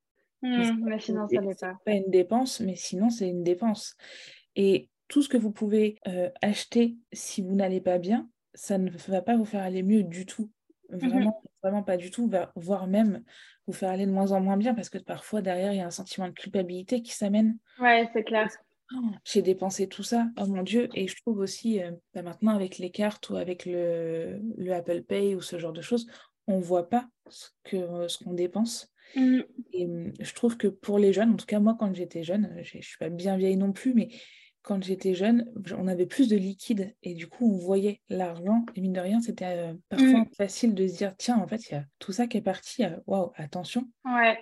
Mmh, 0.42 0.86
mais 0.86 1.00
sinon, 1.00 1.28
ça 1.28 1.42
n'est 1.42 1.56
pas. 1.56 1.78
pas 1.86 1.92
une 1.92 2.10
dépense, 2.10 2.62
mais 2.62 2.76
sinon, 2.76 3.10
c'est 3.10 3.28
une 3.28 3.44
dépense. 3.44 3.96
Et 4.56 4.90
tout 5.12 5.22
ce 5.22 5.28
que 5.28 5.38
vous 5.38 5.52
pouvez 5.52 5.98
euh, 6.08 6.30
acheter 6.42 6.96
si 7.12 7.42
vous 7.42 7.54
n'allez 7.54 7.82
pas 7.82 7.98
bien, 7.98 8.30
ça 8.54 8.78
ne 8.78 8.90
va 8.90 9.22
pas 9.22 9.36
vous 9.36 9.44
faire 9.44 9.62
aller 9.62 9.84
mieux 9.84 10.04
du 10.04 10.26
tout. 10.26 10.50
Mmh 10.90 11.08
vraiment, 11.08 11.44
vraiment 11.62 11.84
pas 11.84 11.98
du 11.98 12.12
tout, 12.12 12.32
voire 12.56 12.88
même 12.88 13.24
vous 13.68 13.74
faire 13.74 13.90
aller 13.90 14.06
de 14.06 14.12
moins 14.12 14.32
en 14.32 14.40
moins 14.40 14.58
bien 14.58 14.74
parce 14.74 14.90
que 14.90 14.98
parfois 14.98 15.42
derrière 15.42 15.74
il 15.74 15.78
y 15.78 15.82
a 15.82 15.86
un 15.86 15.92
sentiment 15.92 16.28
de 16.28 16.34
culpabilité 16.34 17.02
qui 17.02 17.14
s'amène. 17.14 17.58
Ouais, 17.80 18.10
c'est 18.14 18.24
clair. 18.24 18.48
Oh, 18.94 19.10
j'ai 19.26 19.42
dépensé 19.42 19.88
tout 19.88 20.04
ça, 20.04 20.28
oh 20.40 20.48
mon 20.48 20.64
Dieu. 20.64 20.88
Et 20.94 21.10
je 21.10 21.16
trouve 21.22 21.40
aussi, 21.40 21.82
euh, 21.82 21.92
bah, 22.14 22.24
maintenant 22.24 22.56
avec 22.56 22.78
les 22.78 22.90
cartes 22.90 23.30
ou 23.30 23.36
avec 23.36 23.66
le, 23.66 24.40
le, 24.58 24.74
Apple 24.74 25.02
Pay 25.02 25.36
ou 25.36 25.42
ce 25.42 25.60
genre 25.60 25.74
de 25.74 25.82
choses, 25.82 26.08
on 26.48 26.58
ne 26.58 26.64
voit 26.64 26.90
pas 26.90 27.08
ce 27.30 27.50
qu'on 27.70 28.08
ce 28.08 28.18
qu'on 28.24 28.34
dépense. 28.34 28.94
Mmh. 29.18 29.40
Et 29.74 29.88
mmh, 29.88 30.14
je 30.22 30.34
trouve 30.34 30.56
que 30.56 30.68
pour 30.68 31.00
les 31.00 31.12
jeunes, 31.12 31.32
en 31.32 31.38
tout 31.38 31.46
cas 31.46 31.60
moi 31.60 31.76
quand 31.78 31.94
j'étais 31.94 32.24
jeune, 32.24 32.54
je 32.64 32.78
ne 32.78 32.82
suis 32.82 32.98
pas 32.98 33.10
bien 33.10 33.36
vieille 33.36 33.58
non 33.58 33.74
plus, 33.74 33.94
mais 33.94 34.08
quand 34.64 34.84
j'étais 34.84 35.14
jeune, 35.14 35.52
on 35.78 35.88
avait 35.88 36.06
plus 36.06 36.30
de 36.30 36.36
liquide 36.36 36.94
et 37.04 37.14
du 37.14 37.28
coup, 37.28 37.52
on 37.54 37.58
voyait 37.58 38.02
l'argent. 38.10 38.66
Et 38.76 38.82
mine 38.82 38.94
de 38.94 39.00
rien, 39.00 39.20
c'était 39.22 39.46
euh, 39.46 39.74
parfois 39.90 40.22
mmh. 40.22 40.30
facile 40.38 40.76
de 40.76 40.88
se 40.88 40.98
dire 40.98 41.16
tiens, 41.18 41.38
en 41.38 41.48
fait, 41.48 41.70
il 41.70 41.74
y 41.74 41.78
a 41.78 41.86
tout 42.00 42.12
ça 42.12 42.28
qui 42.28 42.38
est 42.38 42.42
parti. 42.42 42.84
Euh, 42.84 42.98
waouh, 43.08 43.32
attention. 43.36 43.88
Ouais. 44.06 44.38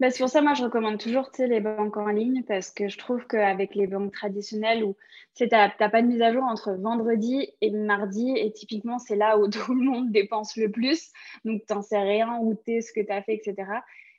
Bah, 0.00 0.10
c'est 0.10 0.18
pour 0.18 0.28
ça, 0.28 0.42
moi, 0.42 0.54
je 0.54 0.64
recommande 0.64 0.98
toujours 0.98 1.30
les 1.38 1.60
banques 1.60 1.96
en 1.96 2.08
ligne 2.08 2.42
parce 2.42 2.72
que 2.72 2.88
je 2.88 2.98
trouve 2.98 3.24
qu'avec 3.28 3.76
les 3.76 3.86
banques 3.86 4.12
traditionnelles 4.12 4.82
où 4.82 4.96
tu 5.36 5.46
n'as 5.46 5.68
pas 5.70 6.02
de 6.02 6.08
mise 6.08 6.22
à 6.22 6.32
jour 6.32 6.42
entre 6.42 6.72
vendredi 6.72 7.48
et 7.60 7.70
mardi, 7.70 8.34
et 8.36 8.52
typiquement, 8.52 8.98
c'est 8.98 9.14
là 9.14 9.38
où 9.38 9.48
tout 9.48 9.74
le 9.74 9.84
monde 9.84 10.10
dépense 10.10 10.56
le 10.56 10.72
plus. 10.72 11.10
Donc, 11.44 11.62
tu 11.68 11.72
n'en 11.72 11.82
sais 11.82 12.00
rien, 12.00 12.36
où 12.40 12.58
tu 12.64 12.72
es, 12.72 12.80
ce 12.80 12.92
que 12.92 13.00
tu 13.00 13.12
as 13.12 13.22
fait, 13.22 13.34
etc. 13.34 13.54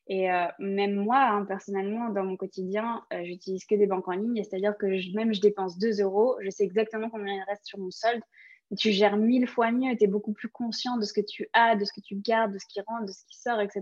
Et 0.08 0.30
euh, 0.32 0.46
même 0.60 0.96
moi, 0.96 1.20
hein, 1.20 1.46
personnellement, 1.46 2.10
dans 2.10 2.26
mon 2.26 2.36
quotidien, 2.36 3.04
euh, 3.14 3.24
j'utilise 3.24 3.66
que 3.66 3.76
des 3.76 3.88
banques 3.88 4.08
en 4.08 4.14
ligne. 4.14 4.44
C'est-à-dire 4.44 4.76
que 4.78 4.88
même 5.16 5.34
je 5.34 5.40
dépense 5.40 5.78
2 5.78 6.02
euros, 6.02 6.36
je 6.42 6.50
sais 6.50 6.64
exactement 6.64 7.10
combien 7.10 7.34
il 7.34 7.44
reste 7.48 7.66
sur 7.66 7.80
mon 7.80 7.92
solde. 7.92 8.22
Tu 8.78 8.92
gères 8.92 9.18
mille 9.18 9.48
fois 9.48 9.72
mieux, 9.72 9.96
tu 9.96 10.04
es 10.04 10.08
beaucoup 10.08 10.34
plus 10.34 10.50
conscient 10.50 10.98
de 10.98 11.04
ce 11.04 11.14
que 11.14 11.22
tu 11.22 11.48
as, 11.54 11.76
de 11.76 11.86
ce 11.86 11.94
que 11.94 12.02
tu 12.02 12.16
gardes, 12.16 12.54
de 12.54 12.58
ce 12.58 12.66
qui 12.68 12.82
rentre, 12.82 13.06
de 13.06 13.12
ce 13.12 13.24
qui 13.30 13.40
sort, 13.40 13.62
etc. 13.62 13.82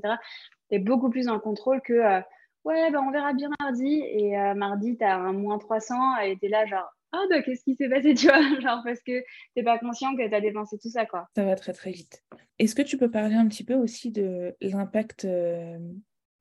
Tu 0.69 0.75
es 0.75 0.79
beaucoup 0.79 1.09
plus 1.09 1.27
en 1.29 1.39
contrôle 1.39 1.81
que 1.81 1.93
euh, 1.93 2.19
ouais, 2.65 2.91
ben, 2.91 2.99
on 2.99 3.11
verra 3.11 3.33
bien 3.33 3.49
mardi. 3.59 4.03
Et 4.05 4.35
mardi, 4.55 4.97
tu 4.97 5.03
as 5.03 5.15
un 5.15 5.33
moins 5.33 5.57
300 5.57 6.17
et 6.19 6.37
tu 6.37 6.47
es 6.47 6.49
là, 6.49 6.65
genre, 6.65 6.89
ah 7.13 7.23
bah 7.29 7.41
qu'est-ce 7.41 7.63
qui 7.63 7.75
s'est 7.75 7.89
passé, 7.89 8.13
tu 8.15 8.27
vois, 8.27 8.41
genre 8.59 8.81
parce 8.83 9.01
que 9.01 9.23
t'es 9.55 9.63
pas 9.63 9.79
conscient 9.79 10.15
que 10.15 10.27
tu 10.27 10.35
as 10.35 10.41
dépensé 10.41 10.77
tout 10.77 10.89
ça, 10.89 11.05
quoi. 11.05 11.27
Ça 11.35 11.45
va 11.45 11.55
très 11.55 11.73
très 11.73 11.91
vite. 11.91 12.23
Est-ce 12.59 12.75
que 12.75 12.81
tu 12.81 12.97
peux 12.97 13.09
parler 13.09 13.35
un 13.35 13.47
petit 13.47 13.63
peu 13.63 13.75
aussi 13.75 14.11
de 14.11 14.55
l'impact 14.61 15.25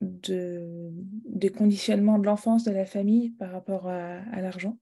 de, 0.00 0.90
des 1.26 1.50
conditionnements 1.50 2.18
de 2.18 2.26
l'enfance, 2.26 2.64
de 2.64 2.72
la 2.72 2.86
famille 2.86 3.30
par 3.30 3.50
rapport 3.50 3.88
à, 3.88 4.40
l'argent? 4.40 4.76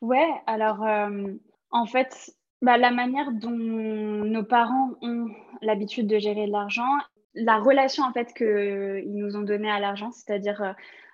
Ouais, 0.00 0.28
alors 0.46 0.84
euh, 0.84 1.32
en 1.70 1.86
fait, 1.86 2.32
bah, 2.62 2.78
la 2.78 2.90
manière 2.90 3.32
dont 3.32 3.50
nos 3.50 4.44
parents 4.44 4.90
ont 5.02 5.28
l'habitude 5.62 6.06
de 6.06 6.18
gérer 6.18 6.46
l'argent, 6.46 6.98
la 7.34 7.58
relation 7.58 8.04
en 8.04 8.12
fait 8.12 8.32
qu'ils 8.34 9.14
nous 9.14 9.36
ont 9.36 9.42
donnée 9.42 9.70
à 9.70 9.78
l'argent, 9.78 10.10
c'est-à-dire 10.10 10.62
euh, 10.62 10.72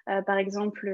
euh, 0.08 0.22
par 0.22 0.38
exemple, 0.38 0.88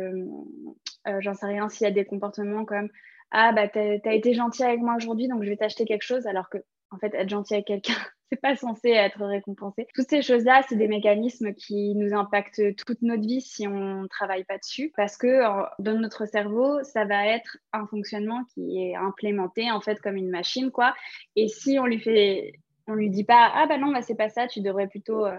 j'en 1.21 1.35
sais 1.35 1.47
rien, 1.47 1.69
s'il 1.69 1.85
y 1.85 1.91
a 1.91 1.93
des 1.93 2.07
comportements 2.07 2.65
comme 2.65 2.89
Ah, 3.31 3.53
bah, 3.53 3.69
t'as 3.69 3.99
as 4.05 4.15
été 4.15 4.33
gentil 4.33 4.65
avec 4.65 4.81
moi 4.81 4.97
aujourd'hui, 4.97 5.29
donc 5.29 5.43
je 5.43 5.51
vais 5.51 5.57
t'acheter 5.57 5.85
quelque 5.85 6.03
chose, 6.03 6.27
alors 6.27 6.49
que 6.49 6.59
en 6.93 6.99
fait, 6.99 7.15
être 7.15 7.29
gentil 7.29 7.55
avec 7.55 7.67
quelqu'un, 7.67 7.95
c'est 8.31 8.41
pas 8.41 8.57
censé 8.57 8.91
être 8.91 9.25
récompensé. 9.25 9.87
Toutes 9.95 10.09
ces 10.09 10.23
choses-là, 10.23 10.63
c'est 10.69 10.77
des 10.77 10.89
mécanismes 10.89 11.53
qui 11.55 11.95
nous 11.95 12.15
impactent 12.15 12.77
toute 12.77 13.03
notre 13.03 13.23
vie 13.23 13.41
si 13.41 13.67
on 13.67 14.03
ne 14.03 14.07
travaille 14.07 14.45
pas 14.45 14.59
dessus, 14.59 14.93
parce 14.97 15.17
que 15.17 15.43
dans 15.81 15.99
notre 15.99 16.27
cerveau, 16.27 16.83
ça 16.83 17.05
va 17.05 17.27
être 17.27 17.59
un 17.73 17.87
fonctionnement 17.87 18.45
qui 18.55 18.83
est 18.83 18.95
implémenté 18.95 19.71
en 19.71 19.81
fait 19.81 20.01
comme 20.01 20.17
une 20.17 20.31
machine, 20.31 20.71
quoi. 20.71 20.95
Et 21.37 21.49
si 21.49 21.79
on 21.79 21.87
lui 21.87 21.99
fait, 21.99 22.53
on 22.87 22.95
lui 22.95 23.11
dit 23.11 23.25
pas, 23.25 23.51
ah 23.55 23.67
bah 23.67 23.79
non, 23.79 23.93
bah 23.93 24.03
c'est 24.03 24.17
pas 24.17 24.29
ça, 24.29 24.47
tu 24.47 24.61
devrais 24.61 24.89
plutôt 24.89 25.27
euh, 25.27 25.39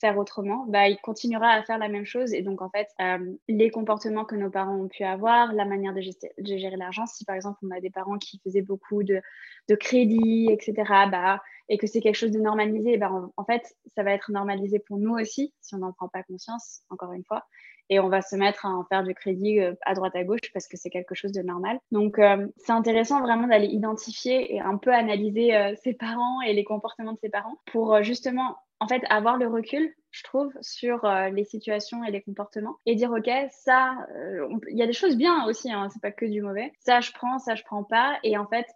faire 0.00 0.18
autrement, 0.18 0.64
bah, 0.68 0.88
il 0.88 0.98
continuera 0.98 1.48
à 1.50 1.62
faire 1.62 1.78
la 1.78 1.88
même 1.88 2.04
chose. 2.04 2.32
Et 2.32 2.42
donc, 2.42 2.62
en 2.62 2.70
fait, 2.70 2.88
euh, 3.00 3.18
les 3.48 3.70
comportements 3.70 4.24
que 4.24 4.36
nos 4.36 4.50
parents 4.50 4.76
ont 4.76 4.88
pu 4.88 5.04
avoir, 5.04 5.52
la 5.52 5.64
manière 5.64 5.92
de, 5.92 6.00
gérer 6.00 6.76
l'argent, 6.76 7.06
si 7.06 7.24
par 7.24 7.36
exemple 7.36 7.58
on 7.62 7.70
a 7.70 7.80
des 7.80 7.90
parents 7.90 8.18
qui 8.18 8.40
faisaient 8.44 8.62
beaucoup 8.62 9.02
de, 9.02 9.20
de 9.68 9.74
crédit, 9.74 10.48
etc., 10.50 10.74
bah, 11.10 11.40
et 11.68 11.78
que 11.78 11.86
c'est 11.86 12.00
quelque 12.00 12.14
chose 12.14 12.30
de 12.30 12.40
normalisé, 12.40 12.96
bah, 12.96 13.10
en, 13.36 13.44
fait, 13.44 13.76
ça 13.94 14.02
va 14.02 14.12
être 14.12 14.30
normalisé 14.30 14.78
pour 14.78 14.98
nous 14.98 15.14
aussi, 15.14 15.52
si 15.60 15.74
on 15.74 15.78
n'en 15.78 15.92
prend 15.92 16.08
pas 16.08 16.22
conscience, 16.22 16.82
encore 16.90 17.12
une 17.12 17.24
fois. 17.24 17.44
Et 17.90 18.00
on 18.00 18.08
va 18.08 18.22
se 18.22 18.36
mettre 18.36 18.66
à 18.66 18.70
en 18.70 18.84
faire 18.84 19.02
du 19.02 19.14
crédit 19.14 19.60
euh, 19.60 19.74
à 19.84 19.94
droite 19.94 20.14
à 20.16 20.24
gauche 20.24 20.52
parce 20.52 20.68
que 20.68 20.76
c'est 20.76 20.90
quelque 20.90 21.14
chose 21.14 21.32
de 21.32 21.42
normal. 21.42 21.78
Donc, 21.92 22.18
euh, 22.18 22.46
c'est 22.56 22.72
intéressant 22.72 23.20
vraiment 23.20 23.46
d'aller 23.46 23.68
identifier 23.68 24.54
et 24.54 24.60
un 24.60 24.76
peu 24.76 24.92
analyser 24.92 25.52
ses 25.82 25.94
parents 25.94 26.40
et 26.42 26.52
les 26.52 26.64
comportements 26.64 27.12
de 27.12 27.18
ses 27.18 27.28
parents 27.28 27.58
pour 27.66 28.02
justement 28.02 28.56
en 28.80 28.86
fait, 28.86 29.02
avoir 29.10 29.36
le 29.36 29.48
recul, 29.48 29.92
je 30.10 30.22
trouve, 30.22 30.52
sur 30.60 31.04
euh, 31.04 31.30
les 31.30 31.44
situations 31.44 32.04
et 32.04 32.10
les 32.10 32.22
comportements 32.22 32.76
et 32.86 32.94
dire, 32.94 33.10
OK, 33.10 33.30
ça, 33.50 33.96
euh, 34.14 34.48
il 34.70 34.78
y 34.78 34.82
a 34.82 34.86
des 34.86 34.92
choses 34.92 35.16
bien 35.16 35.46
aussi, 35.46 35.72
hein, 35.72 35.88
c'est 35.92 36.02
pas 36.02 36.12
que 36.12 36.26
du 36.26 36.42
mauvais. 36.42 36.72
Ça, 36.80 37.00
je 37.00 37.12
prends, 37.12 37.38
ça, 37.38 37.54
je 37.54 37.64
prends 37.64 37.84
pas. 37.84 38.18
Et 38.22 38.38
en 38.38 38.46
fait, 38.46 38.66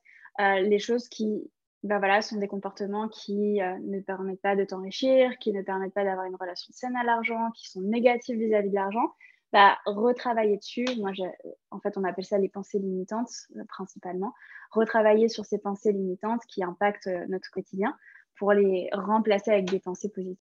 euh, 0.40 0.60
les 0.60 0.78
choses 0.78 1.08
qui, 1.08 1.50
ben 1.82 1.98
voilà, 1.98 2.22
sont 2.22 2.38
des 2.38 2.48
comportements 2.48 3.08
qui 3.08 3.58
ne 3.60 4.00
permettent 4.00 4.40
pas 4.40 4.56
de 4.56 4.64
t'enrichir, 4.64 5.36
qui 5.38 5.52
ne 5.52 5.62
permettent 5.62 5.94
pas 5.94 6.04
d'avoir 6.04 6.26
une 6.26 6.36
relation 6.36 6.72
saine 6.72 6.96
à 6.96 7.04
l'argent, 7.04 7.50
qui 7.56 7.68
sont 7.68 7.80
négatifs 7.80 8.36
vis-à-vis 8.36 8.70
de 8.70 8.74
l'argent, 8.74 9.12
bah, 9.52 9.76
retravailler 9.84 10.56
dessus. 10.56 10.86
Moi, 10.98 11.10
en 11.70 11.80
fait, 11.80 11.98
on 11.98 12.04
appelle 12.04 12.24
ça 12.24 12.38
les 12.38 12.48
pensées 12.48 12.78
limitantes 12.78 13.48
principalement. 13.68 14.32
Retravailler 14.70 15.28
sur 15.28 15.44
ces 15.44 15.58
pensées 15.58 15.92
limitantes 15.92 16.42
qui 16.48 16.64
impactent 16.64 17.10
notre 17.28 17.50
quotidien 17.50 17.94
pour 18.36 18.52
les 18.52 18.88
remplacer 18.92 19.50
avec 19.50 19.70
des 19.70 19.78
pensées 19.78 20.08
positives. 20.08 20.36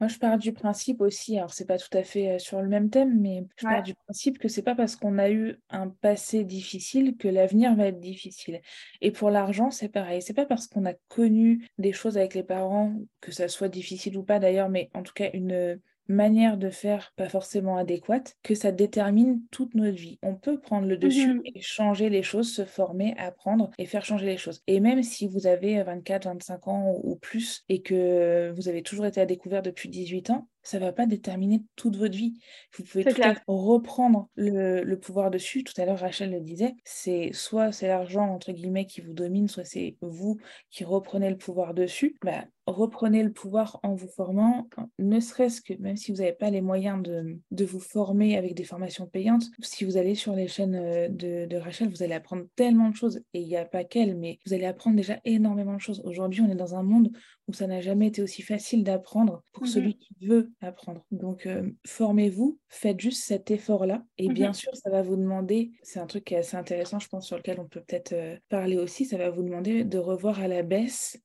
Moi, 0.00 0.08
je 0.08 0.18
pars 0.18 0.38
du 0.38 0.52
principe 0.52 1.00
aussi, 1.00 1.38
alors 1.38 1.52
c'est 1.52 1.66
pas 1.66 1.78
tout 1.78 1.96
à 1.96 2.02
fait 2.02 2.32
euh, 2.32 2.38
sur 2.38 2.60
le 2.62 2.68
même 2.68 2.90
thème, 2.90 3.20
mais 3.20 3.44
je 3.56 3.64
pars 3.64 3.82
du 3.82 3.94
principe 3.94 4.38
que 4.38 4.48
c'est 4.48 4.62
pas 4.62 4.74
parce 4.74 4.96
qu'on 4.96 5.18
a 5.18 5.30
eu 5.30 5.56
un 5.70 5.88
passé 5.88 6.44
difficile 6.44 7.16
que 7.16 7.28
l'avenir 7.28 7.74
va 7.74 7.86
être 7.86 8.00
difficile. 8.00 8.60
Et 9.00 9.10
pour 9.10 9.30
l'argent, 9.30 9.70
c'est 9.70 9.88
pareil. 9.88 10.22
C'est 10.22 10.34
pas 10.34 10.46
parce 10.46 10.66
qu'on 10.66 10.86
a 10.86 10.94
connu 11.08 11.66
des 11.78 11.92
choses 11.92 12.16
avec 12.16 12.34
les 12.34 12.42
parents, 12.42 12.94
que 13.20 13.32
ça 13.32 13.48
soit 13.48 13.68
difficile 13.68 14.16
ou 14.16 14.22
pas 14.22 14.38
d'ailleurs, 14.38 14.68
mais 14.68 14.90
en 14.94 15.02
tout 15.02 15.14
cas 15.14 15.30
une 15.32 15.80
manière 16.10 16.56
de 16.56 16.70
faire 16.70 17.12
pas 17.16 17.28
forcément 17.28 17.76
adéquate 17.76 18.36
que 18.42 18.54
ça 18.54 18.72
détermine 18.72 19.40
toute 19.50 19.74
notre 19.74 19.96
vie. 19.96 20.18
On 20.22 20.34
peut 20.34 20.60
prendre 20.60 20.86
le 20.86 20.96
dessus 20.96 21.34
mmh 21.34 21.42
et 21.54 21.60
changer 21.60 22.10
les 22.10 22.22
choses, 22.22 22.52
se 22.52 22.64
former, 22.64 23.14
apprendre 23.16 23.70
et 23.78 23.86
faire 23.86 24.04
changer 24.04 24.26
les 24.26 24.36
choses. 24.36 24.62
Et 24.66 24.80
même 24.80 25.02
si 25.02 25.28
vous 25.28 25.46
avez 25.46 25.82
24, 25.82 26.24
25 26.24 26.68
ans 26.68 26.94
ou 27.02 27.16
plus 27.16 27.64
et 27.68 27.82
que 27.82 28.52
vous 28.56 28.68
avez 28.68 28.82
toujours 28.82 29.06
été 29.06 29.20
à 29.20 29.26
découvert 29.26 29.62
depuis 29.62 29.88
18 29.88 30.30
ans, 30.30 30.48
ça 30.62 30.78
ne 30.78 30.84
va 30.84 30.92
pas 30.92 31.06
déterminer 31.06 31.62
toute 31.76 31.96
votre 31.96 32.16
vie. 32.16 32.34
Vous 32.76 32.84
pouvez 32.84 33.04
tout 33.04 33.22
reprendre 33.46 34.28
le, 34.36 34.94
pouvoir 34.96 35.30
dessus. 35.30 35.64
Tout 35.64 35.78
à 35.80 35.84
l'heure, 35.84 35.98
Rachel 35.98 36.30
le 36.30 36.40
disait, 36.40 36.74
c'est 36.84 37.30
soit 37.32 37.72
c'est 37.72 37.88
l'argent, 37.88 38.28
entre 38.28 38.52
guillemets, 38.52 38.86
qui 38.86 39.00
vous 39.00 39.14
domine, 39.14 39.48
soit 39.48 39.64
c'est 39.64 39.96
vous 40.00 40.38
qui 40.70 40.84
reprenez 40.84 41.30
le 41.30 41.38
pouvoir 41.38 41.74
dessus. 41.74 42.16
Bah, 42.22 42.44
reprenez 42.66 43.22
le 43.22 43.32
pouvoir 43.32 43.80
en 43.82 43.94
vous 43.94 44.08
formant, 44.08 44.68
ne 44.98 45.20
serait-ce 45.20 45.60
que, 45.60 45.74
même 45.80 45.96
si 45.96 46.12
vous 46.12 46.18
n'avez 46.18 46.32
pas 46.32 46.50
les 46.50 46.60
moyens 46.60 47.02
de, 47.02 47.64
vous 47.64 47.80
former 47.80 48.36
avec 48.36 48.54
des 48.54 48.64
formations 48.64 49.06
payantes, 49.06 49.44
si 49.60 49.84
vous 49.84 49.96
allez 49.96 50.14
sur 50.14 50.34
les 50.34 50.48
chaînes 50.48 50.74
euh, 50.74 51.08
de, 51.08 51.46
de 51.46 51.56
Rachel, 51.56 51.88
vous 51.88 52.02
allez 52.02 52.14
apprendre 52.14 52.44
tellement 52.56 52.90
de 52.90 52.96
choses, 52.96 53.22
et 53.34 53.40
il 53.40 53.46
n'y 53.46 53.56
a 53.56 53.64
pas 53.64 53.84
qu'elle, 53.84 54.16
mais 54.16 54.38
vous 54.46 54.54
allez 54.54 54.64
apprendre 54.64 54.96
déjà 54.96 55.18
énormément 55.24 55.74
de 55.74 55.80
choses. 55.80 56.02
Aujourd'hui, 56.04 56.42
on 56.42 56.50
est 56.50 56.56
dans 56.56 56.74
un 56.74 56.82
monde 56.82 57.10
où 57.50 57.52
ça 57.52 57.66
n'a 57.66 57.80
jamais 57.80 58.06
été 58.06 58.22
aussi 58.22 58.42
facile 58.42 58.84
d'apprendre 58.84 59.42
pour 59.52 59.64
mmh 59.64 59.66
celui 59.66 59.98
qui 59.98 60.14
veut 60.22 60.50
apprendre. 60.60 61.04
Donc, 61.10 61.48
formez-vous, 61.86 62.58
faites 62.68 62.98
juste 63.00 63.24
cet 63.24 63.50
effort-là. 63.50 64.04
Et 64.18 64.28
mmh 64.28 64.34
bien 64.34 64.52
sûr, 64.52 64.74
ça 64.74 64.90
va 64.90 65.02
vous 65.02 65.16
demander, 65.16 65.72
c'est 65.82 66.00
un 66.00 66.06
truc 66.06 66.24
qui 66.24 66.34
est 66.34 66.38
assez 66.38 66.56
intéressant, 66.56 66.98
je 66.98 67.08
pense, 67.08 67.26
sur 67.26 67.36
lequel 67.36 67.60
on 67.60 67.66
peut 67.66 67.82
peut-être 67.86 68.14
parler 68.48 68.78
aussi, 68.78 69.04
ça 69.04 69.18
va 69.18 69.30
vous 69.30 69.42
demander 69.42 69.84
de 69.84 69.98
revoir 69.98 70.40
à 70.40 70.48
la 70.48 70.62
baisse 70.62 71.20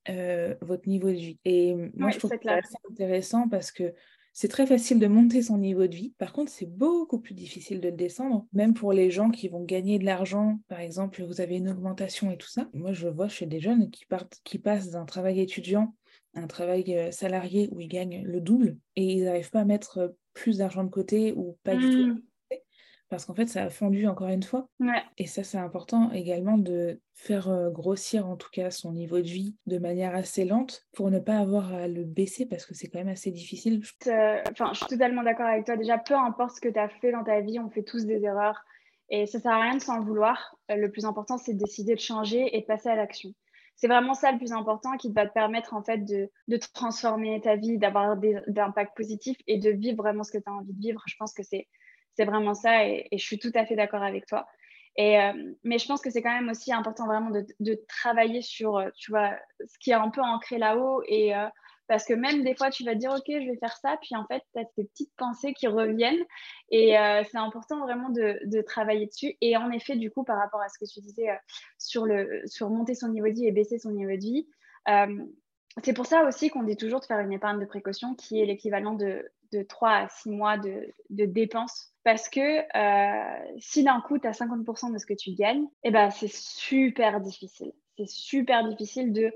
votre 0.61 0.89
niveau 0.89 1.09
de 1.09 1.17
vie. 1.17 1.39
Et 1.45 1.75
moi, 1.95 2.09
je 2.09 2.19
trouve 2.19 2.31
que 2.31 2.37
c'est 2.41 2.49
assez 2.49 2.75
intéressant 2.91 3.47
parce 3.47 3.71
que 3.71 3.93
c'est 4.37 4.49
très 4.49 4.67
facile 4.67 4.99
de 4.99 5.07
monter 5.07 5.41
son 5.41 5.57
niveau 5.57 5.87
de 5.87 5.95
vie. 5.95 6.13
Par 6.17 6.33
contre, 6.33 6.51
c'est 6.51 6.65
beaucoup 6.65 7.19
plus 7.19 7.33
difficile 7.33 7.79
de 7.79 7.87
le 7.87 7.95
descendre, 7.95 8.45
même 8.51 8.73
pour 8.73 8.91
les 8.91 9.09
gens 9.09 9.29
qui 9.29 9.47
vont 9.47 9.63
gagner 9.63 9.97
de 9.97 10.03
l'argent. 10.03 10.59
Par 10.67 10.81
exemple, 10.81 11.23
vous 11.23 11.39
avez 11.39 11.55
une 11.55 11.69
augmentation 11.69 12.29
et 12.31 12.35
tout 12.35 12.49
ça. 12.49 12.67
Moi, 12.73 12.91
je 12.91 13.07
vois 13.07 13.29
chez 13.29 13.45
des 13.45 13.61
jeunes 13.61 13.89
qui, 13.89 14.05
partent, 14.05 14.41
qui 14.43 14.59
passent 14.59 14.89
d'un 14.89 15.05
travail 15.05 15.39
étudiant 15.39 15.95
un 16.35 16.47
travail 16.47 16.95
euh, 16.95 17.11
salarié 17.11 17.69
où 17.71 17.79
ils 17.79 17.87
gagnent 17.87 18.23
le 18.25 18.41
double 18.41 18.77
et 18.95 19.03
ils 19.03 19.23
n'arrivent 19.23 19.51
pas 19.51 19.61
à 19.61 19.65
mettre 19.65 20.15
plus 20.33 20.57
d'argent 20.57 20.83
de 20.83 20.89
côté 20.89 21.33
ou 21.33 21.57
pas 21.63 21.75
du 21.75 21.89
tout. 21.89 22.07
Mmh 22.07 22.21
parce 23.09 23.25
qu'en 23.25 23.33
fait, 23.33 23.45
ça 23.45 23.63
a 23.63 23.69
fondu 23.69 24.07
encore 24.07 24.29
une 24.29 24.43
fois. 24.43 24.67
Et 25.17 25.27
ça, 25.27 25.43
c'est 25.43 25.57
important 25.57 26.11
également 26.11 26.57
de 26.57 26.99
faire 27.13 27.49
euh, 27.49 27.69
grossir 27.69 28.27
en 28.27 28.35
tout 28.35 28.49
cas 28.51 28.71
son 28.71 28.91
niveau 28.91 29.17
de 29.17 29.27
vie 29.27 29.55
de 29.67 29.77
manière 29.77 30.15
assez 30.15 30.43
lente 30.43 30.85
pour 30.93 31.11
ne 31.11 31.19
pas 31.19 31.37
avoir 31.37 31.73
à 31.73 31.87
le 31.87 32.03
baisser 32.03 32.45
parce 32.45 32.65
que 32.65 32.73
c'est 32.73 32.87
quand 32.87 32.99
même 32.99 33.07
assez 33.07 33.31
difficile. 33.31 33.81
Enfin, 34.05 34.71
je 34.73 34.77
suis 34.77 34.87
totalement 34.87 35.23
d'accord 35.23 35.45
avec 35.45 35.65
toi. 35.65 35.77
Déjà, 35.77 35.97
peu 35.97 36.15
importe 36.15 36.55
ce 36.55 36.61
que 36.61 36.69
tu 36.69 36.79
as 36.79 36.89
fait 36.89 37.11
dans 37.11 37.23
ta 37.23 37.41
vie, 37.41 37.59
on 37.59 37.69
fait 37.69 37.83
tous 37.83 38.05
des 38.05 38.23
erreurs. 38.23 38.65
Et 39.09 39.27
ça 39.27 39.39
sert 39.39 39.51
à 39.51 39.61
rien 39.61 39.75
de 39.75 39.81
s'en 39.81 40.01
vouloir. 40.01 40.57
Euh, 40.71 40.75
le 40.75 40.89
plus 40.89 41.05
important, 41.05 41.37
c'est 41.37 41.53
de 41.53 41.59
décider 41.59 41.93
de 41.93 41.99
changer 41.99 42.57
et 42.57 42.61
de 42.61 42.65
passer 42.65 42.89
à 42.89 42.95
l'action. 42.95 43.29
C'est 43.75 43.87
vraiment 43.87 44.13
ça 44.13 44.31
le 44.31 44.37
plus 44.37 44.53
important 44.53 44.95
qui 44.97 45.11
va 45.11 45.27
te 45.27 45.33
permettre 45.33 45.73
en 45.73 45.83
fait 45.83 45.99
de, 46.05 46.29
transformer 46.73 47.41
ta 47.41 47.55
vie, 47.55 47.77
d'avoir 47.77 48.15
des 48.15 48.39
impacts 48.57 48.95
positifs 48.95 49.37
et 49.47 49.57
de 49.57 49.69
vivre 49.69 49.97
vraiment 49.97 50.23
ce 50.23 50.31
que 50.31 50.37
tu 50.37 50.49
as 50.49 50.53
envie 50.53 50.73
de 50.73 50.79
vivre. 50.79 51.01
Je 51.07 51.15
pense 51.17 51.33
que 51.33 51.43
c'est 51.43 51.67
vraiment 52.17 52.53
ça 52.53 52.85
et, 52.85 53.07
je 53.11 53.23
suis 53.23 53.39
tout 53.39 53.51
à 53.53 53.65
fait 53.65 53.75
d'accord 53.75 54.03
avec 54.03 54.25
toi. 54.25 54.47
Euh, 54.97 55.53
mais 55.65 55.77
je 55.77 55.87
pense 55.87 55.99
que 55.99 56.09
c'est 56.09 56.21
quand 56.21 56.33
même 56.33 56.49
aussi 56.49 56.71
important 56.71 57.05
vraiment 57.05 57.29
de, 57.29 57.45
de, 57.59 57.77
travailler 57.89 58.41
sur, 58.41 58.77
euh, 58.77 58.89
tu 58.95 59.11
vois, 59.11 59.35
ce 59.59 59.77
qui 59.79 59.91
est 59.91 59.95
un 59.95 60.09
peu 60.09 60.21
ancré 60.21 60.57
là-haut. 60.57 61.03
Et 61.05 61.35
euh, 61.35 61.47
parce 61.87 62.05
que 62.05 62.13
même 62.13 62.43
des 62.43 62.55
fois, 62.55 62.69
tu 62.69 62.83
vas 62.83 62.95
dire, 62.95 63.11
OK, 63.11 63.25
je 63.27 63.49
vais 63.49 63.57
faire 63.57 63.77
ça. 63.77 63.97
Puis 64.01 64.15
en 64.15 64.25
fait, 64.25 64.43
tu 64.53 64.59
as 64.59 64.65
ces 64.75 64.85
petites 64.85 65.13
pensées 65.17 65.53
qui 65.53 65.67
reviennent. 65.67 66.23
Et 66.69 66.95
c'est 67.31 67.37
important 67.37 67.81
vraiment 67.81 68.09
de, 68.09 68.61
travailler 68.61 69.07
dessus. 69.07 69.35
Et 69.41 69.57
en 69.57 69.71
effet, 69.71 69.95
du 69.95 70.11
coup, 70.11 70.23
par 70.23 70.37
rapport 70.37 70.61
à 70.61 70.69
ce 70.69 70.79
que 70.79 70.85
tu 70.91 70.99
disais 71.01 71.27
sur, 71.77 72.05
le, 72.05 72.41
sur 72.45 72.69
monter 72.69 72.95
son 72.95 73.09
niveau 73.09 73.27
de 73.27 73.33
vie 73.33 73.47
et 73.47 73.51
baisser 73.51 73.79
son 73.79 73.91
niveau 73.91 74.11
de 74.11 74.21
vie, 74.21 74.47
c'est 75.83 75.93
pour 75.93 76.05
ça 76.05 76.23
aussi 76.25 76.49
qu'on 76.49 76.63
dit 76.63 76.77
toujours 76.77 77.01
de 77.01 77.05
faire 77.05 77.19
une 77.19 77.33
épargne 77.33 77.59
de 77.59 77.65
précaution 77.65 78.15
qui 78.15 78.39
est 78.39 78.45
l'équivalent 78.45 78.93
de, 78.93 79.29
de 79.51 79.63
3 79.63 79.89
à 79.89 80.09
6 80.09 80.29
mois 80.29 80.57
de, 80.57 80.93
dépenses 81.09 81.93
parce 82.03 82.29
que 82.29 82.39
euh, 82.39 83.55
si 83.59 83.83
d'un 83.83 84.01
coup, 84.01 84.19
tu 84.19 84.27
as 84.27 84.31
50% 84.31 84.93
de 84.93 84.97
ce 84.97 85.05
que 85.05 85.13
tu 85.13 85.31
gagnes, 85.31 85.65
eh 85.83 85.91
ben, 85.91 86.11
c'est 86.11 86.31
super 86.31 87.19
difficile. 87.19 87.73
C'est 87.97 88.07
super 88.07 88.67
difficile 88.67 89.11
de 89.11 89.31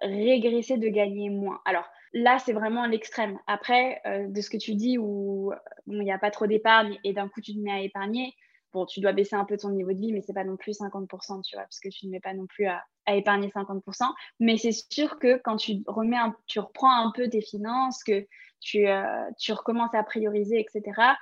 régresser, 0.00 0.76
de 0.76 0.88
gagner 0.88 1.30
moins. 1.30 1.60
Alors 1.64 1.84
là, 2.12 2.38
c'est 2.38 2.52
vraiment 2.52 2.86
l'extrême. 2.86 3.38
Après, 3.46 4.00
euh, 4.06 4.28
de 4.28 4.40
ce 4.40 4.50
que 4.50 4.56
tu 4.56 4.74
dis 4.74 4.98
où 4.98 5.52
il 5.86 6.00
n'y 6.00 6.12
a 6.12 6.18
pas 6.18 6.30
trop 6.30 6.46
d'épargne 6.46 6.98
et 7.04 7.12
d'un 7.12 7.28
coup, 7.28 7.40
tu 7.40 7.54
te 7.54 7.60
mets 7.60 7.72
à 7.72 7.80
épargner, 7.80 8.34
bon, 8.72 8.86
tu 8.86 9.00
dois 9.00 9.12
baisser 9.12 9.36
un 9.36 9.44
peu 9.44 9.56
ton 9.56 9.70
niveau 9.70 9.92
de 9.92 9.98
vie, 9.98 10.12
mais 10.12 10.22
c'est 10.22 10.34
pas 10.34 10.44
non 10.44 10.56
plus 10.56 10.78
50%, 10.78 11.42
tu 11.42 11.56
vois, 11.56 11.64
parce 11.64 11.80
que 11.80 11.88
tu 11.88 12.06
ne 12.06 12.12
mets 12.12 12.20
pas 12.20 12.34
non 12.34 12.46
plus 12.46 12.66
à, 12.66 12.84
épargner 13.06 13.48
50%. 13.48 14.04
Mais 14.40 14.56
c'est 14.56 14.72
sûr 14.72 15.18
que 15.18 15.40
quand 15.42 15.56
tu, 15.56 15.82
remets 15.86 16.18
tu 16.46 16.60
reprends 16.60 17.06
un 17.06 17.10
peu 17.12 17.28
tes 17.28 17.40
finances, 17.40 18.04
que 18.04 18.26
tu, 18.60 18.86
euh, 18.86 19.30
tu 19.38 19.52
recommences 19.52 19.94
à 19.94 20.02
prioriser, 20.02 20.60
etc., 20.60 21.14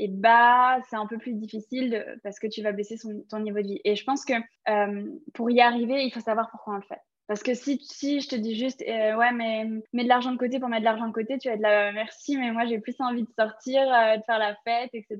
et 0.00 0.08
bah 0.08 0.78
c'est 0.88 0.96
un 0.96 1.06
peu 1.06 1.18
plus 1.18 1.34
difficile 1.34 2.20
parce 2.22 2.38
que 2.38 2.46
tu 2.46 2.62
vas 2.62 2.70
baisser 2.70 2.96
ton 3.28 3.40
niveau 3.40 3.58
de 3.58 3.66
vie. 3.66 3.80
Et 3.84 3.96
je 3.96 4.04
pense 4.04 4.24
que 4.24 4.34
euh, 4.68 5.10
pour 5.34 5.50
y 5.50 5.60
arriver, 5.60 6.04
il 6.04 6.12
faut 6.12 6.20
savoir 6.20 6.50
pourquoi 6.50 6.74
on 6.74 6.76
le 6.76 6.82
fait. 6.82 7.00
Parce 7.28 7.42
que 7.42 7.54
si, 7.54 7.78
je 8.20 8.28
te 8.28 8.34
dis 8.34 8.56
juste, 8.56 8.82
euh, 8.82 9.16
ouais, 9.16 9.32
mais 9.32 9.66
mets 9.92 10.02
de 10.02 10.08
l'argent 10.08 10.32
de 10.32 10.38
côté 10.38 10.58
pour 10.58 10.68
mettre 10.68 10.80
de 10.80 10.86
l'argent 10.86 11.06
de 11.06 11.12
côté, 11.12 11.38
tu 11.38 11.48
vas 11.48 11.54
être 11.54 11.60
là, 11.60 11.92
merci, 11.92 12.36
mais 12.36 12.50
moi 12.50 12.64
j'ai 12.66 12.78
plus 12.80 12.96
envie 12.98 13.22
de 13.22 13.30
sortir, 13.38 13.82
euh, 13.82 14.16
de 14.16 14.22
faire 14.24 14.38
la 14.38 14.56
fête, 14.64 14.90
etc. 14.94 15.18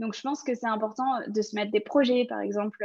Donc 0.00 0.14
je 0.14 0.20
pense 0.20 0.42
que 0.42 0.54
c'est 0.54 0.66
important 0.66 1.20
de 1.26 1.42
se 1.42 1.54
mettre 1.54 1.70
des 1.70 1.80
projets, 1.80 2.26
par 2.28 2.40
exemple. 2.40 2.84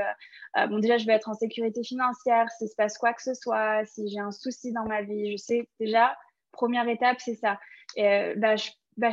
bon, 0.69 0.79
déjà, 0.79 0.97
je 0.97 1.05
vais 1.05 1.13
être 1.13 1.29
en 1.29 1.34
sécurité 1.34 1.81
financière, 1.84 2.49
s'il 2.51 2.67
se 2.67 2.75
passe 2.75 2.97
quoi 2.97 3.13
que 3.13 3.23
ce 3.23 3.34
soit, 3.34 3.86
si 3.86 4.08
j'ai 4.10 4.19
un 4.19 4.31
souci 4.31 4.73
dans 4.73 4.86
ma 4.86 5.01
vie, 5.01 5.31
je 5.31 5.38
sais 5.38 5.69
déjà, 5.79 6.17
première 6.51 6.88
étape, 6.88 7.17
c'est 7.19 7.36
ça. 7.36 7.60
Et, 7.95 8.34
bah, 8.36 8.58
je, 8.58 8.69
bah, 8.97 9.12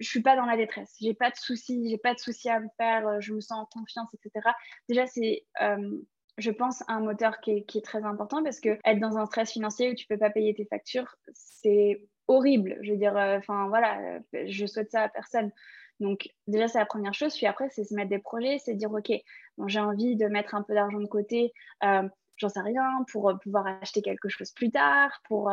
je 0.00 0.08
suis 0.08 0.22
pas 0.22 0.36
dans 0.36 0.46
la 0.46 0.56
détresse. 0.56 0.94
J'ai 1.00 1.14
pas 1.14 1.30
de 1.30 1.36
soucis, 1.36 1.88
j'ai 1.88 1.98
pas 1.98 2.14
de 2.14 2.18
soucis 2.18 2.48
à 2.48 2.60
me 2.60 2.68
faire, 2.76 3.06
euh, 3.06 3.20
je 3.20 3.32
me 3.32 3.40
sens 3.40 3.58
en 3.58 3.66
confiance, 3.66 4.08
etc. 4.14 4.48
Déjà, 4.88 5.06
c'est, 5.06 5.44
euh, 5.60 6.00
je 6.38 6.50
pense, 6.50 6.82
un 6.88 7.00
moteur 7.00 7.40
qui 7.40 7.64
est, 7.66 7.84
très 7.84 8.04
important 8.04 8.42
parce 8.42 8.60
que 8.60 8.78
être 8.84 9.00
dans 9.00 9.18
un 9.18 9.26
stress 9.26 9.52
financier 9.52 9.90
où 9.90 9.94
tu 9.94 10.06
peux 10.06 10.18
pas 10.18 10.30
payer 10.30 10.54
tes 10.54 10.64
factures, 10.64 11.16
c'est 11.32 12.02
horrible. 12.26 12.78
Je 12.82 12.92
veux 12.92 12.96
dire, 12.98 13.16
euh, 13.16 13.38
enfin 13.38 13.68
voilà, 13.68 14.20
je 14.32 14.66
souhaite 14.66 14.90
ça 14.90 15.02
à 15.02 15.08
personne. 15.08 15.50
Donc 16.00 16.28
déjà, 16.46 16.68
c'est 16.68 16.78
la 16.78 16.86
première 16.86 17.14
chose. 17.14 17.36
Puis 17.36 17.46
après, 17.46 17.68
c'est 17.70 17.84
se 17.84 17.94
mettre 17.94 18.10
des 18.10 18.18
projets, 18.20 18.58
c'est 18.58 18.74
dire, 18.74 18.92
OK, 18.92 19.10
j'ai 19.66 19.80
envie 19.80 20.16
de 20.16 20.26
mettre 20.26 20.54
un 20.54 20.62
peu 20.62 20.74
d'argent 20.74 21.00
de 21.00 21.06
côté, 21.06 21.52
j'en 21.82 22.48
sais 22.48 22.60
rien, 22.60 23.04
pour 23.10 23.32
pouvoir 23.42 23.66
acheter 23.82 24.00
quelque 24.00 24.28
chose 24.28 24.52
plus 24.52 24.70
tard, 24.70 25.20
pour 25.26 25.50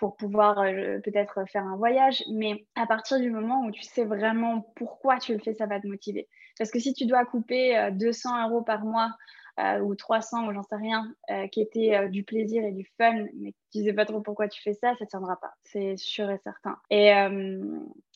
pour 0.00 0.16
pouvoir 0.16 0.58
euh, 0.60 0.98
peut-être 1.00 1.46
faire 1.48 1.64
un 1.64 1.76
voyage. 1.76 2.24
Mais 2.32 2.66
à 2.74 2.86
partir 2.86 3.20
du 3.20 3.30
moment 3.30 3.66
où 3.66 3.70
tu 3.70 3.82
sais 3.82 4.06
vraiment 4.06 4.72
pourquoi 4.74 5.18
tu 5.18 5.34
le 5.34 5.40
fais, 5.40 5.52
ça 5.52 5.66
va 5.66 5.78
te 5.78 5.86
motiver. 5.86 6.26
Parce 6.58 6.70
que 6.70 6.80
si 6.80 6.94
tu 6.94 7.04
dois 7.04 7.26
couper 7.26 7.90
200 7.92 8.30
euh, 8.30 8.48
euros 8.48 8.62
par 8.62 8.84
mois 8.84 9.10
euh, 9.10 9.10
ou 9.58 9.94
300 9.94 10.48
ou 10.48 10.52
j'en 10.52 10.62
sais 10.62 10.76
rien, 10.76 11.12
qui 11.50 11.60
était 11.60 12.08
du 12.08 12.24
plaisir 12.24 12.64
et 12.64 12.72
du 12.72 12.90
fun, 12.96 13.26
mais 13.36 13.54
tu 13.72 13.84
sais 13.84 13.92
pas 13.92 14.04
trop 14.04 14.20
pourquoi 14.20 14.48
tu 14.48 14.62
fais 14.62 14.74
ça, 14.74 14.94
ça 14.98 15.06
tiendra 15.06 15.36
pas. 15.40 15.52
C'est 15.64 15.96
sûr 15.96 16.30
et 16.30 16.38
certain. 16.44 16.76
Et, 16.90 17.12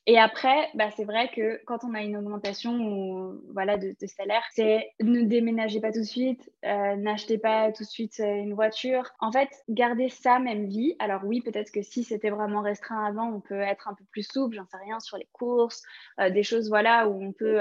et 0.07 0.19
après, 0.19 0.69
bah, 0.75 0.91
c'est 0.95 1.05
vrai 1.05 1.31
que 1.35 1.63
quand 1.65 1.83
on 1.83 1.95
a 1.95 2.03
une 2.03 2.19
augmentation 2.19 3.41
voilà, 3.55 3.79
de, 3.79 3.95
salaire, 4.07 4.43
c'est 4.53 4.91
ne 5.01 5.23
déménagez 5.23 5.81
pas 5.81 5.93
tout 5.93 6.01
de 6.01 6.05
suite, 6.05 6.53
euh, 6.67 6.97
n'achetez 6.97 7.39
pas 7.39 7.73
tout 7.73 7.85
de 7.85 7.89
suite 7.89 8.21
euh, 8.21 8.35
une 8.35 8.53
voiture. 8.53 9.11
En 9.19 9.33
fait, 9.33 9.49
gardez 9.71 10.11
sa 10.11 10.39
même 10.39 10.67
vie. 10.67 10.95
Alors 10.99 11.23
oui, 11.25 11.41
peut-être 11.41 11.71
que 11.71 11.81
si 11.81 12.05
c'était 12.05 12.29
vraiment 12.29 12.61
restreint 12.61 13.03
avant, 13.03 13.33
on 13.33 13.41
peut 13.41 13.61
être 13.61 13.89
un 13.89 13.95
peu 13.95 14.05
plus 14.11 14.25
souple, 14.31 14.57
j'en 14.57 14.67
sais 14.67 14.77
rien, 14.77 15.01
sur 15.01 15.17
les 15.17 15.29
courses, 15.33 15.83
euh, 16.21 16.29
des 16.29 16.43
choses 16.43 16.69
voilà, 16.69 17.09
où 17.09 17.23
on 17.23 17.33
peut 17.33 17.61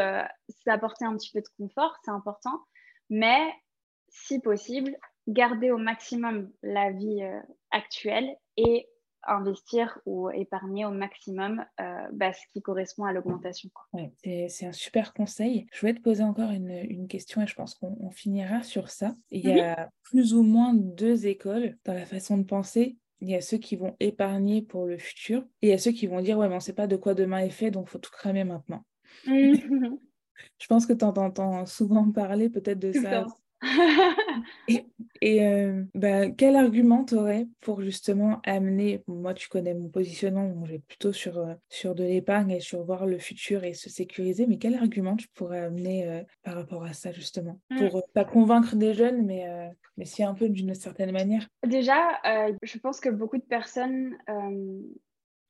s'apporter 0.66 1.06
un 1.06 1.16
petit 1.16 1.32
peu 1.32 1.40
de 1.40 1.48
confort, 1.58 1.96
c'est 2.04 2.12
important. 2.12 2.60
Mais 3.14 3.44
si 4.10 4.40
possible, 4.40 4.98
gardez 5.28 5.70
au 5.70 5.78
maximum 5.78 6.52
la 6.64 6.92
vie 6.92 7.22
actuelle 7.70 8.36
et 8.58 8.88
investir 9.26 10.00
ou 10.06 10.30
épargner 10.32 10.86
au 10.86 10.92
maximum 10.92 11.64
euh, 11.80 12.08
bah, 12.12 12.34
ce 12.34 12.42
qui 12.52 12.62
correspond 12.62 13.06
à 13.06 13.14
l'augmentation. 13.14 13.70
c'est 14.24 14.66
un 14.66 14.72
super 14.72 15.14
conseil. 15.14 15.68
Je 15.72 15.80
voulais 15.80 15.94
te 15.94 16.02
poser 16.02 16.24
encore 16.24 16.50
une, 16.50 16.72
une 16.90 17.08
question 17.08 17.42
et 17.42 17.48
je 17.48 17.56
pense 17.56 17.76
qu'on 17.76 18.10
finira 18.10 18.64
sur 18.64 18.90
ça. 18.90 19.14
Il 19.32 19.46
y 19.46 19.62
a 19.62 19.90
plus 20.04 20.34
ou 20.34 20.44
moins 20.44 20.74
deux 20.74 21.28
écoles 21.28 21.78
dans 21.86 21.94
la 21.94 22.06
façon 22.06 22.38
de 22.38 22.44
penser. 22.44 22.98
Il 23.22 23.30
y 23.30 23.36
a 23.36 23.42
ceux 23.42 23.58
qui 23.58 23.76
vont 23.76 23.96
épargner 24.00 24.64
pour 24.64 24.86
le 24.86 24.98
futur 24.98 25.46
et 25.62 25.68
il 25.68 25.70
y 25.70 25.74
a 25.74 25.78
ceux 25.78 25.92
qui 25.92 26.08
vont 26.08 26.20
dire 26.20 26.38
ouais 26.38 26.50
mais 26.50 26.56
on 26.56 26.60
sait 26.60 26.74
pas 26.74 26.88
de 26.88 26.98
quoi 26.98 27.14
demain 27.14 27.38
est 27.38 27.50
fait 27.50 27.72
donc 27.72 27.88
faut 27.88 28.00
tout 28.00 28.12
cramer 28.12 28.44
maintenant. 28.44 28.84
je 30.60 30.68
pense 30.68 30.86
que 30.86 30.94
tu 30.94 31.06
entends 31.06 31.66
souvent 31.66 32.12
parler 32.12 32.50
peut-être 32.50 32.80
de 32.80 32.94
ça. 32.94 33.26
Et, 35.22 35.46
euh, 35.46 35.84
bah, 35.96 36.30
quel 36.32 36.56
argument 36.56 37.06
tu 37.06 37.16
aurais 37.16 37.48
pour 37.62 37.82
justement 37.82 38.42
amener, 38.46 39.04
moi 39.08 39.34
tu 39.34 39.48
connais 39.48 39.74
mon 39.74 39.88
positionnement, 39.88 40.66
j'ai 40.66 40.80
plutôt 40.80 41.14
sur, 41.14 41.38
euh, 41.38 41.54
sur 41.70 41.96
de 41.96 42.04
l'épargne 42.04 42.52
et 42.52 42.60
sur 42.60 42.84
voir 42.84 43.06
le 43.06 43.18
futur 43.20 43.64
et 43.64 43.74
se 43.74 43.90
sécuriser, 43.90 44.48
mais 44.48 44.58
quel 44.58 44.76
argument 44.76 45.16
tu 45.16 45.28
pourrais 45.30 45.60
amener 45.60 46.08
euh, 46.08 46.22
par 46.44 46.56
rapport 46.56 46.84
à 46.84 46.94
ça 46.94 47.12
justement 47.12 47.60
mmh. 47.70 47.90
Pour 47.90 48.04
pas 48.14 48.26
convaincre 48.26 48.76
des 48.76 48.94
jeunes, 48.94 49.26
mais, 49.26 49.46
mais 49.98 50.06
si 50.06 50.24
un 50.24 50.34
peu 50.34 50.50
d'une 50.50 50.74
certaine 50.74 51.12
manière? 51.12 51.48
Déjà, 51.66 52.20
je 52.62 52.78
pense 52.80 53.00
que 53.00 53.10
beaucoup 53.10 53.38
de 53.38 53.44
personnes 53.44 54.18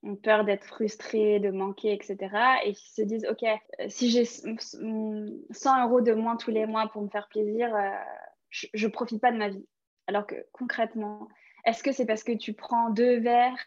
ont 0.03 0.15
peur 0.15 0.43
d'être 0.43 0.65
frustrés, 0.65 1.39
de 1.39 1.49
manquer, 1.49 1.93
etc. 1.93 2.17
Et 2.65 2.73
qui 2.73 2.91
se 2.91 3.01
disent, 3.01 3.25
OK, 3.29 3.43
euh, 3.43 3.85
si 3.87 4.09
j'ai 4.09 4.25
100 4.25 5.87
euros 5.87 6.01
de 6.01 6.13
moins 6.13 6.35
tous 6.35 6.51
les 6.51 6.65
mois 6.65 6.87
pour 6.89 7.01
me 7.01 7.09
faire 7.09 7.27
plaisir, 7.29 7.73
euh, 7.75 7.89
je 8.51 8.85
ne 8.85 8.91
profite 8.91 9.21
pas 9.21 9.31
de 9.31 9.37
ma 9.37 9.49
vie. 9.49 9.65
Alors 10.07 10.27
que 10.27 10.35
concrètement, 10.51 11.27
est-ce 11.65 11.83
que 11.83 11.91
c'est 11.91 12.05
parce 12.05 12.23
que 12.23 12.33
tu 12.33 12.53
prends 12.53 12.89
deux 12.89 13.19
verres 13.19 13.63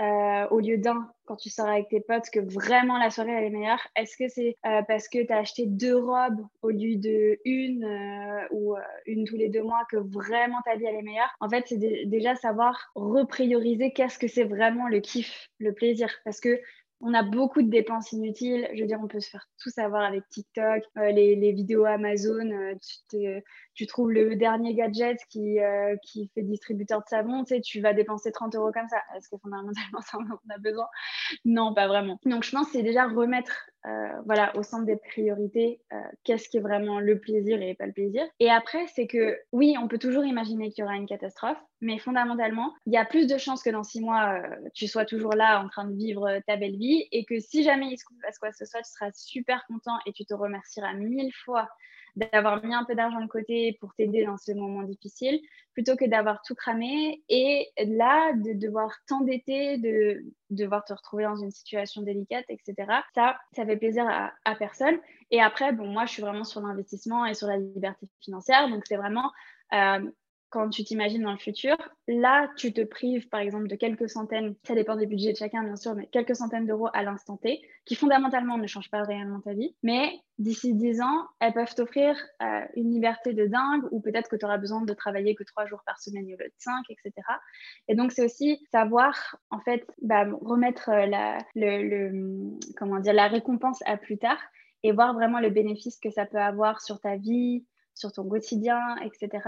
euh, 0.00 0.48
au 0.50 0.60
lieu 0.60 0.78
d'un 0.78 1.08
quand 1.26 1.36
tu 1.36 1.48
sors 1.48 1.68
avec 1.68 1.88
tes 1.88 2.00
potes 2.00 2.28
que 2.30 2.40
vraiment 2.40 2.98
la 2.98 3.10
soirée 3.10 3.32
elle 3.32 3.44
est 3.44 3.50
meilleure 3.50 3.86
Est-ce 3.96 4.16
que 4.16 4.28
c'est 4.28 4.56
euh, 4.66 4.82
parce 4.86 5.08
que 5.08 5.24
tu 5.24 5.32
as 5.32 5.38
acheté 5.38 5.66
deux 5.66 5.96
robes 5.96 6.44
au 6.62 6.70
lieu 6.70 6.96
de 6.96 7.38
une 7.44 7.86
ou 8.50 8.74
une 9.06 9.24
tous 9.24 9.36
les 9.36 9.48
deux 9.48 9.62
mois 9.62 9.86
que 9.90 9.96
vraiment 9.96 10.58
ta 10.64 10.76
vie 10.76 10.84
elle 10.84 10.96
est 10.96 11.02
meilleure? 11.02 11.34
En 11.40 11.48
fait, 11.48 11.64
c'est 11.66 12.04
déjà 12.06 12.34
savoir 12.34 12.90
reprioriser 12.94 13.92
qu'est-ce 13.92 14.18
que 14.18 14.28
c'est 14.28 14.44
vraiment 14.44 14.88
le 14.88 15.00
kiff, 15.00 15.48
le 15.58 15.72
plaisir. 15.72 16.10
Parce 16.24 16.40
que 16.40 16.60
on 17.00 17.12
a 17.12 17.22
beaucoup 17.22 17.62
de 17.62 17.68
dépenses 17.68 18.12
inutiles. 18.12 18.68
Je 18.74 18.80
veux 18.80 18.86
dire, 18.86 19.00
on 19.02 19.08
peut 19.08 19.20
se 19.20 19.28
faire 19.28 19.46
tout 19.62 19.70
savoir 19.70 20.02
avec 20.04 20.26
TikTok, 20.28 20.82
euh, 20.96 21.10
les, 21.10 21.52
vidéos 21.52 21.84
Amazon. 21.84 22.50
Euh, 22.50 23.44
tu, 23.74 23.86
trouves 23.86 24.10
le 24.10 24.36
dernier 24.36 24.74
gadget 24.74 25.18
qui, 25.28 25.60
euh, 25.60 25.96
fait 26.34 26.42
distributeur 26.42 27.00
de 27.00 27.08
savon. 27.08 27.44
Tu 27.44 27.60
tu 27.60 27.80
vas 27.80 27.92
dépenser 27.92 28.32
30 28.32 28.54
euros 28.54 28.72
comme 28.72 28.88
ça. 28.88 28.98
Est-ce 29.16 29.28
que 29.28 29.36
fondamentalement, 29.36 30.00
ça 30.00 30.18
en 30.18 30.54
a 30.54 30.58
besoin 30.58 30.86
Non, 31.44 31.74
pas 31.74 31.88
vraiment. 31.88 32.18
Donc, 32.24 32.44
je 32.44 32.50
pense 32.50 32.66
que 32.66 32.72
c'est 32.72 32.82
déjà 32.82 33.06
remettre 33.06 33.70
voilà, 34.24 34.56
au 34.56 34.62
centre 34.62 34.86
des 34.86 34.96
priorités 34.96 35.78
qu'est-ce 36.22 36.48
qui 36.48 36.56
est 36.56 36.60
vraiment 36.60 37.00
le 37.00 37.20
plaisir 37.20 37.60
et 37.60 37.74
pas 37.74 37.84
le 37.84 37.92
plaisir. 37.92 38.24
Et 38.40 38.50
après, 38.50 38.86
c'est 38.86 39.06
que 39.06 39.38
oui, 39.52 39.76
on 39.78 39.88
peut 39.88 39.98
toujours 39.98 40.24
imaginer 40.24 40.70
qu'il 40.70 40.82
y 40.82 40.84
aura 40.86 40.96
une 40.96 41.06
catastrophe, 41.06 41.58
mais 41.84 41.98
fondamentalement, 41.98 42.74
il 42.86 42.92
y 42.92 42.96
a 42.96 43.04
plus 43.04 43.26
de 43.26 43.36
chances 43.38 43.62
que 43.62 43.70
dans 43.70 43.84
six 43.84 44.00
mois, 44.00 44.42
tu 44.74 44.88
sois 44.88 45.04
toujours 45.04 45.34
là 45.34 45.62
en 45.62 45.68
train 45.68 45.84
de 45.84 45.94
vivre 45.94 46.40
ta 46.46 46.56
belle 46.56 46.76
vie 46.76 47.06
et 47.12 47.24
que 47.24 47.38
si 47.38 47.62
jamais 47.62 47.88
il 47.88 47.98
se 47.98 48.04
passe 48.22 48.38
quoi 48.38 48.50
que 48.50 48.56
ce 48.56 48.64
soit, 48.64 48.82
tu 48.82 48.90
seras 48.90 49.10
super 49.12 49.64
content 49.66 49.98
et 50.06 50.12
tu 50.12 50.24
te 50.24 50.34
remercieras 50.34 50.94
mille 50.94 51.32
fois 51.44 51.68
d'avoir 52.16 52.64
mis 52.64 52.74
un 52.74 52.84
peu 52.84 52.94
d'argent 52.94 53.20
de 53.20 53.26
côté 53.26 53.76
pour 53.80 53.94
t'aider 53.94 54.24
dans 54.24 54.36
ce 54.36 54.52
moment 54.52 54.82
difficile, 54.82 55.40
plutôt 55.72 55.96
que 55.96 56.04
d'avoir 56.04 56.40
tout 56.42 56.54
cramé 56.54 57.22
et 57.28 57.68
là, 57.78 58.32
de 58.34 58.52
devoir 58.52 58.92
t'endetter, 59.08 59.78
de 59.78 60.22
devoir 60.50 60.84
te 60.84 60.92
retrouver 60.92 61.24
dans 61.24 61.36
une 61.36 61.50
situation 61.50 62.02
délicate, 62.02 62.44
etc. 62.48 62.74
Ça, 63.14 63.36
ça 63.52 63.66
fait 63.66 63.76
plaisir 63.76 64.06
à, 64.08 64.54
personne. 64.54 64.98
Et 65.30 65.42
après, 65.42 65.72
bon, 65.72 65.86
moi, 65.86 66.06
je 66.06 66.12
suis 66.12 66.22
vraiment 66.22 66.44
sur 66.44 66.60
l'investissement 66.60 67.26
et 67.26 67.34
sur 67.34 67.48
la 67.48 67.56
liberté 67.56 68.06
financière. 68.20 68.68
Donc, 68.68 68.84
c'est 68.86 68.96
vraiment 68.96 69.32
euh, 69.72 70.08
quand 70.54 70.70
tu 70.70 70.84
t'imagines 70.84 71.22
dans 71.22 71.32
le 71.32 71.38
futur. 71.38 71.76
Là, 72.06 72.48
tu 72.56 72.72
te 72.72 72.80
prives, 72.82 73.28
par 73.28 73.40
exemple, 73.40 73.66
de 73.66 73.74
quelques 73.74 74.08
centaines, 74.08 74.54
ça 74.62 74.74
dépend 74.74 74.94
des 74.94 75.06
budgets 75.06 75.32
de 75.32 75.36
chacun, 75.36 75.64
bien 75.64 75.74
sûr, 75.74 75.96
mais 75.96 76.06
quelques 76.06 76.36
centaines 76.36 76.64
d'euros 76.64 76.88
à 76.94 77.02
l'instant 77.02 77.36
T, 77.36 77.60
qui 77.84 77.96
fondamentalement 77.96 78.56
ne 78.56 78.66
changent 78.68 78.90
pas 78.90 79.02
réellement 79.02 79.40
ta 79.40 79.52
vie. 79.52 79.74
Mais 79.82 80.12
d'ici 80.38 80.72
10 80.72 81.00
ans, 81.00 81.26
elles 81.40 81.52
peuvent 81.52 81.74
t'offrir 81.74 82.16
euh, 82.40 82.60
une 82.76 82.92
liberté 82.92 83.32
de 83.32 83.46
dingue, 83.46 83.82
ou 83.90 84.00
peut-être 84.00 84.30
que 84.30 84.36
tu 84.36 84.44
auras 84.44 84.58
besoin 84.58 84.82
de 84.82 84.94
travailler 84.94 85.34
que 85.34 85.42
3 85.42 85.66
jours 85.66 85.82
par 85.84 85.98
semaine 85.98 86.26
au 86.26 86.28
lieu 86.30 86.36
de 86.36 86.52
5, 86.58 86.84
etc. 86.88 87.12
Et 87.88 87.96
donc, 87.96 88.12
c'est 88.12 88.24
aussi 88.24 88.64
savoir, 88.70 89.36
en 89.50 89.58
fait, 89.58 89.84
bah, 90.02 90.24
remettre 90.40 90.88
euh, 90.90 91.06
la, 91.06 91.38
comment 92.76 93.00
dire, 93.00 93.12
la 93.12 93.26
récompense 93.26 93.82
à 93.86 93.96
plus 93.96 94.18
tard 94.18 94.38
et 94.84 94.92
voir 94.92 95.14
vraiment 95.14 95.40
le 95.40 95.50
bénéfice 95.50 95.98
que 95.98 96.10
ça 96.10 96.26
peut 96.26 96.38
avoir 96.38 96.80
sur 96.80 97.00
ta 97.00 97.16
vie, 97.16 97.66
sur 97.94 98.12
ton 98.12 98.28
quotidien, 98.28 98.78
etc 99.02 99.40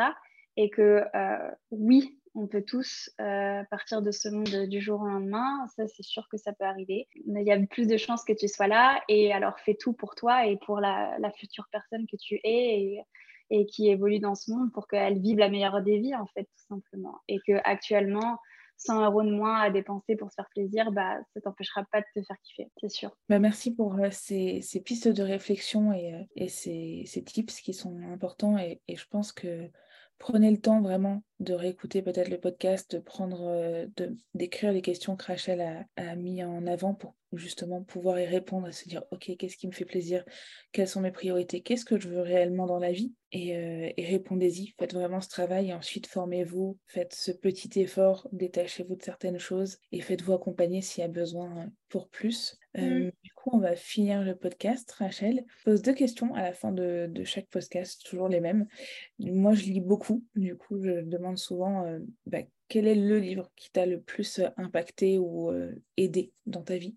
et 0.57 0.71
que 0.71 1.05
euh, 1.15 1.51
oui, 1.71 2.19
on 2.37 2.47
peut 2.47 2.63
tous 2.63 3.11
euh, 3.21 3.63
partir 3.71 4.03
de 4.03 4.11
ce 4.11 4.29
monde 4.29 4.69
du 4.69 4.81
jour 4.81 5.01
au 5.01 5.07
lendemain. 5.07 5.67
Ça, 5.75 5.87
c'est 5.89 6.03
sûr 6.03 6.29
que 6.31 6.37
ça 6.37 6.53
peut 6.53 6.65
arriver. 6.65 7.09
Il 7.15 7.43
y 7.43 7.51
a 7.51 7.59
plus 7.67 7.89
de 7.89 7.97
chances 7.97 8.25
que 8.25 8.35
tu 8.35 8.47
sois 8.47 8.69
là. 8.69 9.01
Et 9.09 9.33
alors, 9.33 9.59
fais 9.61 9.75
tout 9.75 9.95
pour 9.95 10.15
toi 10.15 10.47
et 10.47 10.59
pour 10.59 10.79
la, 10.81 11.17
future 11.37 11.67
personne 11.73 12.07
que 12.07 12.17
tu 12.17 12.39
es 12.45 13.05
et, 13.51 13.67
qui 13.67 13.89
évolue 13.89 14.19
dans 14.19 14.35
ce 14.35 14.51
monde 14.51 14.71
pour 14.73 14.87
qu'elle 14.87 15.19
vive 15.19 15.39
la 15.39 15.49
meilleure 15.49 15.83
des 15.83 15.99
vies, 15.99 16.15
en 16.15 16.27
fait, 16.27 16.45
tout 16.45 16.67
simplement. 16.69 17.19
Et 17.27 17.39
que 17.47 17.55
actuellement, 17.65 18.39
100 18.79 19.07
euros 19.07 19.23
de 19.23 19.31
moins 19.31 19.61
à 19.61 19.71
dépenser 19.71 20.17
pour 20.17 20.31
se 20.31 20.35
faire 20.35 20.51
plaisir, 20.51 20.93
bah, 20.93 21.17
ça 21.33 21.41
t'empêchera 21.41 21.85
pas 21.91 22.01
de 22.01 22.07
te 22.15 22.27
faire 22.27 22.37
kiffer, 22.43 22.71
c'est 22.79 22.91
sûr. 22.91 23.17
Bah, 23.31 23.39
merci 23.39 23.75
pour 23.75 23.95
euh, 23.95 24.09
ces, 24.11 24.61
pistes 24.85 25.09
de 25.09 25.23
réflexion 25.23 25.95
et 25.95 26.49
ces, 26.49 27.25
tips 27.25 27.61
qui 27.63 27.73
sont 27.73 27.99
importants. 28.13 28.59
et 28.59 28.81
je 28.89 29.07
pense 29.09 29.33
que 29.33 29.71
Prenez 30.19 30.51
le 30.51 30.61
temps 30.61 30.81
vraiment 30.81 31.23
de 31.41 31.55
réécouter 31.55 32.03
peut-être 32.03 32.31
le 32.31 32.41
podcast, 32.41 32.95
de 32.95 33.01
prendre, 33.01 33.47
euh, 33.49 33.87
d'écrire 34.35 34.73
les 34.73 34.83
questions 34.83 35.17
que 35.17 35.27
Rachel 35.27 35.61
a, 35.61 35.85
a, 35.97 36.17
mis 36.17 36.43
en 36.43 36.67
avant 36.67 36.95
pour 36.95 37.15
justement 37.33 37.83
pouvoir 37.83 38.19
y 38.19 38.27
répondre, 38.27 38.69
et 38.69 38.73
se 38.73 38.89
dire 38.89 39.05
ok, 39.11 39.33
qu'est-ce 39.39 39.57
qui 39.57 39.67
me 39.67 39.73
fait 39.73 39.85
plaisir, 39.85 40.25
quelles 40.73 40.89
sont 40.89 41.01
mes 41.01 41.11
priorités, 41.11 41.61
qu'est-ce 41.61 41.85
que 41.85 41.99
je 41.99 42.09
veux 42.09 42.21
réellement 42.21 42.67
dans 42.67 42.79
la 42.79 42.93
vie, 42.93 43.13
et, 43.33 43.57
euh, 43.57 43.91
répondez-y, 43.99 44.75
faites 44.79 44.95
vraiment 44.95 45.21
ce 45.21 45.29
travail, 45.29 45.71
et 45.71 45.75
ensuite 45.75 46.07
formez-vous, 46.07 46.79
faites 46.87 47.15
ce 47.15 47.33
petit 47.33 47.81
effort, 47.81 48.29
détachez-vous 48.33 48.97
de 48.97 49.03
certaines 49.03 49.39
choses, 49.39 49.79
et 49.93 50.01
faites-vous 50.01 50.33
accompagner 50.33 50.81
s'il 50.81 51.03
y 51.03 51.05
a 51.05 51.09
besoin 51.09 51.71
pour 51.89 52.09
plus. 52.09 52.57
Euh, 52.79 53.07
mmh. 53.07 53.11
du 53.23 53.33
coup, 53.33 53.51
on 53.53 53.59
va 53.59 53.75
finir 53.75 54.23
le 54.23 54.37
podcast. 54.37 54.91
Rachel 54.93 55.45
pose 55.65 55.83
deux 55.83 55.95
questions 55.95 56.35
à 56.35 56.43
la 56.43 56.53
fin 56.53 56.73
de, 56.73 57.07
de 57.11 57.25
chaque 57.25 57.49
podcast, 57.49 58.05
toujours 58.05 58.29
les 58.29 58.41
mêmes. 58.41 58.67
Moi, 59.19 59.55
je 59.55 59.65
lis 59.65 59.81
beaucoup, 59.81 60.25
du 60.35 60.57
coup, 60.57 60.79
je 60.83 61.01
demande 61.01 61.26
souvent 61.35 61.85
euh, 61.85 61.99
bah, 62.27 62.39
quel 62.69 62.87
est 62.87 62.95
le 62.95 63.19
livre 63.19 63.51
qui 63.57 63.71
t'a 63.73 63.87
le 63.87 64.01
plus 64.01 64.39
euh, 64.39 64.49
impacté 64.57 65.19
ou 65.19 65.51
euh, 65.51 65.73
aidé 65.97 66.33
dans 66.47 66.63
ta 66.63 66.77
vie? 66.77 66.97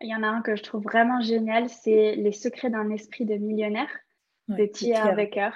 Il 0.00 0.08
y 0.08 0.14
en 0.14 0.22
a 0.22 0.28
un 0.28 0.42
que 0.42 0.56
je 0.56 0.62
trouve 0.62 0.82
vraiment 0.82 1.20
génial, 1.20 1.68
c'est 1.68 2.16
Les 2.16 2.32
secrets 2.32 2.70
d'un 2.70 2.90
esprit 2.90 3.24
de 3.24 3.36
millionnaire 3.36 3.90
de 4.48 4.64
T.R. 4.64 5.14
Becker. 5.14 5.50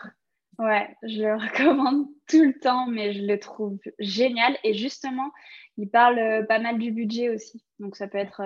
Ouais, 0.59 0.95
je 1.03 1.23
le 1.23 1.35
recommande 1.37 2.07
tout 2.29 2.45
le 2.45 2.59
temps, 2.59 2.87
mais 2.87 3.13
je 3.13 3.23
le 3.23 3.39
trouve 3.39 3.79
génial. 3.99 4.57
Et 4.65 4.75
justement, 4.75 5.31
il 5.79 5.89
parle 5.89 6.47
pas 6.47 6.59
mal 6.59 6.79
du 6.79 6.93
budget 6.93 7.31
aussi. 7.31 7.65
Donc 7.79 7.97
ça 7.97 8.07
peut 8.09 8.19
être 8.19 8.43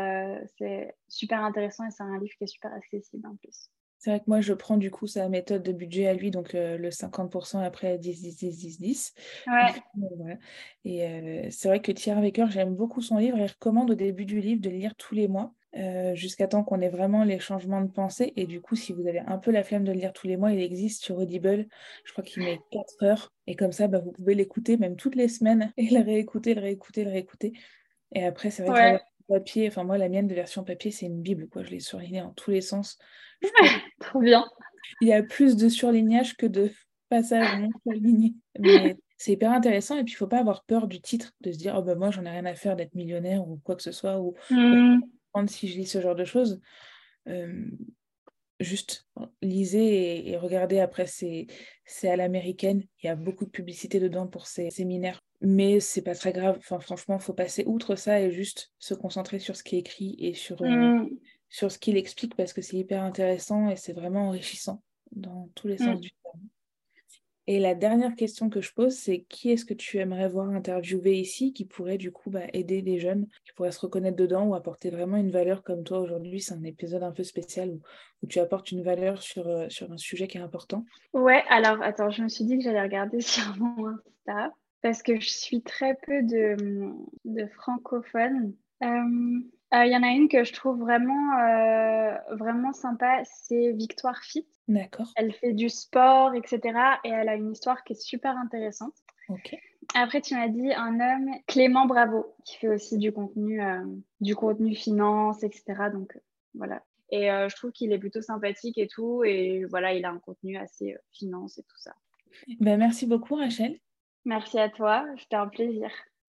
c'est 0.58 0.94
super 1.08 1.42
intéressant 1.42 1.84
et 1.86 1.90
c'est 1.90 2.04
un 2.04 2.18
livre 2.18 2.34
qui 2.38 2.44
est 2.44 2.46
super 2.46 2.72
accessible 2.72 3.26
en 3.26 3.34
plus. 3.36 3.70
C'est 3.98 4.10
vrai 4.10 4.20
que 4.20 4.24
moi, 4.26 4.40
je 4.40 4.52
prends 4.52 4.76
du 4.76 4.90
coup 4.90 5.06
sa 5.06 5.28
méthode 5.28 5.62
de 5.62 5.72
budget 5.72 6.06
à 6.06 6.14
lui, 6.14 6.30
donc 6.30 6.54
euh, 6.54 6.76
le 6.76 6.90
50% 6.90 7.62
après 7.64 7.98
10, 7.98 8.22
10, 8.22 8.36
10, 8.36 8.56
10, 8.58 8.80
10. 8.80 9.14
Ouais. 9.46 10.38
Et 10.84 11.06
euh, 11.06 11.46
c'est 11.50 11.68
vrai 11.68 11.80
que 11.80 11.92
Thierry 11.92 12.20
Wecker, 12.20 12.46
j'aime 12.50 12.74
beaucoup 12.74 13.00
son 13.00 13.18
livre. 13.18 13.38
Il 13.38 13.46
recommande 13.46 13.90
au 13.90 13.94
début 13.94 14.24
du 14.24 14.40
livre 14.40 14.60
de 14.60 14.70
le 14.70 14.76
lire 14.76 14.94
tous 14.96 15.14
les 15.14 15.28
mois. 15.28 15.52
Euh, 15.76 16.14
jusqu'à 16.14 16.48
temps 16.48 16.64
qu'on 16.64 16.80
ait 16.80 16.88
vraiment 16.88 17.22
les 17.22 17.38
changements 17.38 17.82
de 17.82 17.90
pensée. 17.90 18.32
Et 18.36 18.46
du 18.46 18.62
coup, 18.62 18.76
si 18.76 18.94
vous 18.94 19.06
avez 19.06 19.18
un 19.18 19.36
peu 19.36 19.50
la 19.50 19.62
flemme 19.62 19.84
de 19.84 19.92
le 19.92 19.98
lire 19.98 20.14
tous 20.14 20.26
les 20.26 20.38
mois, 20.38 20.52
il 20.52 20.60
existe 20.60 21.02
sur 21.02 21.18
Audible. 21.18 21.66
Je 22.04 22.12
crois 22.12 22.24
qu'il 22.24 22.44
met 22.44 22.60
4 22.72 23.02
heures. 23.02 23.32
Et 23.46 23.56
comme 23.56 23.72
ça, 23.72 23.86
bah, 23.86 23.98
vous 23.98 24.12
pouvez 24.12 24.34
l'écouter 24.34 24.78
même 24.78 24.96
toutes 24.96 25.16
les 25.16 25.28
semaines 25.28 25.72
et 25.76 25.90
le 25.90 26.00
réécouter, 26.02 26.54
le 26.54 26.62
réécouter, 26.62 27.04
le 27.04 27.10
réécouter. 27.10 27.52
Et 28.14 28.24
après, 28.24 28.50
c'est 28.50 28.62
vrai 28.62 28.98
que 28.98 29.02
papier, 29.28 29.68
enfin 29.68 29.84
moi, 29.84 29.98
la 29.98 30.08
mienne 30.08 30.28
de 30.28 30.34
version 30.34 30.64
papier, 30.64 30.90
c'est 30.90 31.06
une 31.06 31.22
Bible. 31.22 31.48
Quoi. 31.48 31.62
Je 31.62 31.70
l'ai 31.70 31.80
surligné 31.80 32.20
en 32.22 32.30
tous 32.30 32.50
les 32.50 32.60
sens. 32.60 32.98
Trop 34.00 34.20
bien. 34.20 34.44
Il 35.00 35.08
y 35.08 35.12
a 35.12 35.22
plus 35.22 35.56
de 35.56 35.68
surlignage 35.68 36.36
que 36.36 36.46
de 36.46 36.70
passages 37.08 37.60
non 37.60 37.70
surlignés. 37.84 38.34
Mais 38.58 38.96
c'est 39.16 39.32
hyper 39.32 39.52
intéressant 39.52 39.96
et 39.96 40.04
puis 40.04 40.12
il 40.12 40.16
faut 40.16 40.26
pas 40.26 40.40
avoir 40.40 40.64
peur 40.64 40.86
du 40.86 41.00
titre, 41.00 41.32
de 41.40 41.52
se 41.52 41.58
dire 41.58 41.74
oh 41.76 41.82
ben 41.82 41.96
moi 41.96 42.10
j'en 42.10 42.24
ai 42.24 42.30
rien 42.30 42.44
à 42.44 42.54
faire 42.54 42.76
d'être 42.76 42.94
millionnaire 42.94 43.46
ou 43.48 43.58
quoi 43.64 43.76
que 43.76 43.82
ce 43.82 43.92
soit 43.92 44.20
ou 44.20 44.34
mmh. 44.50 44.98
si 45.48 45.68
je 45.68 45.78
lis 45.78 45.86
ce 45.86 46.00
genre 46.00 46.14
de 46.14 46.24
choses. 46.24 46.60
Euh, 47.28 47.64
juste 48.60 49.06
lisez 49.42 50.30
et, 50.30 50.36
regardez 50.36 50.80
après 50.80 51.06
c'est 51.06 51.48
à 52.04 52.16
l'américaine 52.16 52.84
il 53.02 53.06
y 53.06 53.10
a 53.10 53.16
beaucoup 53.16 53.44
de 53.44 53.50
publicité 53.50 54.00
dedans 54.00 54.26
pour 54.26 54.46
ces 54.46 54.70
séminaires 54.70 55.22
mais 55.40 55.80
c'est 55.80 56.02
pas 56.02 56.14
très 56.14 56.32
grave 56.32 56.56
enfin 56.58 56.78
franchement 56.78 57.18
faut 57.18 57.34
passer 57.34 57.64
outre 57.66 57.94
ça 57.94 58.20
et 58.20 58.30
juste 58.30 58.72
se 58.78 58.94
concentrer 58.94 59.38
sur 59.38 59.54
ce 59.56 59.62
qui 59.62 59.76
est 59.76 59.80
écrit 59.80 60.16
et 60.18 60.34
sur 60.34 60.62
euh, 60.62 60.68
mmh 60.68 61.08
sur 61.48 61.70
ce 61.70 61.78
qu'il 61.78 61.96
explique 61.96 62.34
parce 62.36 62.52
que 62.52 62.62
c'est 62.62 62.76
hyper 62.76 63.02
intéressant 63.02 63.68
et 63.68 63.76
c'est 63.76 63.92
vraiment 63.92 64.28
enrichissant 64.28 64.82
dans 65.12 65.48
tous 65.54 65.68
les 65.68 65.78
sens 65.78 65.96
mm. 65.96 66.00
du 66.00 66.10
terme. 66.10 66.40
Et 67.48 67.60
la 67.60 67.76
dernière 67.76 68.16
question 68.16 68.50
que 68.50 68.60
je 68.60 68.74
pose, 68.74 68.94
c'est 68.94 69.20
qui 69.28 69.52
est-ce 69.52 69.64
que 69.64 69.72
tu 69.72 69.98
aimerais 69.98 70.28
voir 70.28 70.50
interviewer 70.50 71.16
ici 71.16 71.52
qui 71.52 71.64
pourrait 71.64 71.96
du 71.96 72.10
coup 72.10 72.28
bah, 72.28 72.42
aider 72.52 72.82
des 72.82 72.98
jeunes, 72.98 73.28
qui 73.44 73.52
pourraient 73.54 73.70
se 73.70 73.78
reconnaître 73.78 74.16
dedans 74.16 74.46
ou 74.46 74.56
apporter 74.56 74.90
vraiment 74.90 75.16
une 75.16 75.30
valeur 75.30 75.62
comme 75.62 75.84
toi 75.84 76.00
aujourd'hui? 76.00 76.40
C'est 76.40 76.54
un 76.54 76.64
épisode 76.64 77.04
un 77.04 77.12
peu 77.12 77.22
spécial 77.22 77.70
où, 77.70 78.26
tu 78.26 78.40
apportes 78.40 78.72
une 78.72 78.82
valeur 78.82 79.22
sur, 79.22 79.46
euh, 79.46 79.68
sur 79.68 79.92
un 79.92 79.96
sujet 79.96 80.26
qui 80.26 80.38
est 80.38 80.40
important. 80.40 80.84
Ouais, 81.12 81.44
alors 81.48 81.80
attends, 81.82 82.10
je 82.10 82.22
me 82.22 82.28
suis 82.28 82.44
dit 82.44 82.58
que 82.58 82.64
j'allais 82.64 82.82
regarder 82.82 83.20
sur 83.20 83.56
mon 83.56 83.90
Insta 84.26 84.50
parce 84.82 85.02
que 85.02 85.18
je 85.20 85.28
suis 85.28 85.62
très 85.62 85.94
peu 85.94 86.22
de, 86.22 86.56
de 87.24 87.46
francophones. 87.46 88.54
Euh, 88.82 89.40
il 89.72 89.78
euh, 89.78 89.84
y 89.86 89.96
en 89.96 90.02
a 90.02 90.10
une 90.10 90.28
que 90.28 90.44
je 90.44 90.52
trouve 90.52 90.78
vraiment, 90.78 91.38
euh, 91.38 92.14
vraiment 92.36 92.72
sympa, 92.72 93.22
c'est 93.24 93.72
Victoire 93.72 94.22
Fit. 94.22 94.46
D'accord. 94.68 95.12
Elle 95.16 95.32
fait 95.32 95.52
du 95.52 95.68
sport, 95.68 96.34
etc. 96.34 96.78
Et 97.04 97.08
elle 97.08 97.28
a 97.28 97.34
une 97.34 97.50
histoire 97.50 97.82
qui 97.82 97.94
est 97.94 98.00
super 98.00 98.36
intéressante. 98.36 98.94
Ok. 99.28 99.56
Après, 99.94 100.20
tu 100.20 100.34
m'as 100.34 100.48
dit 100.48 100.72
un 100.72 101.00
homme, 101.00 101.30
Clément 101.48 101.86
Bravo, 101.86 102.34
qui 102.44 102.58
fait 102.58 102.68
aussi 102.68 102.96
du 102.98 103.12
contenu, 103.12 103.60
euh, 103.60 103.84
du 104.20 104.36
contenu 104.36 104.74
finance, 104.74 105.42
etc. 105.42 105.90
Donc 105.92 106.16
voilà. 106.54 106.82
Et 107.10 107.28
je 107.28 107.54
trouve 107.54 107.70
qu'il 107.70 107.92
est 107.92 107.98
plutôt 108.00 108.20
sympathique 108.20 108.78
et 108.78 108.88
tout. 108.88 109.22
Et 109.22 109.64
voilà, 109.70 109.94
il 109.94 110.04
a 110.04 110.10
un 110.10 110.18
contenu 110.18 110.56
assez 110.56 110.96
finance 111.12 111.56
et 111.56 111.62
tout 111.62 111.78
ça. 111.78 111.94
Ben, 112.58 112.76
merci 112.78 113.06
beaucoup, 113.06 113.36
Rachel. 113.36 113.78
Merci 114.26 114.58
à 114.58 114.68
toi. 114.68 115.06
C'était 115.18 115.36
un 115.36 115.46
plaisir. 115.46 115.88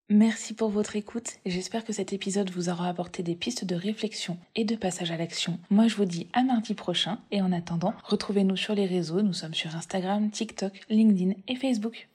Merci 0.10 0.54
pour 0.54 0.70
votre 0.70 0.96
écoute 0.96 1.34
j'espère 1.46 1.84
que 1.84 1.92
cet 1.92 2.14
épisode 2.14 2.50
vous 2.50 2.70
aura 2.70 2.88
apporté 2.88 3.24
des 3.24 3.36
pistes 3.36 3.66
de 3.66 3.76
réflexion 3.76 4.38
et 4.56 4.64
de 4.64 4.78
passage 4.78 5.12
à 5.12 5.18
l'action. 5.18 5.60
Moi 5.70 5.88
je 5.88 5.98
vous 5.98 6.06
dis 6.06 6.30
à 6.32 6.44
mardi 6.44 6.76
prochain 6.76 7.20
et 7.32 7.42
en 7.42 7.52
attendant, 7.52 7.94
retrouvez-nous 8.06 8.56
sur 8.56 8.74
les 8.74 8.86
réseaux, 8.86 9.22
nous 9.22 9.34
sommes 9.34 9.54
sur 9.54 9.76
Instagram, 9.76 10.32
TikTok, 10.32 10.80
LinkedIn 10.90 11.34
et 11.50 11.56
Facebook. 11.56 12.08